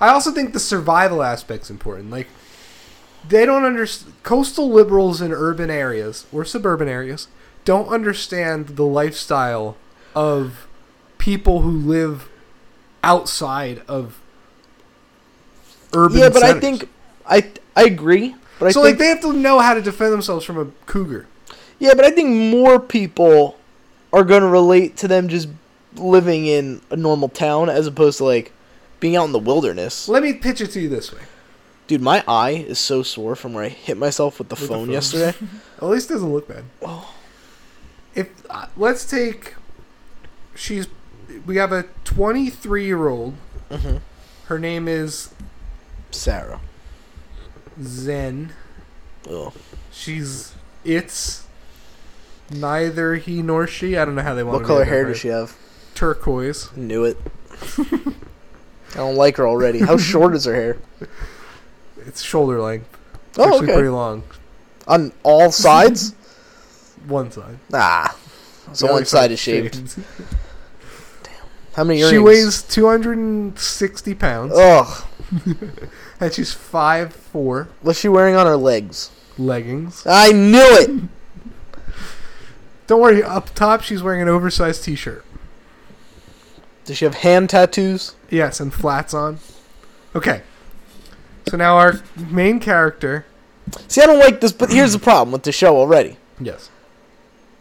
I 0.00 0.08
also 0.08 0.30
think 0.30 0.52
the 0.52 0.60
survival 0.60 1.22
aspect's 1.22 1.70
important. 1.70 2.10
Like 2.10 2.28
they 3.28 3.44
don't 3.44 3.64
understand 3.64 4.12
coastal 4.22 4.70
liberals 4.70 5.20
in 5.20 5.32
urban 5.32 5.70
areas 5.70 6.26
or 6.32 6.44
suburban 6.44 6.88
areas 6.88 7.28
don't 7.64 7.88
understand 7.88 8.68
the 8.76 8.84
lifestyle 8.86 9.76
of 10.14 10.66
people 11.18 11.60
who 11.62 11.70
live 11.70 12.28
outside 13.04 13.82
of 13.88 14.18
urban. 15.94 16.18
Yeah, 16.18 16.28
but 16.28 16.42
I 16.42 16.48
centers. 16.52 16.60
think 16.62 16.88
I 17.26 17.50
I 17.76 17.84
agree, 17.84 18.34
but 18.60 18.66
I 18.66 18.70
so. 18.70 18.82
think 18.82 18.92
like 18.92 18.98
they 18.98 19.06
have 19.08 19.20
to 19.22 19.32
know 19.32 19.58
how 19.58 19.74
to 19.74 19.82
defend 19.82 20.12
themselves 20.12 20.44
from 20.44 20.56
a 20.58 20.66
cougar. 20.86 21.26
Yeah, 21.80 21.94
but 21.94 22.04
I 22.04 22.10
think 22.12 22.28
more 22.28 22.78
people 22.78 23.58
are 24.12 24.22
going 24.22 24.42
to 24.42 24.48
relate 24.48 24.96
to 24.98 25.08
them 25.08 25.28
just 25.28 25.48
living 25.96 26.46
in 26.46 26.80
a 26.90 26.96
normal 26.96 27.28
town 27.28 27.68
as 27.68 27.86
opposed 27.88 28.18
to 28.18 28.24
like 28.24 28.52
being 29.00 29.16
out 29.16 29.24
in 29.24 29.32
the 29.32 29.38
wilderness. 29.40 30.08
Let 30.08 30.22
me 30.22 30.34
pitch 30.34 30.60
it 30.60 30.68
to 30.72 30.80
you 30.80 30.88
this 30.88 31.12
way. 31.12 31.22
Dude, 31.86 32.00
my 32.02 32.22
eye 32.28 32.50
is 32.68 32.78
so 32.78 33.02
sore 33.02 33.34
from 33.34 33.52
where 33.54 33.64
I 33.64 33.68
hit 33.68 33.96
myself 33.96 34.38
with 34.38 34.48
the 34.48 34.54
With 34.54 34.60
the 34.62 34.68
phone 34.68 34.86
phone. 34.86 34.92
yesterday. 34.92 35.34
At 35.78 35.84
least 35.88 36.08
it 36.10 36.14
doesn't 36.14 36.32
look 36.32 36.46
bad. 36.46 36.64
Oh. 36.82 37.12
If 38.14 38.28
uh, 38.50 38.66
let's 38.76 39.04
take, 39.04 39.54
she's, 40.54 40.86
we 41.46 41.56
have 41.56 41.72
a 41.72 41.84
23 42.04 42.84
year 42.84 43.08
old. 43.08 43.34
hmm 43.72 43.96
Her 44.46 44.58
name 44.58 44.86
is 44.86 45.32
Sarah. 46.10 46.60
Zen. 47.82 48.52
Oh. 49.28 49.52
She's 49.92 50.54
it's 50.84 51.46
neither 52.50 53.16
he 53.16 53.42
nor 53.42 53.66
she. 53.66 53.96
I 53.96 54.04
don't 54.04 54.14
know 54.14 54.22
how 54.22 54.34
they 54.34 54.42
want. 54.42 54.60
What 54.60 54.66
color 54.66 54.84
hair 54.84 55.04
does 55.04 55.18
she 55.18 55.28
have? 55.28 55.56
Turquoise. 55.94 56.74
Knew 56.76 57.04
it. 57.04 57.16
I 57.78 58.96
don't 58.96 59.16
like 59.16 59.36
her 59.36 59.46
already. 59.46 59.80
How 59.80 59.96
short 59.98 60.34
is 60.34 60.44
her 60.46 60.54
hair? 60.54 60.78
It's 62.06 62.22
shoulder 62.22 62.60
length. 62.60 62.96
It's 63.28 63.38
Oh, 63.38 63.44
actually 63.44 63.64
okay. 63.66 63.72
pretty 63.74 63.88
long. 63.88 64.22
On 64.88 65.12
all 65.22 65.52
sides? 65.52 66.12
One 67.06 67.30
side. 67.30 67.58
ah. 67.72 68.16
So 68.72 68.92
one 68.92 69.04
side 69.04 69.32
is 69.32 69.40
shaved. 69.40 69.96
How 71.74 71.84
many 71.84 72.00
earrings? 72.00 72.12
She 72.12 72.18
weighs 72.18 72.62
260 72.62 74.14
pounds, 74.14 74.52
Ugh. 74.56 75.04
and 76.20 76.32
she's 76.32 76.52
five 76.52 77.12
four. 77.12 77.68
What's 77.82 78.00
she 78.00 78.08
wearing 78.08 78.34
on 78.34 78.46
her 78.46 78.56
legs? 78.56 79.10
Leggings. 79.38 80.04
I 80.06 80.32
knew 80.32 80.58
it! 80.58 81.08
Don't 82.86 83.00
worry. 83.00 83.22
Up 83.22 83.54
top, 83.54 83.82
she's 83.82 84.02
wearing 84.02 84.20
an 84.20 84.28
oversized 84.28 84.84
T-shirt. 84.84 85.24
Does 86.84 86.98
she 86.98 87.04
have 87.04 87.14
hand 87.14 87.50
tattoos? 87.50 88.16
Yes, 88.30 88.58
and 88.58 88.74
flats 88.74 89.14
on. 89.14 89.38
Okay. 90.14 90.42
So 91.48 91.56
now 91.56 91.76
our 91.76 92.00
main 92.16 92.58
character. 92.58 93.26
See, 93.86 94.02
I 94.02 94.06
don't 94.06 94.18
like 94.18 94.40
this, 94.40 94.50
but 94.52 94.70
here's 94.70 94.92
the 94.92 94.98
problem 94.98 95.30
with 95.32 95.44
the 95.44 95.52
show 95.52 95.76
already. 95.76 96.16
Yes. 96.40 96.70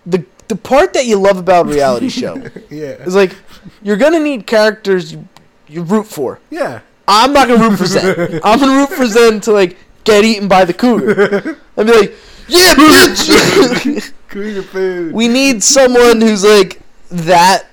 The 0.06 0.26
the 0.50 0.56
part 0.58 0.94
that 0.94 1.06
you 1.06 1.18
love 1.18 1.38
about 1.38 1.68
a 1.68 1.70
reality 1.70 2.10
show 2.22 2.36
Yeah. 2.70 3.00
is 3.08 3.16
like 3.16 3.36
you're 3.82 3.98
gonna 3.98 4.20
need 4.20 4.46
characters 4.46 5.14
you, 5.14 5.28
you 5.68 5.84
root 5.84 6.06
for. 6.08 6.40
Yeah. 6.50 6.82
I'm 7.08 7.34
not 7.34 7.48
gonna 7.48 7.68
root 7.70 7.78
for 7.78 7.86
Zen. 7.86 8.40
I'm 8.44 8.60
gonna 8.60 8.78
root 8.82 8.90
for 8.90 9.06
Zen 9.08 9.40
to 9.42 9.52
like 9.54 9.78
get 10.04 10.24
eaten 10.24 10.48
by 10.48 10.66
the 10.66 10.74
cougar. 10.74 11.58
And 11.78 11.88
be 11.88 11.94
like, 11.94 12.14
yeah, 12.48 12.74
bitch. 12.74 14.12
Cougar 14.28 14.62
food. 14.64 15.14
we 15.14 15.28
need 15.28 15.64
someone 15.64 16.22
who's 16.22 16.44
like 16.44 16.80
that, 17.10 17.66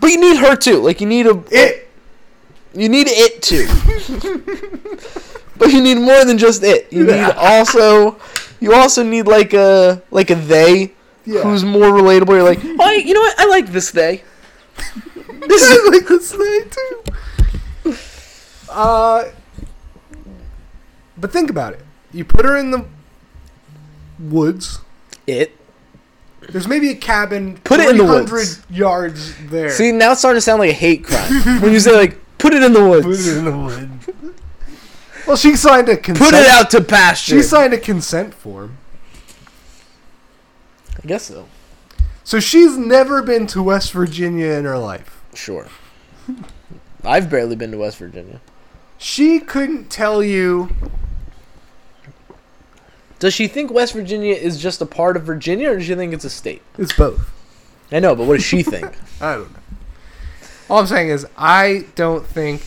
but 0.00 0.08
you 0.08 0.18
need 0.20 0.38
her 0.38 0.56
too. 0.56 0.78
Like 0.82 1.00
you 1.00 1.06
need 1.06 1.26
a 1.26 1.40
it. 1.52 1.88
You 2.74 2.88
need 2.88 3.06
it 3.08 3.42
too. 3.42 3.66
but 5.56 5.72
you 5.72 5.80
need 5.82 5.96
more 5.96 6.24
than 6.24 6.36
just 6.38 6.62
it. 6.64 6.92
You 6.92 7.04
need 7.04 7.30
also 7.36 8.18
you 8.60 8.72
also 8.74 9.02
need 9.04 9.26
like 9.26 9.52
a 9.54 10.02
like 10.10 10.30
a 10.30 10.34
they 10.34 10.92
Yeah. 11.26 11.42
who's 11.42 11.64
more 11.64 11.88
relatable. 11.90 12.28
You're 12.28 12.42
like, 12.44 12.60
oh, 12.62 12.90
you 12.92 13.12
know 13.14 13.20
what? 13.20 13.38
I 13.38 13.46
like 13.46 13.66
this 13.68 13.90
day. 13.92 14.22
This 15.48 15.62
I 15.62 15.74
is 15.74 15.92
like 15.92 16.08
this 16.08 16.32
thing 16.34 17.94
too. 17.94 17.94
Uh, 18.70 19.30
but 21.16 21.32
think 21.32 21.50
about 21.50 21.74
it. 21.74 21.84
You 22.12 22.24
put 22.24 22.44
her 22.44 22.56
in 22.56 22.70
the 22.72 22.84
woods. 24.18 24.80
it. 25.26 25.56
There's 26.48 26.66
maybe 26.66 26.90
a 26.90 26.94
cabin. 26.96 27.58
Put 27.64 27.80
it 27.80 27.90
in 27.90 27.98
the 27.98 28.04
300 28.04 28.32
woods. 28.32 28.62
yards 28.70 29.36
there. 29.46 29.70
See, 29.70 29.92
now 29.92 30.12
it's 30.12 30.20
starting 30.20 30.38
to 30.38 30.40
sound 30.40 30.58
like 30.60 30.70
a 30.70 30.74
hate 30.74 31.04
crime 31.04 31.60
when 31.62 31.72
you 31.72 31.80
say 31.80 31.94
like, 31.94 32.18
put 32.38 32.52
it 32.54 32.62
in 32.62 32.72
the 32.72 32.84
woods." 32.88 33.06
put 33.06 33.18
it 33.18 33.36
in 33.38 33.44
the 33.44 33.56
woods. 33.56 34.08
well, 35.26 35.36
she 35.36 35.54
signed 35.56 35.88
a 35.88 35.96
consent. 35.96 36.30
put 36.30 36.34
it 36.38 36.46
out 36.48 36.70
to 36.70 36.80
pasture. 36.82 37.36
She 37.36 37.42
signed 37.42 37.72
a 37.72 37.78
consent 37.78 38.34
form. 38.34 38.78
I 41.06 41.08
guess 41.08 41.26
so. 41.26 41.46
So 42.24 42.40
she's 42.40 42.76
never 42.76 43.22
been 43.22 43.46
to 43.48 43.62
West 43.62 43.92
Virginia 43.92 44.54
in 44.54 44.64
her 44.64 44.76
life. 44.76 45.22
Sure. 45.34 45.68
I've 47.04 47.30
barely 47.30 47.54
been 47.54 47.70
to 47.70 47.78
West 47.78 47.98
Virginia. 47.98 48.40
She 48.98 49.38
couldn't 49.38 49.88
tell 49.88 50.20
you. 50.20 50.74
Does 53.20 53.34
she 53.34 53.46
think 53.46 53.70
West 53.70 53.92
Virginia 53.92 54.34
is 54.34 54.60
just 54.60 54.82
a 54.82 54.84
part 54.84 55.16
of 55.16 55.22
Virginia, 55.22 55.70
or 55.70 55.76
does 55.76 55.86
she 55.86 55.94
think 55.94 56.12
it's 56.12 56.24
a 56.24 56.30
state? 56.30 56.62
It's 56.76 56.92
both. 56.92 57.30
I 57.92 58.00
know, 58.00 58.16
but 58.16 58.26
what 58.26 58.34
does 58.34 58.44
she 58.44 58.64
think? 58.64 58.98
I 59.20 59.36
don't 59.36 59.52
know. 59.52 59.60
All 60.68 60.80
I'm 60.80 60.88
saying 60.88 61.10
is, 61.10 61.24
I 61.38 61.86
don't 61.94 62.26
think. 62.26 62.62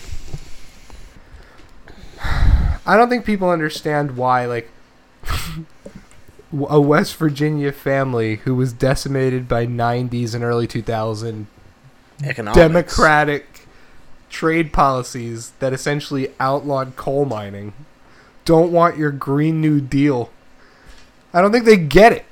I 2.23 2.95
don't 2.95 3.09
think 3.09 3.25
people 3.25 3.49
understand 3.49 4.15
why, 4.15 4.45
like, 4.45 4.71
a 6.51 6.81
West 6.81 7.15
Virginia 7.15 7.71
family 7.71 8.37
who 8.37 8.55
was 8.55 8.73
decimated 8.73 9.47
by 9.47 9.65
90s 9.67 10.33
and 10.33 10.43
early 10.43 10.65
2000 10.67 11.47
Economics. 12.23 12.57
democratic 12.57 13.67
trade 14.29 14.73
policies 14.73 15.51
that 15.59 15.73
essentially 15.73 16.31
outlawed 16.39 16.95
coal 16.95 17.25
mining 17.25 17.73
don't 18.45 18.71
want 18.71 18.97
your 18.97 19.11
Green 19.11 19.61
New 19.61 19.79
Deal 19.79 20.31
I 21.33 21.41
don't 21.41 21.51
think 21.51 21.65
they 21.65 21.77
get 21.77 22.11
it. 22.11 22.25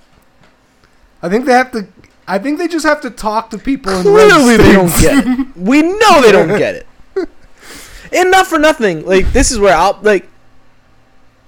I 1.21 1.29
think 1.29 1.45
they 1.45 1.53
have 1.53 1.71
to. 1.71 1.87
I 2.27 2.39
think 2.39 2.57
they 2.57 2.67
just 2.67 2.85
have 2.85 3.01
to 3.01 3.09
talk 3.09 3.49
to 3.51 3.57
people 3.57 4.01
Clearly, 4.01 4.57
they 4.57 4.73
don't 4.73 4.89
get 4.99 5.25
it. 5.25 5.47
We 5.55 5.81
know 5.81 6.21
they 6.21 6.31
don't 6.31 6.57
get 6.57 6.75
it. 6.75 6.87
And 8.13 8.31
not 8.31 8.47
for 8.47 8.57
nothing. 8.57 9.05
Like 9.05 9.33
this 9.33 9.51
is 9.51 9.59
where 9.59 9.75
I'll 9.75 9.99
like. 10.01 10.27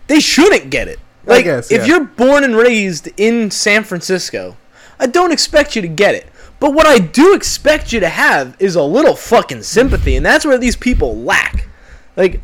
They 0.08 0.20
shouldn't 0.20 0.70
get 0.70 0.88
it. 0.88 1.00
Like 1.30 1.46
guess, 1.46 1.72
if 1.72 1.88
you're 1.88 2.04
born 2.06 2.44
and 2.44 2.56
raised 2.56 3.10
in 3.18 3.52
San 3.52 3.84
Francisco, 3.84 4.58
I 5.00 5.08
don't 5.08 5.32
expect 5.32 5.76
you 5.76 5.82
to 5.82 5.88
get 5.88 6.16
it. 6.16 6.28
But 6.60 6.74
what 6.74 6.86
I 6.86 7.00
do 7.00 7.34
expect 7.34 7.94
you 7.94 8.00
to 8.02 8.10
have 8.10 8.56
is 8.60 8.76
a 8.76 8.84
little 8.84 9.16
fucking 9.16 9.64
sympathy, 9.64 10.16
and 10.18 10.26
that's 10.26 10.46
where 10.46 10.58
these 10.58 10.76
people 10.76 11.16
lack. 11.18 11.68
Like 12.18 12.42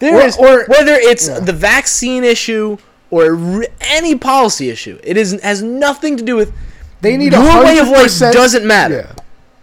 there 0.00 0.16
Or- 0.16 0.22
is, 0.22 0.36
or- 0.36 0.64
whether 0.66 0.94
it's 0.94 1.28
Yeah. 1.28 1.40
the 1.40 1.52
vaccine 1.54 2.24
issue 2.24 2.76
or 3.10 3.32
re- 3.34 3.68
any 3.80 4.14
policy 4.16 4.68
issue, 4.68 4.98
it 5.02 5.16
is 5.16 5.40
has 5.42 5.62
nothing 5.62 6.16
to 6.18 6.22
do 6.22 6.36
with 6.36 6.52
They 7.00 7.16
need 7.16 7.32
Your 7.32 7.40
a 7.42 7.64
way 7.64 7.78
of 7.78 7.88
life 7.88 8.18
doesn't 8.32 8.66
matter. 8.66 9.06
Yeah. 9.08 9.22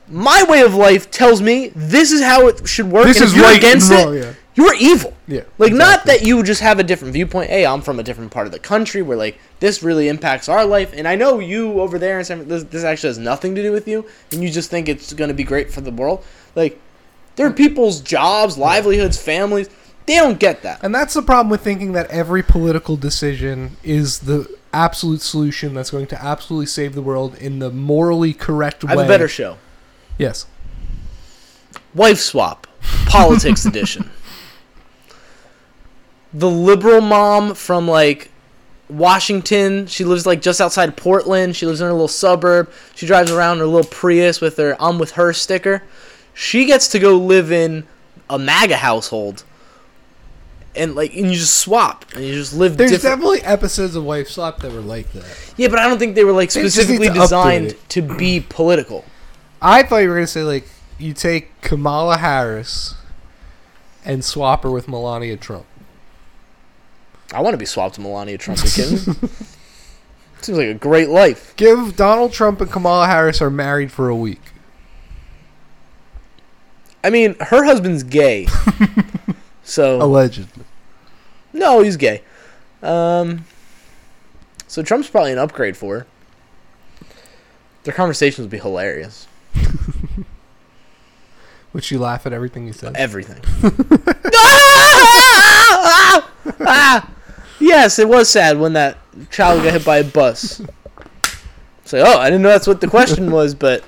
my 0.09 0.43
way 0.43 0.61
of 0.61 0.73
life 0.75 1.09
tells 1.11 1.41
me 1.41 1.71
this 1.75 2.11
is 2.11 2.21
how 2.23 2.47
it 2.47 2.67
should 2.67 2.89
work. 2.91 3.05
This 3.05 3.17
and 3.17 3.25
is 3.25 3.39
right 3.39 3.57
against 3.57 3.91
and 3.91 3.99
it, 3.99 4.25
wrong, 4.25 4.35
you're 4.55 4.73
evil. 4.75 5.13
Yeah, 5.27 5.41
Like 5.57 5.73
not 5.73 6.05
that 6.05 6.21
you 6.21 6.41
just 6.41 6.61
have 6.61 6.79
a 6.79 6.83
different 6.83 7.13
viewpoint. 7.13 7.49
Hey, 7.49 7.65
I'm 7.65 7.81
from 7.81 7.99
a 7.99 8.03
different 8.03 8.31
part 8.31 8.45
of 8.45 8.53
the 8.53 8.59
country 8.59 9.01
where 9.01 9.17
like 9.17 9.37
this 9.59 9.83
really 9.83 10.07
impacts 10.07 10.47
our 10.47 10.65
life, 10.65 10.93
and 10.95 11.07
I 11.07 11.15
know 11.15 11.39
you 11.39 11.81
over 11.81 11.99
there 11.99 12.19
in 12.19 12.25
San 12.25 12.47
this, 12.47 12.63
this 12.63 12.83
actually 12.83 13.09
has 13.09 13.17
nothing 13.17 13.53
to 13.55 13.61
do 13.61 13.71
with 13.71 13.87
you, 13.87 14.05
and 14.31 14.41
you 14.41 14.49
just 14.49 14.69
think 14.69 14.87
it's 14.87 15.11
going 15.13 15.27
to 15.27 15.33
be 15.33 15.43
great 15.43 15.71
for 15.71 15.81
the 15.81 15.91
world. 15.91 16.23
Like 16.55 16.79
there 17.35 17.45
are 17.45 17.51
people's 17.51 17.99
jobs, 17.99 18.57
livelihoods, 18.57 19.21
families. 19.21 19.69
They 20.05 20.15
don't 20.15 20.39
get 20.39 20.61
that. 20.61 20.83
And 20.83 20.93
that's 20.93 21.15
the 21.15 21.21
problem 21.21 21.49
with 21.49 21.61
thinking 21.61 21.93
that 21.93 22.09
every 22.11 22.43
political 22.43 22.95
decision 22.95 23.77
is 23.83 24.19
the 24.19 24.55
absolute 24.71 25.21
solution 25.21 25.73
that's 25.73 25.89
going 25.89 26.07
to 26.07 26.23
absolutely 26.23 26.67
save 26.67 26.93
the 26.93 27.01
world 27.01 27.35
in 27.37 27.59
the 27.59 27.71
morally 27.71 28.33
correct 28.33 28.83
way. 28.83 28.91
I 28.91 28.95
way. 28.95 29.03
have 29.03 29.09
a 29.09 29.13
better 29.13 29.27
show. 29.27 29.57
Yes. 30.17 30.45
Wife 31.93 32.19
swap, 32.19 32.67
politics 33.07 33.65
edition. 33.65 34.11
The 36.37 36.49
liberal 36.49 36.99
mom 36.99 37.55
from 37.55 37.87
like 37.87 38.29
Washington. 38.89 39.87
She 39.87 40.03
lives 40.03 40.25
like 40.25 40.41
just 40.41 40.59
outside 40.61 40.95
Portland. 40.97 41.55
She 41.55 41.65
lives 41.65 41.81
in 41.81 41.87
a 41.87 41.91
little 41.91 42.07
suburb. 42.07 42.69
She 42.93 43.07
drives 43.07 43.31
around 43.31 43.53
in 43.53 43.59
her 43.59 43.65
little 43.65 43.89
Prius 43.89 44.41
with 44.41 44.57
her 44.57 44.75
"I'm 44.79 44.99
with 44.99 45.11
her" 45.11 45.33
sticker. 45.33 45.83
She 46.33 46.65
gets 46.65 46.89
to 46.89 46.99
go 46.99 47.17
live 47.17 47.51
in 47.51 47.87
a 48.29 48.37
MAGA 48.37 48.77
household, 48.77 49.45
and 50.75 50.93
like, 50.93 51.15
and 51.15 51.27
you 51.27 51.37
just 51.37 51.55
swap, 51.55 52.05
and 52.13 52.25
you 52.25 52.33
just 52.33 52.53
live 52.53 52.75
there. 52.77 52.89
There's 52.89 53.01
different. 53.01 53.21
definitely 53.21 53.41
episodes 53.43 53.95
of 53.95 54.03
Wife 54.03 54.27
Swap 54.27 54.59
that 54.59 54.71
were 54.73 54.81
like 54.81 55.11
that. 55.13 55.53
yeah, 55.55 55.69
but 55.69 55.79
I 55.79 55.87
don't 55.87 55.97
think 55.97 56.15
they 56.15 56.25
were 56.25 56.33
like 56.33 56.51
They 56.51 56.63
just 56.63 56.77
need 56.77 56.83
specifically 56.83 57.07
to 57.07 57.13
designed 57.13 57.75
to 57.89 58.01
be 58.01 58.45
political. 58.47 59.05
I 59.61 59.83
thought 59.83 59.99
you 59.99 60.09
were 60.09 60.15
going 60.15 60.25
to 60.25 60.31
say, 60.31 60.43
like, 60.43 60.67
you 60.99 61.13
take 61.13 61.61
Kamala 61.61 62.17
Harris 62.17 62.95
and 64.03 64.23
swap 64.23 64.63
her 64.63 64.69
with 64.69 64.87
Melania 64.87 65.37
Trump. 65.37 65.65
I 67.33 67.41
want 67.41 67.53
to 67.53 67.57
be 67.57 67.65
swapped 67.65 67.95
to 67.95 68.01
Melania 68.01 68.37
Trump. 68.37 68.59
again. 68.61 68.97
Seems 70.41 70.57
like 70.59 70.67
a 70.67 70.73
great 70.75 71.09
life. 71.09 71.55
Give 71.55 71.95
Donald 71.95 72.31
Trump 72.31 72.61
and 72.61 72.71
Kamala 72.71 73.07
Harris 73.07 73.41
are 73.41 73.49
married 73.49 73.91
for 73.91 74.09
a 74.09 74.15
week. 74.15 74.41
I 77.03 77.09
mean, 77.09 77.35
her 77.39 77.63
husband's 77.63 78.03
gay. 78.03 78.47
so 79.63 80.01
Allegedly. 80.01 80.63
no, 81.53 81.81
he's 81.81 81.97
gay. 81.97 82.21
Um, 82.83 83.45
so 84.67 84.83
Trump's 84.83 85.09
probably 85.09 85.31
an 85.31 85.39
upgrade 85.39 85.75
for 85.77 85.99
her. 85.99 86.07
Their 87.83 87.93
conversations 87.93 88.45
would 88.45 88.51
be 88.51 88.59
hilarious. 88.59 89.27
Would 91.73 91.83
she 91.83 91.97
laugh 91.97 92.25
at 92.25 92.33
everything 92.33 92.65
he 92.67 92.71
said? 92.71 92.95
Everything. 92.95 93.41
Ah! 94.33 96.31
Ah! 96.61 97.11
Yes, 97.59 97.99
it 97.99 98.07
was 98.09 98.29
sad 98.29 98.59
when 98.59 98.73
that 98.73 98.97
child 99.31 99.63
got 99.63 99.73
hit 99.73 99.85
by 99.85 99.97
a 99.99 100.03
bus. 100.03 100.61
So, 101.85 102.03
oh, 102.05 102.19
I 102.19 102.25
didn't 102.29 102.41
know 102.41 102.49
that's 102.49 102.67
what 102.67 102.81
the 102.81 102.87
question 102.87 103.31
was, 103.31 103.53
but 103.55 103.83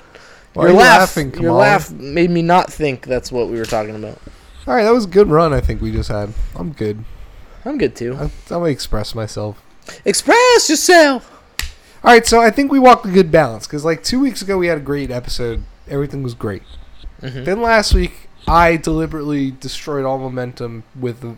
Why 0.53 0.63
your 0.63 0.69
are 0.69 0.73
you 0.73 0.79
laugh, 0.79 0.99
laughing, 0.99 1.33
your 1.41 1.51
laugh 1.53 1.91
made 1.91 2.29
me 2.29 2.41
not 2.41 2.71
think 2.71 3.05
that's 3.05 3.31
what 3.31 3.49
we 3.49 3.57
were 3.57 3.65
talking 3.65 3.95
about. 3.95 4.19
All 4.67 4.75
right, 4.75 4.83
that 4.83 4.93
was 4.93 5.05
a 5.05 5.09
good 5.09 5.27
run. 5.29 5.53
I 5.53 5.61
think 5.61 5.81
we 5.81 5.91
just 5.91 6.09
had. 6.09 6.33
I'm 6.55 6.71
good. 6.73 7.03
I'm 7.65 7.77
good 7.77 7.95
too. 7.95 8.15
I, 8.15 8.23
I'm 8.23 8.31
gonna 8.49 8.65
express 8.65 9.15
myself. 9.15 9.61
Express 10.05 10.69
yourself. 10.69 11.33
All 12.03 12.11
right, 12.11 12.25
so 12.25 12.39
I 12.39 12.51
think 12.51 12.71
we 12.71 12.79
walked 12.79 13.05
a 13.05 13.11
good 13.11 13.31
balance 13.31 13.65
because 13.65 13.83
like 13.83 14.03
two 14.03 14.19
weeks 14.19 14.41
ago 14.41 14.57
we 14.57 14.67
had 14.67 14.77
a 14.77 14.81
great 14.81 15.09
episode. 15.11 15.63
Everything 15.89 16.21
was 16.23 16.33
great. 16.33 16.63
Mhm. 17.21 17.45
Then 17.45 17.61
last 17.61 17.93
week 17.93 18.29
I 18.47 18.77
deliberately 18.77 19.51
destroyed 19.51 20.05
all 20.05 20.17
momentum 20.19 20.83
with 20.97 21.37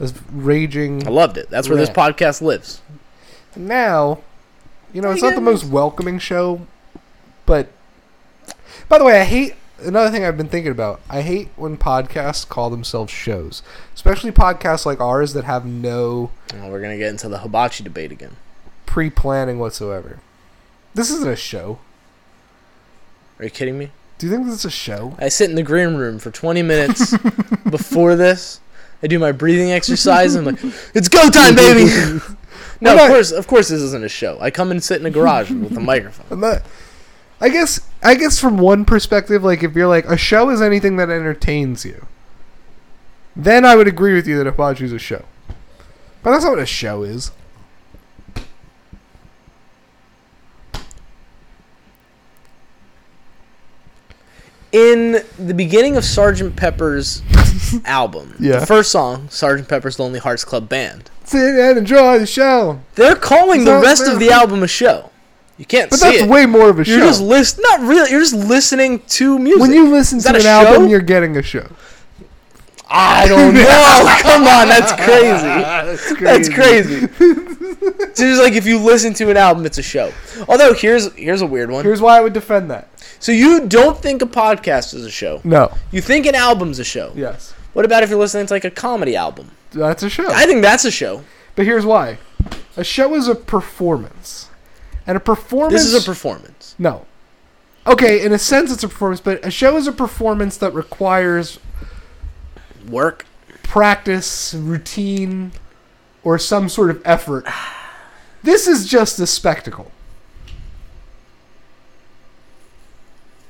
a 0.00 0.10
raging. 0.32 1.06
I 1.06 1.10
loved 1.10 1.36
it. 1.36 1.50
That's 1.50 1.68
where 1.68 1.78
this 1.78 1.90
podcast 1.90 2.40
lives. 2.42 2.80
Now, 3.56 4.20
you 4.92 5.00
know, 5.00 5.10
it's 5.12 5.22
not 5.22 5.34
the 5.34 5.40
most 5.40 5.64
welcoming 5.64 6.18
show, 6.18 6.66
but 7.46 7.68
by 8.88 8.98
the 8.98 9.04
way, 9.04 9.20
I 9.20 9.24
hate 9.24 9.54
another 9.80 10.10
thing 10.10 10.24
I've 10.24 10.36
been 10.36 10.48
thinking 10.48 10.72
about. 10.72 11.00
I 11.08 11.22
hate 11.22 11.48
when 11.56 11.76
podcasts 11.76 12.48
call 12.48 12.70
themselves 12.70 13.12
shows, 13.12 13.62
especially 13.94 14.30
podcasts 14.32 14.84
like 14.86 15.00
ours 15.00 15.32
that 15.34 15.44
have 15.44 15.64
no 15.66 16.30
Well, 16.52 16.70
we're 16.70 16.80
gonna 16.80 16.98
get 16.98 17.10
into 17.10 17.28
the 17.28 17.38
hibachi 17.38 17.84
debate 17.84 18.10
again. 18.12 18.36
pre-planning 18.86 19.58
whatsoever. 19.58 20.18
This 20.94 21.10
isn't 21.10 21.28
a 21.30 21.36
show. 21.36 21.78
Are 23.38 23.44
you 23.44 23.50
kidding 23.50 23.76
me? 23.78 23.90
Do 24.18 24.26
you 24.26 24.32
think 24.32 24.46
this 24.46 24.54
is 24.60 24.64
a 24.64 24.70
show? 24.70 25.16
I 25.18 25.28
sit 25.28 25.50
in 25.50 25.56
the 25.56 25.62
green 25.64 25.94
room 25.96 26.20
for 26.20 26.30
20 26.30 26.62
minutes 26.62 27.16
before 27.70 28.14
this. 28.14 28.60
I 29.04 29.06
do 29.06 29.18
my 29.18 29.32
breathing 29.32 29.70
exercise. 29.70 30.34
and 30.34 30.48
I'm 30.48 30.54
like, 30.54 30.74
it's 30.94 31.10
go 31.10 31.28
time, 31.28 31.54
baby. 31.54 31.84
no, 32.80 32.94
of 32.94 33.10
course, 33.10 33.32
of 33.32 33.46
course, 33.46 33.68
this 33.68 33.82
isn't 33.82 34.02
a 34.02 34.08
show. 34.08 34.38
I 34.40 34.50
come 34.50 34.70
and 34.70 34.82
sit 34.82 34.98
in 34.98 35.04
a 35.04 35.10
garage 35.10 35.50
with 35.50 35.76
a 35.76 35.80
microphone. 35.92 36.40
Not. 36.40 36.62
I 37.38 37.50
guess. 37.50 37.80
I 38.02 38.14
guess 38.14 38.40
from 38.40 38.56
one 38.56 38.86
perspective, 38.86 39.44
like 39.44 39.62
if 39.62 39.74
you're 39.74 39.88
like 39.88 40.06
a 40.06 40.16
show 40.16 40.48
is 40.48 40.62
anything 40.62 40.96
that 40.96 41.10
entertains 41.10 41.84
you, 41.84 42.06
then 43.36 43.66
I 43.66 43.76
would 43.76 43.88
agree 43.88 44.14
with 44.14 44.26
you 44.26 44.42
that 44.42 44.80
is 44.80 44.92
a 44.92 44.98
show. 44.98 45.24
But 46.22 46.30
that's 46.30 46.44
not 46.44 46.52
what 46.52 46.58
a 46.58 46.66
show 46.66 47.02
is. 47.02 47.30
In 54.74 55.22
the 55.38 55.54
beginning 55.54 55.96
of 55.96 56.04
Sergeant 56.04 56.56
Pepper's 56.56 57.22
album, 57.84 58.34
Yeah. 58.40 58.58
the 58.58 58.66
first 58.66 58.90
song, 58.90 59.28
Sergeant 59.30 59.68
Pepper's 59.68 59.98
Lonely 60.00 60.18
Hearts 60.18 60.44
Club 60.44 60.68
Band, 60.68 61.10
Sit 61.24 61.54
and 61.58 61.78
enjoy 61.78 62.18
the 62.18 62.26
show. 62.26 62.80
they're 62.96 63.14
calling 63.14 63.64
the 63.64 63.78
rest 63.78 64.06
of 64.08 64.18
the 64.18 64.30
album 64.30 64.62
a 64.64 64.68
show. 64.68 65.10
You 65.58 65.64
can't 65.64 65.88
But 65.90 66.00
see 66.00 66.08
that's 66.10 66.22
it. 66.24 66.28
way 66.28 66.46
more 66.46 66.68
of 66.70 66.80
a 66.80 66.84
You're 66.84 66.98
show. 66.98 67.06
just 67.06 67.22
list, 67.22 67.60
not 67.62 67.80
really. 67.82 68.10
You're 68.10 68.20
just 68.20 68.34
listening 68.34 68.98
to 69.10 69.38
music. 69.38 69.60
when 69.60 69.72
you 69.72 69.88
listen 69.90 70.18
to 70.18 70.28
an 70.30 70.36
a 70.44 70.44
album, 70.48 70.88
you're 70.88 71.00
getting 71.00 71.36
a 71.36 71.42
show. 71.42 71.68
I 72.90 73.26
don't 73.28 73.54
know. 73.54 74.18
Come 74.22 74.42
on, 74.42 74.68
that's 74.68 74.92
crazy. 74.92 76.14
That's 76.24 76.48
crazy. 76.48 77.08
it's 77.20 78.20
just 78.20 78.42
like 78.42 78.52
if 78.54 78.66
you 78.66 78.78
listen 78.78 79.14
to 79.14 79.30
an 79.30 79.36
album, 79.36 79.64
it's 79.66 79.78
a 79.78 79.82
show. 79.82 80.12
Although 80.48 80.74
here's 80.74 81.12
here's 81.14 81.40
a 81.40 81.46
weird 81.46 81.70
one. 81.70 81.84
Here's 81.84 82.00
why 82.00 82.18
I 82.18 82.20
would 82.20 82.32
defend 82.34 82.70
that. 82.70 82.88
So 83.24 83.32
you 83.32 83.66
don't 83.66 83.96
think 83.96 84.20
a 84.20 84.26
podcast 84.26 84.92
is 84.92 85.06
a 85.06 85.10
show. 85.10 85.40
No. 85.44 85.72
You 85.90 86.02
think 86.02 86.26
an 86.26 86.34
album's 86.34 86.78
a 86.78 86.84
show. 86.84 87.10
Yes. 87.16 87.54
What 87.72 87.86
about 87.86 88.02
if 88.02 88.10
you're 88.10 88.18
listening 88.18 88.44
to 88.44 88.52
like 88.52 88.66
a 88.66 88.70
comedy 88.70 89.16
album? 89.16 89.50
That's 89.72 90.02
a 90.02 90.10
show. 90.10 90.26
I 90.28 90.44
think 90.44 90.60
that's 90.60 90.84
a 90.84 90.90
show. 90.90 91.24
But 91.56 91.64
here's 91.64 91.86
why. 91.86 92.18
A 92.76 92.84
show 92.84 93.14
is 93.14 93.26
a 93.26 93.34
performance. 93.34 94.50
And 95.06 95.16
a 95.16 95.20
performance 95.20 95.72
This 95.72 95.94
is 95.94 96.04
a 96.04 96.06
performance. 96.06 96.74
No. 96.78 97.06
Okay, 97.86 98.22
in 98.22 98.30
a 98.34 98.38
sense 98.38 98.70
it's 98.70 98.84
a 98.84 98.88
performance, 98.88 99.22
but 99.22 99.42
a 99.42 99.50
show 99.50 99.78
is 99.78 99.86
a 99.86 99.92
performance 99.92 100.58
that 100.58 100.74
requires 100.74 101.58
Work. 102.86 103.24
practice, 103.62 104.52
routine, 104.52 105.52
or 106.24 106.38
some 106.38 106.68
sort 106.68 106.90
of 106.90 107.00
effort. 107.06 107.46
This 108.42 108.66
is 108.66 108.86
just 108.86 109.18
a 109.18 109.26
spectacle. 109.26 109.90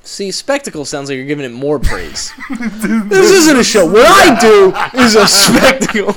See, 0.05 0.29
spectacle 0.31 0.85
sounds 0.85 1.09
like 1.09 1.17
you're 1.17 1.25
giving 1.25 1.45
it 1.45 1.51
more 1.51 1.79
praise. 1.79 2.31
this 2.49 3.31
isn't 3.31 3.57
a 3.57 3.63
show. 3.63 3.87
What 3.87 4.05
I 4.05 4.39
do 4.39 4.71
is 4.99 5.15
a 5.15 5.27
spectacle. 5.27 6.15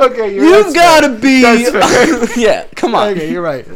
Okay, 0.00 0.34
you're 0.34 0.44
You've 0.44 0.74
got 0.74 1.00
to 1.02 1.10
be. 1.18 1.42
Yeah, 2.40 2.66
come 2.74 2.94
on. 2.94 3.08
Okay, 3.08 3.30
you're 3.30 3.42
right. 3.42 3.66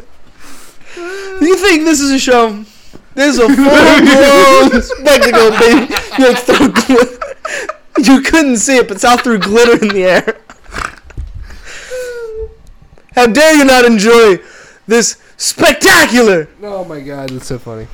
You 0.97 1.57
think 1.59 1.85
this 1.85 2.01
is 2.01 2.11
a 2.13 2.19
show? 2.19 2.65
This 3.15 3.35
is 3.35 3.39
a 3.41 3.47
full 3.47 3.57
blown 3.57 4.83
spectacle, 4.83 5.51
baby. 5.59 5.93
You 6.19 6.35
throw 6.35 6.69
gl- 6.69 8.07
You 8.07 8.23
couldn't 8.23 8.57
see 8.57 8.79
it, 8.79 8.89
but 8.89 9.01
Sal 9.03 9.19
threw 9.19 9.39
glitter 9.39 9.73
in 9.85 9.89
the 9.89 10.05
air. 10.05 10.39
How 13.15 13.27
dare 13.27 13.55
you 13.55 13.67
not 13.67 13.85
enjoy 13.85 14.39
this 14.87 15.19
spectacular? 15.43 16.49
Oh 16.63 16.85
my 16.85 17.01
god, 17.01 17.31
that's 17.31 17.47
so 17.47 17.59
funny. 17.59 17.87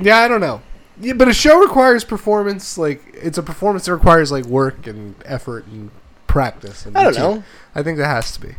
Yeah, 0.00 0.18
I 0.18 0.28
don't 0.28 0.40
know. 0.40 0.62
Yeah, 1.00 1.14
but 1.14 1.28
a 1.28 1.32
show 1.34 1.58
requires 1.58 2.04
performance. 2.04 2.78
Like 2.78 3.02
it's 3.14 3.38
a 3.38 3.42
performance 3.42 3.86
that 3.86 3.92
requires 3.94 4.30
like 4.32 4.44
work 4.44 4.86
and 4.86 5.14
effort 5.24 5.66
and 5.66 5.90
practice. 6.26 6.86
And 6.86 6.96
I 6.96 7.02
don't 7.04 7.12
routine. 7.14 7.34
know. 7.36 7.44
I 7.74 7.82
think 7.82 7.98
that 7.98 8.06
has 8.06 8.32
to 8.32 8.40
be. 8.40 8.54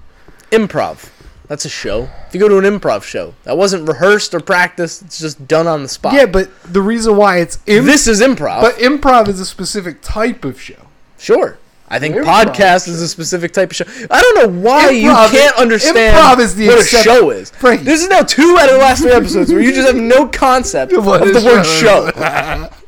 Improv. 0.52 1.10
That's 1.48 1.66
a 1.66 1.70
show. 1.70 2.10
If 2.28 2.34
you 2.34 2.40
go 2.40 2.48
to 2.48 2.58
an 2.58 2.64
improv 2.80 3.04
show, 3.04 3.34
that 3.44 3.58
wasn't 3.58 3.88
rehearsed 3.88 4.34
or 4.34 4.40
practiced. 4.40 5.02
It's 5.02 5.20
just 5.20 5.46
done 5.48 5.68
on 5.68 5.84
the 5.84 5.90
spot. 5.90 6.14
Yeah, 6.14 6.26
but 6.26 6.50
the 6.64 6.82
reason 6.82 7.18
why 7.18 7.40
it's 7.40 7.60
im- 7.66 7.86
this 7.86 8.08
is 8.08 8.22
improv. 8.22 8.62
but 8.62 8.76
improv 8.76 9.28
is 9.28 9.40
a 9.40 9.46
specific 9.46 10.02
type 10.02 10.46
of 10.46 10.60
show. 10.60 10.88
sure. 11.18 11.58
I 11.90 12.00
think 12.00 12.16
Improv 12.16 12.46
podcast 12.46 12.88
is 12.88 13.02
a 13.02 13.08
specific 13.08 13.52
type 13.54 13.70
of 13.70 13.76
show. 13.76 13.86
I 14.10 14.22
don't 14.22 14.36
know 14.56 14.62
why 14.62 14.86
Improv 14.94 15.02
you 15.02 15.12
can't 15.12 15.56
is- 15.56 15.62
understand 15.62 16.16
improv 16.18 16.40
is 16.40 16.56
the 16.56 16.68
what 16.68 16.80
a 16.80 16.84
show 16.84 17.30
is. 17.30 17.50
Frank. 17.52 17.82
This 17.82 18.02
is 18.02 18.10
now 18.10 18.22
two 18.24 18.58
out 18.60 18.68
of 18.70 18.74
the 18.76 18.80
last 18.80 19.02
three 19.04 19.12
episodes 19.12 19.52
where 19.52 19.62
you 19.62 19.72
just 19.74 19.88
have 19.88 19.96
no 20.02 20.28
concept 20.28 20.92
of 20.98 21.04
the 21.06 21.42
word 21.46 21.64
show. 21.66 22.70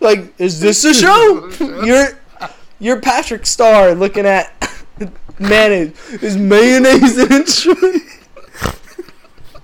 Like, 0.00 0.32
is 0.38 0.60
this 0.60 0.84
a 0.84 0.94
show? 0.94 1.50
you're 1.84 2.06
you're 2.78 3.00
Patrick 3.00 3.46
Star 3.46 3.92
looking 3.96 4.26
at 4.26 4.52
mayonnaise. 5.40 5.98
Is 6.22 6.36
mayonnaise 6.36 7.18
an 7.18 7.32
instrument? 7.32 8.02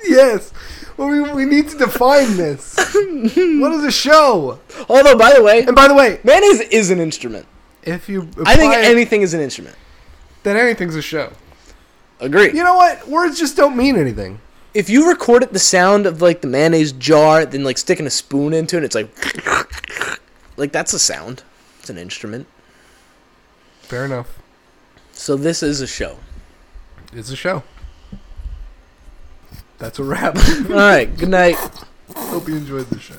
yes. 0.04 0.52
Well, 0.96 1.08
we, 1.08 1.20
we 1.32 1.44
need 1.44 1.68
to 1.68 1.78
define 1.78 2.36
this. 2.36 2.74
what 2.76 3.72
is 3.74 3.84
a 3.84 3.92
show? 3.92 4.58
Although, 4.88 5.16
by 5.16 5.32
the 5.34 5.42
way, 5.42 5.62
And 5.64 5.74
by 5.76 5.86
the 5.88 5.94
way, 5.94 6.18
mayonnaise 6.24 6.60
is 6.62 6.90
an 6.90 6.98
instrument. 7.00 7.46
If 7.86 8.08
you 8.08 8.28
I 8.44 8.56
think 8.56 8.74
it, 8.74 8.84
anything 8.84 9.22
is 9.22 9.34
an 9.34 9.40
instrument. 9.40 9.76
then 10.42 10.56
anything's 10.56 10.96
a 10.96 11.02
show. 11.02 11.32
Agree. 12.20 12.46
You 12.48 12.64
know 12.64 12.74
what? 12.74 13.08
Words 13.08 13.38
just 13.38 13.56
don't 13.56 13.76
mean 13.76 13.96
anything. 13.96 14.40
if 14.72 14.88
you 14.88 15.08
recorded 15.08 15.50
the 15.52 15.58
sound 15.58 16.06
of 16.06 16.22
like 16.22 16.40
the 16.40 16.46
mayonnaise 16.46 16.92
jar, 16.92 17.44
then 17.44 17.64
like 17.64 17.78
sticking 17.78 18.06
a 18.06 18.10
spoon 18.10 18.52
into 18.54 18.76
it, 18.76 18.84
it's 18.84 18.94
like, 18.94 19.08
like 20.56 20.72
that's 20.72 20.92
a 20.92 20.98
sound. 20.98 21.42
It's 21.80 21.90
an 21.90 21.98
instrument. 21.98 22.46
Fair 23.82 24.04
enough. 24.06 24.38
So 25.12 25.36
this 25.36 25.62
is 25.62 25.80
a 25.80 25.86
show. 25.86 26.18
It's 27.12 27.30
a 27.30 27.36
show. 27.36 27.62
That's 29.78 29.98
a 29.98 30.04
wrap. 30.04 30.36
All 30.70 30.76
right. 30.76 31.14
Good 31.16 31.28
night. 31.28 31.56
Hope 32.16 32.48
you 32.48 32.56
enjoyed 32.56 32.86
the 32.86 32.98
show. 32.98 33.14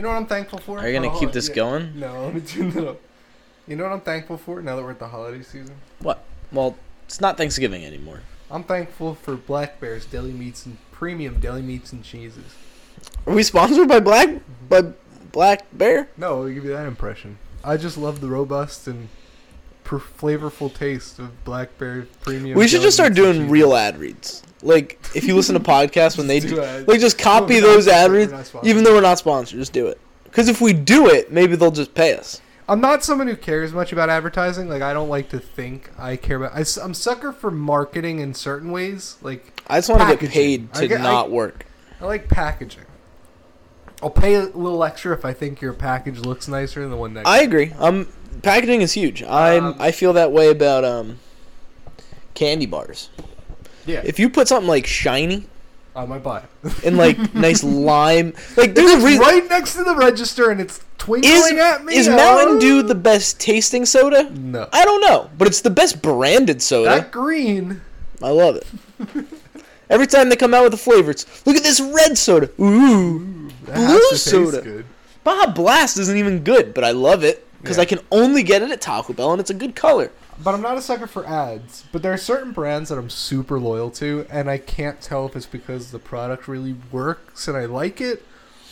You 0.00 0.04
know 0.04 0.12
what 0.12 0.16
I'm 0.16 0.26
thankful 0.28 0.58
for? 0.60 0.78
Are 0.78 0.88
you 0.88 0.94
gonna 0.98 1.14
Oh, 1.14 1.20
keep 1.20 1.32
this 1.32 1.50
yeah. 1.50 1.56
going? 1.56 2.00
No, 2.00 2.24
let 2.32 2.34
me 2.34 2.40
that 2.70 2.88
up. 2.88 3.00
You 3.68 3.76
know 3.76 3.84
what 3.84 3.92
I'm 3.92 4.00
thankful 4.00 4.38
for 4.38 4.62
now 4.62 4.74
that 4.76 4.82
we're 4.82 4.92
at 4.92 4.98
the 4.98 5.08
holiday 5.08 5.42
season? 5.42 5.74
What? 5.98 6.24
Well, 6.50 6.76
it's 7.04 7.20
not 7.20 7.36
Thanksgiving 7.36 7.84
anymore. 7.84 8.20
I'm 8.50 8.64
thankful 8.64 9.14
for 9.14 9.36
Black 9.36 9.78
Bear's 9.78 10.06
deli 10.06 10.32
meats 10.32 10.64
and 10.64 10.78
premium 10.90 11.38
deli 11.38 11.60
meats 11.60 11.92
and 11.92 12.02
cheeses. 12.02 12.54
Are 13.26 13.34
we 13.34 13.42
sponsored 13.42 13.88
by 13.90 14.00
Black 14.00 14.40
by 14.70 14.84
Black 15.32 15.66
Bear? 15.70 16.08
No, 16.16 16.44
I'll 16.44 16.48
give 16.48 16.64
you 16.64 16.70
that 16.72 16.86
impression. 16.86 17.36
I 17.62 17.76
just 17.76 17.98
love 17.98 18.22
the 18.22 18.28
robust 18.28 18.86
and 18.88 19.08
per- 19.90 19.98
flavorful 19.98 20.72
taste 20.72 21.18
of 21.18 21.44
Black 21.44 21.76
Bear 21.76 22.06
premium. 22.20 22.56
We 22.56 22.68
should 22.68 22.80
just 22.80 22.96
start 22.96 23.14
doing 23.14 23.50
real 23.50 23.74
ad 23.74 23.98
reads. 23.98 24.44
Like 24.62 25.00
if 25.16 25.24
you 25.24 25.34
listen 25.34 25.54
to 25.54 25.60
podcasts 25.70 26.16
when 26.16 26.28
they 26.28 26.38
do, 26.38 26.50
do 26.50 26.62
ads. 26.62 26.86
like 26.86 27.00
just 27.00 27.18
copy 27.18 27.54
we're 27.54 27.62
those 27.62 27.88
ad 27.88 28.12
reads, 28.12 28.30
we're 28.30 28.38
not 28.38 28.46
sponsored. 28.46 28.70
even 28.70 28.84
though 28.84 28.94
we're 28.94 29.00
not 29.00 29.18
sponsored. 29.18 29.58
Just 29.58 29.72
do 29.72 29.88
it. 29.88 30.00
Because 30.24 30.48
if 30.48 30.60
we 30.60 30.72
do 30.72 31.08
it, 31.08 31.32
maybe 31.32 31.56
they'll 31.56 31.72
just 31.72 31.92
pay 31.92 32.14
us. 32.14 32.40
I'm 32.68 32.80
not 32.80 33.02
someone 33.02 33.26
who 33.26 33.34
cares 33.34 33.72
much 33.72 33.90
about 33.92 34.08
advertising. 34.08 34.68
Like 34.68 34.82
I 34.82 34.92
don't 34.92 35.08
like 35.08 35.28
to 35.30 35.40
think 35.40 35.90
I 35.98 36.14
care 36.14 36.36
about. 36.36 36.54
I, 36.54 36.60
am 36.84 36.94
sucker 36.94 37.32
for 37.32 37.50
marketing 37.50 38.20
in 38.20 38.32
certain 38.32 38.70
ways. 38.70 39.16
Like 39.22 39.60
I 39.66 39.78
just 39.78 39.90
want 39.90 40.08
to 40.08 40.16
get 40.16 40.30
paid 40.30 40.72
to 40.74 40.86
get- 40.86 41.00
I- 41.00 41.02
not 41.02 41.30
work. 41.32 41.66
I 42.00 42.06
like 42.06 42.28
packaging. 42.28 42.84
I'll 44.02 44.08
pay 44.08 44.36
a 44.36 44.44
little 44.44 44.82
extra 44.82 45.12
if 45.12 45.26
I 45.26 45.34
think 45.34 45.60
your 45.60 45.74
package 45.74 46.20
looks 46.20 46.48
nicer 46.48 46.80
than 46.80 46.90
the 46.90 46.96
one 46.96 47.12
next. 47.12 47.28
I 47.28 47.42
agree. 47.42 47.72
Um, 47.78 48.08
packaging 48.42 48.80
is 48.82 48.92
huge. 48.92 49.22
I'm 49.22 49.64
Um, 49.64 49.76
I 49.78 49.90
feel 49.92 50.12
that 50.14 50.32
way 50.32 50.48
about 50.50 50.84
um 50.84 51.18
candy 52.34 52.66
bars. 52.66 53.10
yeah, 53.86 54.00
If 54.04 54.18
you 54.18 54.30
put 54.30 54.48
something 54.48 54.68
like 54.68 54.86
shiny 54.86 55.46
I 55.96 56.06
might 56.06 56.22
buy 56.22 56.42
it. 56.64 56.84
and 56.86 56.96
like 56.96 57.34
nice 57.34 57.64
lime, 57.92 58.32
like 58.56 58.74
there's 58.74 58.92
a 58.92 58.94
It's 58.96 59.04
reason. 59.04 59.20
right 59.22 59.48
next 59.50 59.74
to 59.74 59.82
the 59.84 59.96
register 59.96 60.50
and 60.50 60.60
it's 60.60 60.80
twinkling 60.98 61.32
Is, 61.34 61.52
at 61.52 61.84
me. 61.84 61.96
is 61.96 62.08
Oh. 62.08 62.16
Mountain 62.16 62.58
Dew 62.60 62.82
the 62.82 62.94
best 62.94 63.40
tasting 63.40 63.84
soda? 63.84 64.30
No. 64.30 64.68
I 64.72 64.84
don't 64.84 65.00
know, 65.00 65.30
but 65.36 65.48
it's 65.48 65.60
the 65.62 65.70
best 65.70 66.00
branded 66.00 66.62
soda. 66.62 66.90
That 66.90 67.10
green. 67.10 67.80
I 68.22 68.30
love 68.30 68.54
it. 68.56 68.66
Every 69.90 70.06
time 70.06 70.28
they 70.28 70.36
come 70.36 70.54
out 70.54 70.62
with 70.62 70.74
a 70.74 70.76
flavor, 70.76 71.10
it's 71.10 71.44
look 71.44 71.56
at 71.56 71.64
this 71.64 71.80
red 71.80 72.16
soda. 72.16 72.48
Ooh, 72.60 73.50
That 73.64 73.74
Blue 73.74 73.84
has 73.86 74.02
to 74.08 74.08
taste 74.10 74.24
soda. 74.30 74.60
good. 74.62 74.84
Baja 75.24 75.50
Blast 75.52 75.98
isn't 75.98 76.16
even 76.16 76.44
good, 76.44 76.72
but 76.72 76.84
I 76.84 76.92
love 76.92 77.24
it 77.24 77.44
because 77.60 77.76
Yeah. 77.76 77.82
I 77.82 77.86
can 77.86 78.00
only 78.10 78.42
get 78.42 78.62
it 78.62 78.70
at 78.70 78.80
Taco 78.80 79.12
Bell 79.12 79.32
and 79.32 79.40
it's 79.40 79.50
a 79.50 79.54
good 79.54 79.74
color. 79.74 80.10
But 80.42 80.54
I'm 80.54 80.62
not 80.62 80.78
a 80.78 80.82
sucker 80.82 81.06
for 81.06 81.26
ads. 81.26 81.84
But 81.92 82.02
there 82.02 82.12
are 82.12 82.18
certain 82.18 82.52
brands 82.52 82.88
that 82.88 82.98
I'm 82.98 83.10
super 83.10 83.58
loyal 83.60 83.90
to, 83.92 84.26
and 84.30 84.48
I 84.48 84.56
can't 84.56 85.00
tell 85.00 85.26
if 85.26 85.36
it's 85.36 85.44
because 85.46 85.90
the 85.90 85.98
product 85.98 86.48
really 86.48 86.76
works 86.90 87.46
and 87.46 87.56
I 87.56 87.66
like 87.66 88.00
it, 88.00 88.24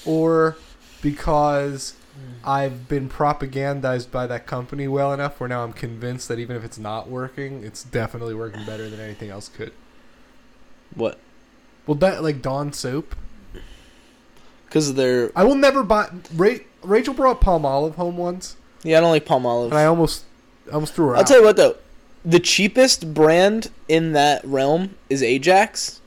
or 0.06 0.56
because 1.02 1.94
mm. 2.16 2.48
I've 2.48 2.88
been 2.88 3.10
propagandized 3.10 4.10
by 4.10 4.26
that 4.26 4.46
company 4.46 4.88
well 4.88 5.12
enough 5.12 5.38
where 5.38 5.48
now 5.48 5.62
I'm 5.62 5.74
convinced 5.74 6.28
that 6.28 6.38
even 6.38 6.56
if 6.56 6.64
it's 6.64 6.78
not 6.78 7.08
working, 7.08 7.62
it's 7.64 7.84
definitely 7.84 8.34
working 8.34 8.64
better 8.64 8.88
than 8.88 9.00
anything 9.00 9.28
else 9.28 9.48
could. 9.48 9.72
What? 10.94 11.18
Well, 11.86 11.96
that 11.96 12.22
like 12.22 12.40
Dawn 12.42 12.72
soap. 12.72 13.14
Because 14.66 14.94
they're 14.94 15.32
I 15.34 15.44
will 15.44 15.54
never 15.54 15.82
buy. 15.82 16.10
Ra- 16.34 16.64
Rachel 16.82 17.14
brought 17.14 17.40
Palmolive 17.40 17.94
home 17.94 18.16
once, 18.16 18.56
yeah, 18.82 18.98
I 18.98 19.00
don't 19.00 19.10
like 19.10 19.26
Palmolive. 19.26 19.66
and 19.66 19.74
I 19.74 19.84
almost, 19.86 20.24
almost 20.72 20.94
threw 20.94 21.08
her 21.08 21.14
I'll 21.14 21.20
out. 21.20 21.26
tell 21.26 21.38
you 21.40 21.44
what 21.44 21.56
though, 21.56 21.76
the 22.24 22.40
cheapest 22.40 23.14
brand 23.14 23.70
in 23.88 24.12
that 24.12 24.44
realm 24.44 24.96
is 25.08 25.22
Ajax. 25.22 26.00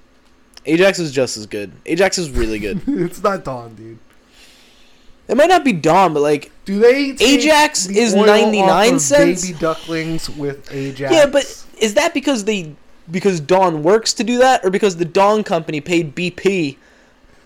Ajax 0.65 0.99
is 0.99 1.11
just 1.11 1.37
as 1.37 1.47
good. 1.47 1.71
Ajax 1.85 2.17
is 2.17 2.29
really 2.29 2.59
good. 2.59 2.81
it's 2.87 3.23
not 3.23 3.43
Dawn, 3.43 3.73
dude. 3.75 3.97
it 5.27 5.35
might 5.35 5.49
not 5.49 5.63
be 5.65 5.73
Dawn, 5.73 6.13
but 6.13 6.21
like 6.21 6.51
Do 6.65 6.79
they? 6.79 7.11
Ajax 7.19 7.87
the 7.87 7.97
is 7.97 8.13
99 8.13 8.99
cents? 8.99 9.45
Baby 9.45 9.57
ducklings 9.59 10.29
with 10.29 10.71
Ajax. 10.71 11.13
yeah, 11.13 11.25
but 11.25 11.65
is 11.79 11.95
that 11.95 12.13
because 12.13 12.43
they 12.43 12.75
because 13.09 13.39
Dawn 13.39 13.81
works 13.83 14.13
to 14.13 14.23
do 14.23 14.37
that, 14.37 14.63
or 14.63 14.69
because 14.69 14.97
the 14.97 15.05
Dawn 15.05 15.43
company 15.43 15.81
paid 15.81 16.15
BP 16.15 16.77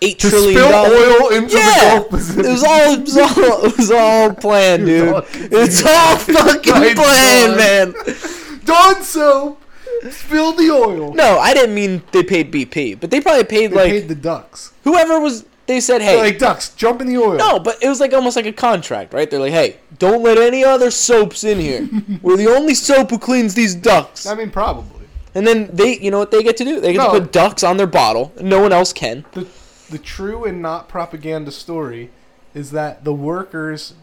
eight 0.02 0.18
to 0.20 0.28
trillion 0.30 0.58
spill 0.60 0.70
dollars? 0.70 0.92
oil 1.22 1.28
into 1.38 1.56
Yeah, 1.56 1.98
the 2.00 2.08
Gulf. 2.10 2.38
It 2.38 2.46
was 2.46 2.64
all 2.64 2.94
it 2.94 3.00
was 3.00 3.16
all 3.16 3.64
it 3.66 3.76
was 3.78 3.90
all 3.90 4.34
planned, 4.34 4.86
dude. 4.86 5.08
all- 5.14 5.22
It's 5.34 5.84
all 5.84 6.16
fucking 6.16 6.72
Right, 6.72 6.96
planned, 6.96 7.56
Dawn. 7.56 7.94
man. 8.04 8.16
Dawn 8.64 9.02
soap 9.02 9.62
spilled 10.10 10.58
the 10.58 10.70
oil. 10.70 11.14
No, 11.14 11.38
I 11.38 11.54
didn't 11.54 11.74
mean 11.74 12.02
they 12.12 12.22
paid 12.22 12.52
BP, 12.52 13.00
but 13.00 13.10
they 13.10 13.20
probably 13.20 13.44
paid 13.44 13.70
they 13.70 13.76
like 13.76 13.90
paid 13.90 14.08
the 14.08 14.14
ducks. 14.14 14.72
whoever 14.84 15.18
was. 15.20 15.44
They 15.66 15.80
said, 15.80 16.00
"Hey, 16.00 16.14
They're 16.14 16.24
like 16.26 16.38
ducks, 16.38 16.68
jump 16.74 17.00
in 17.00 17.08
the 17.08 17.16
oil. 17.18 17.34
no," 17.38 17.58
but 17.58 17.82
it 17.82 17.88
was 17.88 17.98
like 17.98 18.12
almost 18.12 18.36
like 18.36 18.46
a 18.46 18.52
contract, 18.52 19.12
right? 19.12 19.28
They're 19.28 19.40
like, 19.40 19.50
"Hey, 19.52 19.78
don't 19.98 20.22
let 20.22 20.38
any 20.38 20.62
other 20.64 20.92
soaps 20.92 21.42
in 21.42 21.58
here. 21.58 21.88
We're 22.22 22.36
the 22.36 22.46
only 22.46 22.74
soap 22.76 23.10
who 23.10 23.18
cleans 23.18 23.54
these 23.54 23.74
ducks." 23.74 24.26
I 24.26 24.36
mean 24.36 24.50
probably. 24.50 25.06
And 25.34 25.44
then 25.44 25.68
they, 25.72 25.98
you 25.98 26.10
know 26.12 26.18
what 26.20 26.30
they 26.30 26.42
get 26.44 26.56
to 26.58 26.64
do? 26.64 26.80
They 26.80 26.92
get 26.92 26.98
No. 26.98 27.12
to 27.14 27.20
put 27.20 27.32
ducks 27.32 27.64
on 27.64 27.76
their 27.78 27.86
bottle. 27.88 28.32
No 28.40 28.60
one 28.60 28.72
else 28.72 28.92
can. 28.92 29.24
The 29.32 29.44
the 29.90 29.98
true 29.98 30.44
and 30.44 30.60
not 30.60 30.88
propaganda 30.88 31.50
story 31.50 32.10
is 32.54 32.70
that 32.72 33.04
the 33.04 33.12
workers 33.12 33.94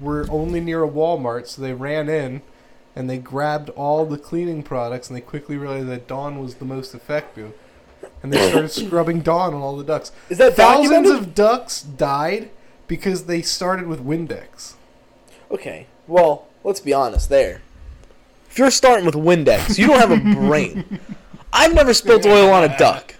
were 0.00 0.26
only 0.30 0.60
near 0.60 0.82
a 0.84 0.88
Walmart, 0.88 1.46
so 1.46 1.62
they 1.62 1.72
ran 1.72 2.08
in 2.08 2.42
and 2.94 3.08
they 3.08 3.18
grabbed 3.18 3.70
all 3.70 4.04
the 4.04 4.18
cleaning 4.18 4.62
products 4.62 5.08
and 5.08 5.16
they 5.16 5.20
quickly 5.20 5.56
realized 5.56 5.88
that 5.88 6.06
Dawn 6.06 6.40
was 6.40 6.56
the 6.56 6.64
most 6.64 6.94
effective. 6.94 7.52
And 8.22 8.32
they 8.32 8.48
started 8.50 8.68
scrubbing 8.86 9.20
Dawn 9.20 9.54
on 9.54 9.62
all 9.62 9.76
the 9.76 9.84
ducks. 9.84 10.12
Is 10.28 10.38
that 10.38 10.54
Thousands 10.54 10.90
documented? 10.90 11.28
of 11.28 11.34
ducks 11.34 11.82
died 11.82 12.50
because 12.86 13.24
they 13.24 13.42
started 13.42 13.86
with 13.86 14.04
Windex. 14.04 14.74
Okay, 15.50 15.86
well, 16.06 16.46
let's 16.64 16.80
be 16.80 16.92
honest 16.92 17.28
there. 17.28 17.62
If 18.50 18.58
you're 18.58 18.70
starting 18.70 19.06
with 19.06 19.14
Windex, 19.14 19.78
you 19.78 19.86
don't 19.86 19.98
have 19.98 20.10
a 20.10 20.34
brain. 20.34 21.00
I've 21.52 21.74
never 21.74 21.94
spilled 21.94 22.26
oil 22.26 22.50
on 22.50 22.64
a 22.64 22.76
duck. 22.76 23.14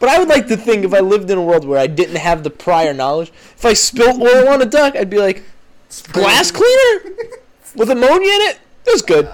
But 0.00 0.08
I 0.08 0.18
would 0.18 0.28
like 0.28 0.48
to 0.48 0.56
think 0.56 0.84
if 0.84 0.92
I 0.94 1.00
lived 1.00 1.30
in 1.30 1.38
a 1.38 1.42
world 1.42 1.64
where 1.64 1.78
I 1.78 1.86
didn't 1.86 2.16
have 2.16 2.42
the 2.42 2.50
prior 2.50 2.92
knowledge, 2.92 3.28
if 3.30 3.64
I 3.64 3.74
spilled 3.74 4.20
oil 4.20 4.48
on 4.48 4.60
a 4.62 4.66
duck, 4.66 4.96
I'd 4.96 5.10
be 5.10 5.18
like, 5.18 5.44
glass 6.12 6.50
cleaner? 6.50 7.14
With 7.76 7.90
ammonia 7.90 8.32
in 8.32 8.40
it? 8.50 8.58
It 8.86 8.92
was 8.92 9.02
good. 9.02 9.28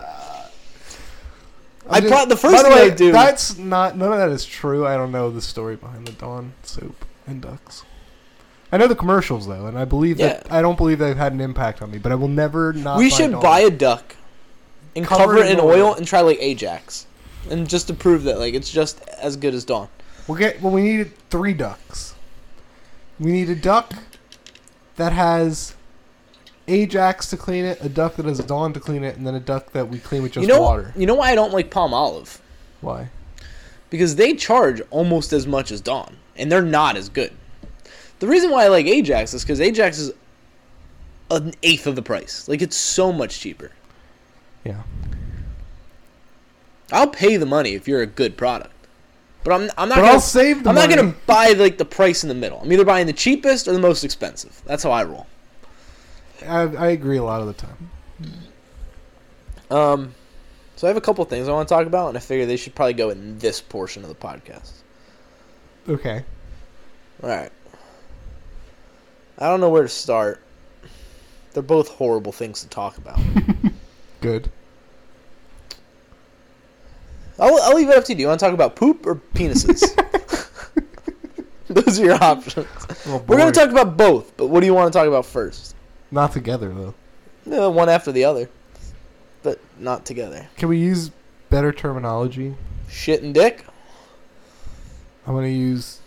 I 1.88 2.00
just- 2.00 2.12
pro- 2.12 2.26
the 2.26 2.36
first 2.36 2.56
by 2.56 2.62
the 2.62 2.68
thing 2.68 2.78
way, 2.86 2.92
I 2.92 2.94
do- 2.94 3.12
That's 3.12 3.56
not 3.56 3.96
none 3.96 4.12
of 4.12 4.18
that 4.18 4.28
is 4.30 4.44
true. 4.44 4.86
I 4.86 4.96
don't 4.96 5.12
know 5.12 5.30
the 5.30 5.40
story 5.40 5.76
behind 5.76 6.06
the 6.06 6.12
Dawn 6.12 6.52
soap 6.62 7.04
and 7.26 7.40
ducks. 7.40 7.84
I 8.72 8.76
know 8.78 8.88
the 8.88 8.96
commercials 8.96 9.46
though, 9.46 9.66
and 9.66 9.78
I 9.78 9.84
believe 9.84 10.18
that 10.18 10.50
I 10.52 10.60
don't 10.62 10.76
believe 10.76 10.98
they've 10.98 11.16
had 11.16 11.32
an 11.32 11.40
impact 11.40 11.80
on 11.82 11.92
me. 11.92 11.98
But 11.98 12.10
I 12.10 12.16
will 12.16 12.26
never 12.28 12.72
not. 12.72 12.98
we 12.98 13.08
buy 13.10 13.16
should 13.16 13.30
Dawn. 13.30 13.42
buy 13.42 13.60
a 13.60 13.70
duck 13.70 14.16
and 14.96 15.06
Cover 15.06 15.22
cover 15.22 15.36
it 15.38 15.46
it 15.46 15.52
in 15.52 15.58
in 15.60 15.64
oil 15.64 15.86
oil. 15.86 15.94
and 15.94 16.04
try 16.06 16.20
like 16.22 16.38
Ajax. 16.40 17.06
And 17.48 17.68
just 17.68 17.86
to 17.86 17.94
prove 17.94 18.24
that 18.24 18.40
like 18.40 18.54
it's 18.54 18.70
just 18.70 19.00
as 19.22 19.36
good 19.36 19.54
as 19.54 19.64
Dawn. 19.64 19.88
We'll 20.26 20.38
get. 20.38 20.60
Well, 20.60 20.72
we 20.72 20.82
need 20.82 21.12
three 21.30 21.54
ducks. 21.54 22.14
We 23.18 23.32
need 23.32 23.48
a 23.48 23.54
duck 23.54 23.92
that 24.96 25.12
has 25.12 25.74
Ajax 26.68 27.30
to 27.30 27.36
clean 27.36 27.64
it, 27.64 27.80
a 27.80 27.88
duck 27.88 28.16
that 28.16 28.26
has 28.26 28.38
Dawn 28.40 28.72
to 28.72 28.80
clean 28.80 29.04
it, 29.04 29.16
and 29.16 29.26
then 29.26 29.34
a 29.34 29.40
duck 29.40 29.72
that 29.72 29.88
we 29.88 29.98
clean 29.98 30.22
with 30.22 30.32
just 30.32 30.42
you 30.46 30.52
know 30.52 30.60
water. 30.60 30.92
you 30.96 31.06
know 31.06 31.14
why 31.14 31.30
I 31.30 31.34
don't 31.34 31.52
like 31.52 31.70
Palmolive? 31.70 32.40
Why? 32.80 33.08
because 33.90 34.16
they 34.16 34.34
charge 34.34 34.82
almost 34.90 35.32
as 35.32 35.46
much 35.46 35.70
as 35.70 35.80
Dawn, 35.80 36.16
and 36.36 36.50
they're 36.50 36.62
not 36.62 36.96
as 36.96 37.08
good. 37.08 37.32
The 38.18 38.26
reason 38.26 38.50
why 38.50 38.64
I 38.64 38.68
like 38.68 38.86
Ajax 38.86 39.34
is 39.34 39.42
because 39.42 39.60
Ajax 39.60 39.98
is 39.98 40.12
an 41.30 41.54
eighth 41.62 41.86
of 41.86 41.96
the 41.96 42.02
price. 42.02 42.48
Like 42.48 42.62
it's 42.62 42.76
so 42.76 43.12
much 43.12 43.40
cheaper. 43.40 43.72
Yeah. 44.64 44.82
I'll 46.92 47.08
pay 47.08 47.36
the 47.36 47.46
money 47.46 47.74
if 47.74 47.88
you're 47.88 48.02
a 48.02 48.06
good 48.06 48.36
product, 48.36 48.72
but 49.46 49.54
I'm 49.54 49.70
I'm 49.78 49.88
not 49.88 49.94
But 49.96 50.00
gonna 50.02 50.12
I'll 50.14 50.20
save 50.20 50.64
the 50.64 50.70
I'm 50.70 50.74
money. 50.74 50.88
not 50.96 51.02
gonna 51.02 51.14
buy 51.26 51.50
like 51.56 51.78
the 51.78 51.84
price 51.84 52.24
in 52.24 52.28
the 52.28 52.34
middle. 52.34 52.58
I'm 52.60 52.72
either 52.72 52.84
buying 52.84 53.06
the 53.06 53.12
cheapest 53.12 53.68
or 53.68 53.72
the 53.72 53.78
most 53.78 54.02
expensive. 54.02 54.60
That's 54.66 54.82
how 54.82 54.90
I 54.90 55.04
roll. 55.04 55.28
I, 56.44 56.62
I 56.62 56.88
agree 56.88 57.16
a 57.16 57.22
lot 57.22 57.40
of 57.40 57.46
the 57.46 57.52
time. 57.52 57.90
Um, 59.70 60.14
so 60.74 60.86
I 60.86 60.88
have 60.88 60.96
a 60.96 61.00
couple 61.00 61.24
things 61.26 61.48
I 61.48 61.52
want 61.52 61.68
to 61.68 61.74
talk 61.74 61.86
about, 61.86 62.08
and 62.08 62.16
I 62.16 62.20
figure 62.20 62.44
they 62.44 62.56
should 62.56 62.74
probably 62.74 62.94
go 62.94 63.10
in 63.10 63.38
this 63.38 63.60
portion 63.60 64.02
of 64.02 64.08
the 64.08 64.14
podcast. 64.16 64.72
Okay. 65.88 66.24
All 67.22 67.28
right. 67.30 67.50
I 69.38 69.48
don't 69.48 69.60
know 69.60 69.70
where 69.70 69.82
to 69.82 69.88
start. 69.88 70.42
They're 71.52 71.62
both 71.62 71.88
horrible 71.88 72.32
things 72.32 72.62
to 72.62 72.68
talk 72.68 72.98
about. 72.98 73.18
Good. 74.20 74.50
I'll, 77.38 77.60
I'll 77.62 77.74
leave 77.74 77.88
it 77.88 77.96
up 77.96 78.04
to 78.04 78.12
you. 78.12 78.16
Do 78.16 78.22
you 78.22 78.28
want 78.28 78.40
to 78.40 78.46
talk 78.46 78.54
about 78.54 78.76
poop 78.76 79.06
or 79.06 79.16
penises? 79.34 79.82
Those 81.68 81.98
are 82.00 82.04
your 82.04 82.22
options. 82.22 82.68
Oh, 83.06 83.24
We're 83.26 83.36
going 83.36 83.52
to 83.52 83.58
talk 83.58 83.70
about 83.70 83.96
both, 83.96 84.36
but 84.36 84.46
what 84.46 84.60
do 84.60 84.66
you 84.66 84.74
want 84.74 84.92
to 84.92 84.96
talk 84.96 85.08
about 85.08 85.26
first? 85.26 85.74
Not 86.10 86.32
together 86.32 86.72
though. 86.72 86.94
No, 87.44 87.70
one 87.70 87.88
after 87.88 88.12
the 88.12 88.24
other, 88.24 88.48
but 89.42 89.60
not 89.78 90.04
together. 90.04 90.48
Can 90.56 90.68
we 90.68 90.78
use 90.78 91.10
better 91.50 91.72
terminology? 91.72 92.54
Shit 92.88 93.22
and 93.22 93.34
dick? 93.34 93.64
I'm 95.26 95.34
gonna 95.34 95.48
use 95.48 96.00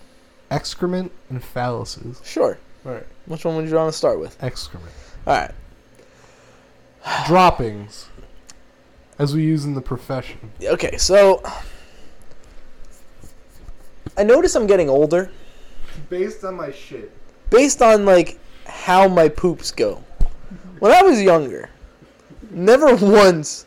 excrement 0.50 1.12
and 1.30 1.42
phalluses. 1.42 2.24
Sure. 2.26 2.58
All 2.86 2.94
right. 2.94 3.06
Which 3.26 3.44
one 3.46 3.56
would 3.58 3.68
you 3.70 3.76
want 3.76 3.92
to 3.92 3.98
start 3.98 4.20
with? 4.20 4.42
Excrement. 4.42 4.92
All 5.28 5.34
right. 5.34 5.52
Droppings. 7.28 8.09
As 9.20 9.36
we 9.36 9.44
use 9.44 9.66
in 9.66 9.74
the 9.74 9.82
profession. 9.82 10.40
Okay, 10.64 10.98
so 10.98 11.44
I 14.18 14.24
notice 14.24 14.56
I'm 14.56 14.66
getting 14.68 14.90
older 14.90 15.30
Based 16.10 16.44
on 16.46 16.56
my 16.56 16.72
shit. 16.72 17.12
based 17.50 17.82
on 17.82 18.06
like 18.06 18.40
how 18.66 19.08
my 19.08 19.28
poops 19.28 19.72
go. 19.72 20.02
When 20.80 20.92
I 20.94 21.02
was 21.04 21.22
younger, 21.22 21.70
never 22.52 22.96
once 23.02 23.66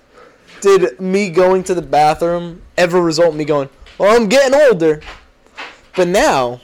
did 0.62 0.98
me 1.00 1.28
going 1.28 1.62
to 1.64 1.74
the 1.74 1.82
bathroom 1.82 2.62
ever 2.78 3.02
result 3.02 3.32
in 3.32 3.38
me 3.38 3.44
going, 3.44 3.68
"Well, 3.98 4.16
I'm 4.16 4.28
getting 4.28 4.58
older." 4.58 5.02
But 5.94 6.08
now, 6.08 6.62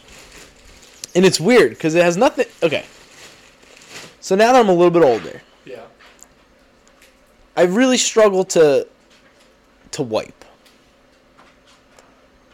and 1.15 1.27
it's 1.27 1.39
weird 1.39 1.71
because 1.71 1.95
it 1.95 2.03
has 2.03 2.17
nothing. 2.17 2.47
Okay, 2.63 2.87
so 4.21 4.35
now 4.35 4.53
that 4.53 4.61
I'm 4.61 4.69
a 4.71 4.73
little 4.73 4.91
bit 4.91 5.03
older. 5.03 5.43
I 7.59 7.63
really 7.63 7.99
struggle 7.99 8.45
to 8.45 8.87
to 9.91 10.03
wipe. 10.03 10.45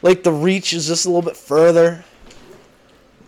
Like 0.00 0.22
the 0.22 0.32
reach 0.32 0.72
is 0.72 0.86
just 0.86 1.04
a 1.04 1.10
little 1.10 1.20
bit 1.20 1.36
further. 1.36 2.02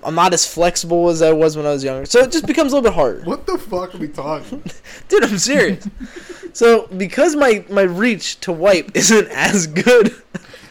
I'm 0.02 0.14
not 0.14 0.32
as 0.32 0.46
flexible 0.46 1.10
as 1.10 1.20
I 1.20 1.32
was 1.32 1.54
when 1.54 1.66
I 1.66 1.72
was 1.72 1.84
younger. 1.84 2.06
So 2.06 2.20
it 2.20 2.32
just 2.32 2.46
becomes 2.46 2.72
a 2.72 2.76
little 2.76 2.90
bit 2.90 2.94
harder. 2.94 3.24
What 3.24 3.44
the 3.46 3.58
fuck 3.58 3.94
are 3.94 3.98
we 3.98 4.08
talking? 4.08 4.62
Dude, 5.08 5.24
I'm 5.24 5.36
serious. 5.36 5.86
so 6.54 6.86
because 6.86 7.36
my 7.36 7.62
my 7.68 7.82
reach 7.82 8.40
to 8.40 8.52
wipe 8.52 8.92
isn't 8.94 9.28
as 9.28 9.66
good, 9.66 10.14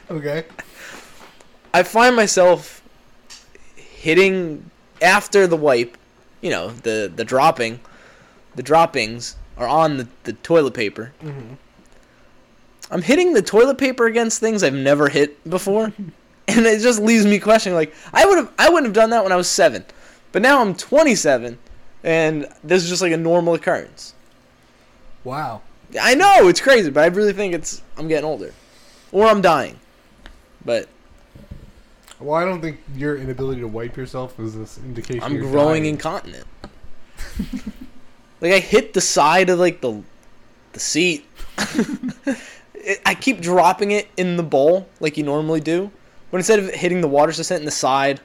okay. 0.10 0.46
I 1.72 1.84
find 1.84 2.16
myself 2.16 2.82
hitting 3.76 4.72
after 5.04 5.46
the 5.46 5.58
wipe, 5.58 6.00
you 6.42 6.50
know, 6.50 6.70
the 6.72 7.14
the 7.16 7.24
dropping, 7.24 7.80
the 8.56 8.64
droppings 8.64 9.36
are 9.58 9.68
on 9.68 9.98
the, 9.98 10.08
the 10.24 10.34
toilet 10.34 10.74
paper. 10.74 11.14
Mm-hmm. 11.22 11.54
I'm 12.92 13.02
hitting 13.02 13.34
the 13.34 13.42
toilet 13.42 13.78
paper 13.78 14.06
against 14.06 14.40
things 14.40 14.64
I've 14.64 14.74
never 14.74 15.10
hit 15.10 15.48
before, 15.50 15.86
and 16.48 16.66
it 16.66 16.82
just 16.82 17.02
leaves 17.02 17.26
me 17.26 17.40
questioning. 17.40 17.76
Like 17.76 17.94
I 18.14 18.26
would 18.26 18.38
have, 18.38 18.52
I 18.60 18.70
wouldn't 18.70 18.86
have 18.86 18.94
done 18.94 19.10
that 19.12 19.24
when 19.24 19.32
I 19.32 19.36
was 19.36 19.50
seven, 19.50 19.86
but 20.32 20.42
now 20.42 20.62
I'm 20.62 20.76
27, 20.76 21.58
and 22.04 22.48
this 22.64 22.84
is 22.84 22.90
just 22.90 23.02
like 23.02 23.12
a 23.12 23.18
normal 23.18 23.54
occurrence. 23.54 24.14
Wow. 25.24 25.62
I 26.00 26.14
know 26.16 26.48
it's 26.48 26.62
crazy, 26.62 26.90
but 26.90 27.04
I 27.04 27.08
really 27.08 27.34
think 27.34 27.54
it's 27.54 27.82
I'm 27.98 28.08
getting 28.08 28.26
older, 28.26 28.54
or 29.12 29.28
I'm 29.28 29.42
dying. 29.42 29.80
But 30.64 30.88
Well, 32.20 32.36
I 32.36 32.46
don't 32.46 32.62
think 32.62 32.80
your 32.96 33.18
inability 33.18 33.62
to 33.62 33.68
wipe 33.68 33.96
yourself 33.96 34.40
is 34.40 34.56
this 34.56 34.78
indication. 34.80 35.24
I'm 35.24 35.34
you're 35.34 35.50
growing 35.50 35.84
dying. 35.84 35.96
incontinent. 35.96 36.46
like 38.46 38.54
I 38.54 38.60
hit 38.60 38.94
the 38.94 39.02
side 39.02 39.50
of 39.50 39.60
like 39.60 39.82
the 39.82 40.02
the 40.74 40.80
seat. 40.80 41.26
It- 42.88 43.02
I 43.04 43.16
keep 43.16 43.42
dropping 43.42 43.90
it 43.90 44.08
in 44.16 44.38
the 44.38 44.44
bowl 44.44 44.88
like 45.00 45.18
you 45.18 45.24
normally 45.24 45.60
do, 45.60 45.90
but 46.30 46.38
instead 46.38 46.60
of 46.60 46.70
hitting 46.72 47.02
the 47.02 47.08
water, 47.08 47.30
it's 47.30 47.38
just 47.40 47.50
hitting 47.50 47.66
the 47.66 47.72
side. 47.72 48.20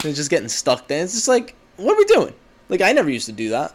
And 0.00 0.06
it's 0.08 0.16
just 0.16 0.30
getting 0.30 0.48
stuck 0.48 0.88
Then 0.88 1.04
It's 1.04 1.12
just 1.12 1.28
like, 1.28 1.54
what 1.76 1.92
are 1.92 1.96
we 1.98 2.04
doing? 2.06 2.32
Like 2.70 2.80
I 2.80 2.92
never 2.92 3.10
used 3.10 3.26
to 3.26 3.32
do 3.32 3.50
that. 3.50 3.74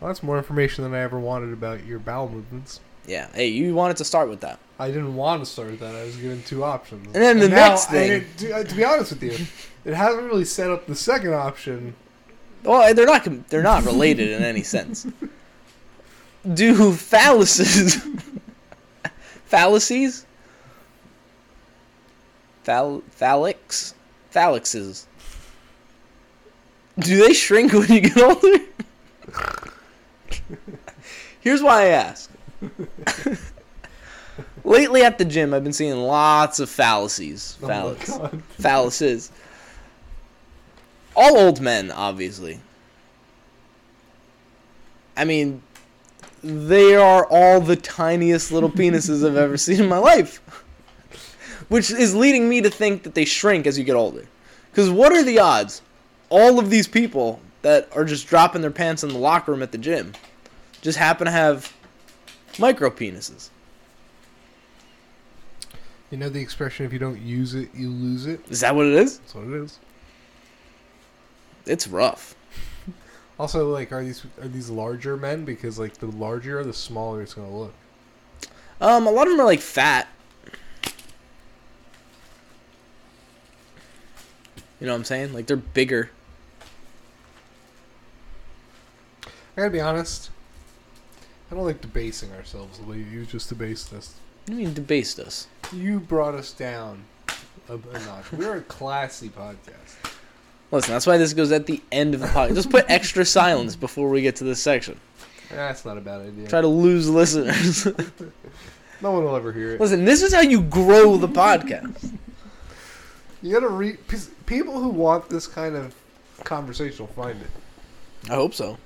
Well, 0.00 0.06
that's 0.08 0.22
more 0.22 0.38
information 0.38 0.84
than 0.84 0.94
I 0.94 1.00
ever 1.00 1.18
wanted 1.18 1.52
about 1.52 1.84
your 1.84 1.98
bowel 1.98 2.28
movements. 2.28 2.78
Yeah. 3.06 3.28
Hey, 3.34 3.48
you 3.48 3.74
wanted 3.74 3.96
to 3.96 4.04
start 4.04 4.28
with 4.28 4.40
that. 4.42 4.60
I 4.78 4.86
didn't 4.88 5.16
want 5.16 5.42
to 5.44 5.50
start 5.50 5.70
with 5.72 5.80
that. 5.80 5.96
I 5.96 6.04
was 6.04 6.16
given 6.16 6.42
two 6.44 6.62
options. 6.62 7.06
And 7.06 7.16
then 7.16 7.38
the 7.40 7.48
now- 7.48 7.70
next 7.70 7.86
and 7.86 7.92
thing- 7.96 8.12
it- 8.12 8.38
to, 8.38 8.52
uh, 8.56 8.62
to 8.64 8.74
be 8.76 8.84
honest 8.84 9.10
with 9.12 9.22
you, 9.24 9.46
it 9.84 9.94
hasn't 9.94 10.22
really 10.24 10.44
set 10.44 10.70
up 10.70 10.86
the 10.86 10.94
second 10.94 11.34
option. 11.34 11.94
Well, 12.62 12.94
they're 12.94 13.06
not 13.06 13.48
they're 13.48 13.62
not 13.62 13.84
related 13.84 14.30
in 14.30 14.42
any 14.42 14.62
sense. 14.62 15.06
Do 16.54 16.92
phalluses 16.92 18.00
fallacies 19.46 20.24
Phall- 22.64 23.02
phallics 23.18 23.94
phallixes 24.32 25.06
do 26.98 27.16
they 27.24 27.32
shrink 27.32 27.72
when 27.72 27.88
you 27.90 28.00
get 28.00 28.18
older? 28.18 28.58
Here's 31.40 31.62
why 31.62 31.82
I 31.82 31.86
ask. 31.86 32.30
Lately 34.64 35.02
at 35.02 35.18
the 35.18 35.24
gym, 35.24 35.54
I've 35.54 35.64
been 35.64 35.72
seeing 35.72 35.96
lots 35.96 36.60
of 36.60 36.68
fallacies. 36.68 37.56
Oh 37.62 37.66
Phallics 37.66 38.18
God. 38.18 38.42
phalluses. 38.58 39.30
All 41.14 41.36
old 41.36 41.60
men, 41.60 41.90
obviously. 41.90 42.60
I 45.16 45.24
mean, 45.24 45.62
they 46.42 46.96
are 46.96 47.26
all 47.26 47.60
the 47.60 47.76
tiniest 47.76 48.50
little 48.50 48.70
penises 48.80 49.26
I've 49.26 49.36
ever 49.36 49.56
seen 49.56 49.80
in 49.80 49.88
my 49.88 49.98
life. 49.98 50.40
Which 51.68 51.90
is 51.90 52.14
leading 52.14 52.48
me 52.48 52.60
to 52.60 52.70
think 52.70 53.02
that 53.04 53.14
they 53.14 53.24
shrink 53.24 53.66
as 53.66 53.78
you 53.78 53.84
get 53.84 53.96
older. 53.96 54.26
Because 54.70 54.90
what 54.90 55.12
are 55.12 55.22
the 55.22 55.38
odds? 55.38 55.82
All 56.28 56.58
of 56.58 56.70
these 56.70 56.88
people 56.88 57.40
that 57.62 57.88
are 57.94 58.04
just 58.04 58.26
dropping 58.26 58.62
their 58.62 58.70
pants 58.70 59.02
in 59.02 59.10
the 59.10 59.18
locker 59.18 59.52
room 59.52 59.62
at 59.62 59.72
the 59.72 59.78
gym 59.78 60.12
just 60.80 60.98
happen 60.98 61.26
to 61.26 61.30
have 61.30 61.72
micro 62.58 62.90
penises. 62.90 63.50
You 66.10 66.18
know 66.18 66.28
the 66.28 66.40
expression: 66.40 66.84
if 66.84 66.92
you 66.92 66.98
don't 66.98 67.20
use 67.20 67.54
it, 67.54 67.70
you 67.74 67.88
lose 67.88 68.26
it. 68.26 68.40
Is 68.50 68.60
that 68.60 68.74
what 68.74 68.86
it 68.86 68.94
is? 68.94 69.18
That's 69.18 69.34
what 69.34 69.44
it 69.44 69.54
is. 69.54 69.78
It's 71.66 71.86
rough. 71.86 72.34
Also, 73.38 73.70
like, 73.72 73.92
are 73.92 74.04
these 74.04 74.24
are 74.40 74.48
these 74.48 74.70
larger 74.70 75.16
men? 75.16 75.44
Because 75.44 75.78
like 75.78 75.94
the 75.94 76.06
larger, 76.06 76.62
the 76.62 76.72
smaller 76.72 77.22
it's 77.22 77.34
gonna 77.34 77.50
look. 77.50 77.74
Um, 78.80 79.06
a 79.06 79.10
lot 79.10 79.26
of 79.26 79.32
them 79.32 79.40
are 79.40 79.46
like 79.46 79.60
fat. 79.60 80.08
You 84.80 84.86
know 84.86 84.94
what 84.94 84.98
I'm 84.98 85.04
saying? 85.04 85.32
Like 85.32 85.46
they're 85.46 85.56
bigger. 85.56 86.10
I 89.24 89.30
gotta 89.56 89.70
be 89.70 89.80
honest. 89.80 90.30
I 91.50 91.54
don't 91.54 91.64
like 91.64 91.80
debasing 91.80 92.32
ourselves 92.32 92.78
the 92.78 92.84
way 92.84 92.96
you 92.96 93.24
just 93.24 93.48
debased 93.48 93.92
us. 93.92 94.14
What 94.44 94.54
do 94.54 94.60
you 94.60 94.66
mean 94.66 94.74
debased 94.74 95.20
us? 95.20 95.46
You 95.72 96.00
brought 96.00 96.34
us 96.34 96.50
down 96.50 97.04
a, 97.68 97.74
a 97.74 97.98
notch. 98.06 98.32
We're 98.32 98.56
a 98.56 98.62
classy 98.62 99.28
podcast. 99.28 100.11
Listen, 100.72 100.92
that's 100.94 101.06
why 101.06 101.18
this 101.18 101.34
goes 101.34 101.52
at 101.52 101.66
the 101.66 101.80
end 101.92 102.14
of 102.14 102.20
the 102.20 102.26
podcast. 102.26 102.54
Just 102.54 102.70
put 102.70 102.86
extra 102.88 103.24
silence 103.24 103.76
before 103.76 104.08
we 104.08 104.22
get 104.22 104.36
to 104.36 104.44
this 104.44 104.60
section. 104.60 104.98
That's 105.50 105.84
not 105.84 105.98
a 105.98 106.00
bad 106.00 106.22
idea. 106.22 106.48
Try 106.48 106.62
to 106.62 106.66
lose 106.66 107.08
listeners. 107.10 107.84
no 109.02 109.12
one 109.12 109.22
will 109.22 109.36
ever 109.36 109.52
hear 109.52 109.74
it. 109.74 109.80
Listen, 109.80 110.04
this 110.06 110.22
is 110.22 110.32
how 110.32 110.40
you 110.40 110.62
grow 110.62 111.18
the 111.18 111.28
podcast. 111.28 112.16
You 113.42 113.52
gotta 113.52 113.68
read. 113.68 113.98
People 114.46 114.80
who 114.80 114.88
want 114.88 115.28
this 115.28 115.46
kind 115.46 115.76
of 115.76 115.94
conversation 116.44 117.06
will 117.06 117.12
find 117.12 117.40
it 117.40 118.30
I 118.30 118.34
hope 118.34 118.54
so. 118.54 118.78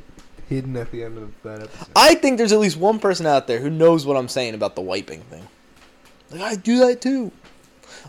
hidden 0.49 0.77
at 0.77 0.91
the 0.91 1.03
end 1.05 1.19
of 1.19 1.33
that 1.43 1.63
episode. 1.63 1.89
I 1.95 2.15
think 2.15 2.39
there's 2.39 2.53
at 2.53 2.59
least 2.59 2.77
one 2.77 2.99
person 2.99 3.27
out 3.27 3.47
there 3.47 3.61
who 3.61 3.71
knows 3.71 4.05
what 4.07 4.17
I'm 4.17 4.29
saying 4.29 4.55
about 4.55 4.75
the 4.75 4.81
wiping 4.83 5.21
thing. 5.23 5.47
Like 6.31 6.41
I 6.41 6.55
do 6.57 6.79
that 6.81 7.01
too. 7.01 7.33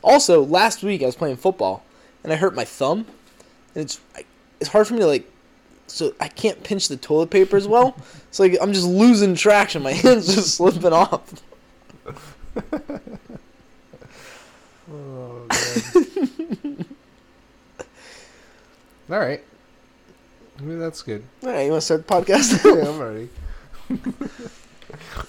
Also, 0.04 0.44
last 0.44 0.84
week 0.84 1.04
I 1.04 1.06
was 1.06 1.16
playing 1.16 1.38
football 1.38 1.84
and 2.24 2.34
I 2.34 2.38
hurt 2.38 2.56
my 2.56 2.66
thumb, 2.66 3.06
and 3.78 3.86
it's 3.86 4.00
I, 4.16 4.26
it's 4.60 4.70
hard 4.72 4.88
for 4.88 4.96
me 4.96 5.02
to 5.02 5.08
like, 5.08 5.32
so 5.86 6.14
I 6.20 6.28
can't 6.28 6.62
pinch 6.64 6.88
the 6.88 6.98
toilet 6.98 7.30
paper 7.30 7.56
as 7.56 7.68
well. 7.68 7.96
It's 8.28 8.40
like 8.42 8.58
I'm 8.62 8.74
just 8.74 8.86
losing 8.86 9.36
traction. 9.36 9.82
My 9.84 9.94
hands 10.04 10.36
just 10.36 10.56
slipping 10.56 10.92
off. 10.94 11.42
Oh, 14.90 15.46
God. 15.50 16.86
All 19.10 19.20
right. 19.20 19.44
Maybe 20.62 20.76
that's 20.76 21.02
good. 21.02 21.24
All 21.44 21.50
right, 21.50 21.66
you 21.66 21.72
want 21.72 21.82
to 21.82 21.86
start 21.86 22.08
the 22.08 22.14
podcast? 22.14 22.64
Yeah, 22.64 22.90
I'm 22.90 23.00
ready. 25.12 25.28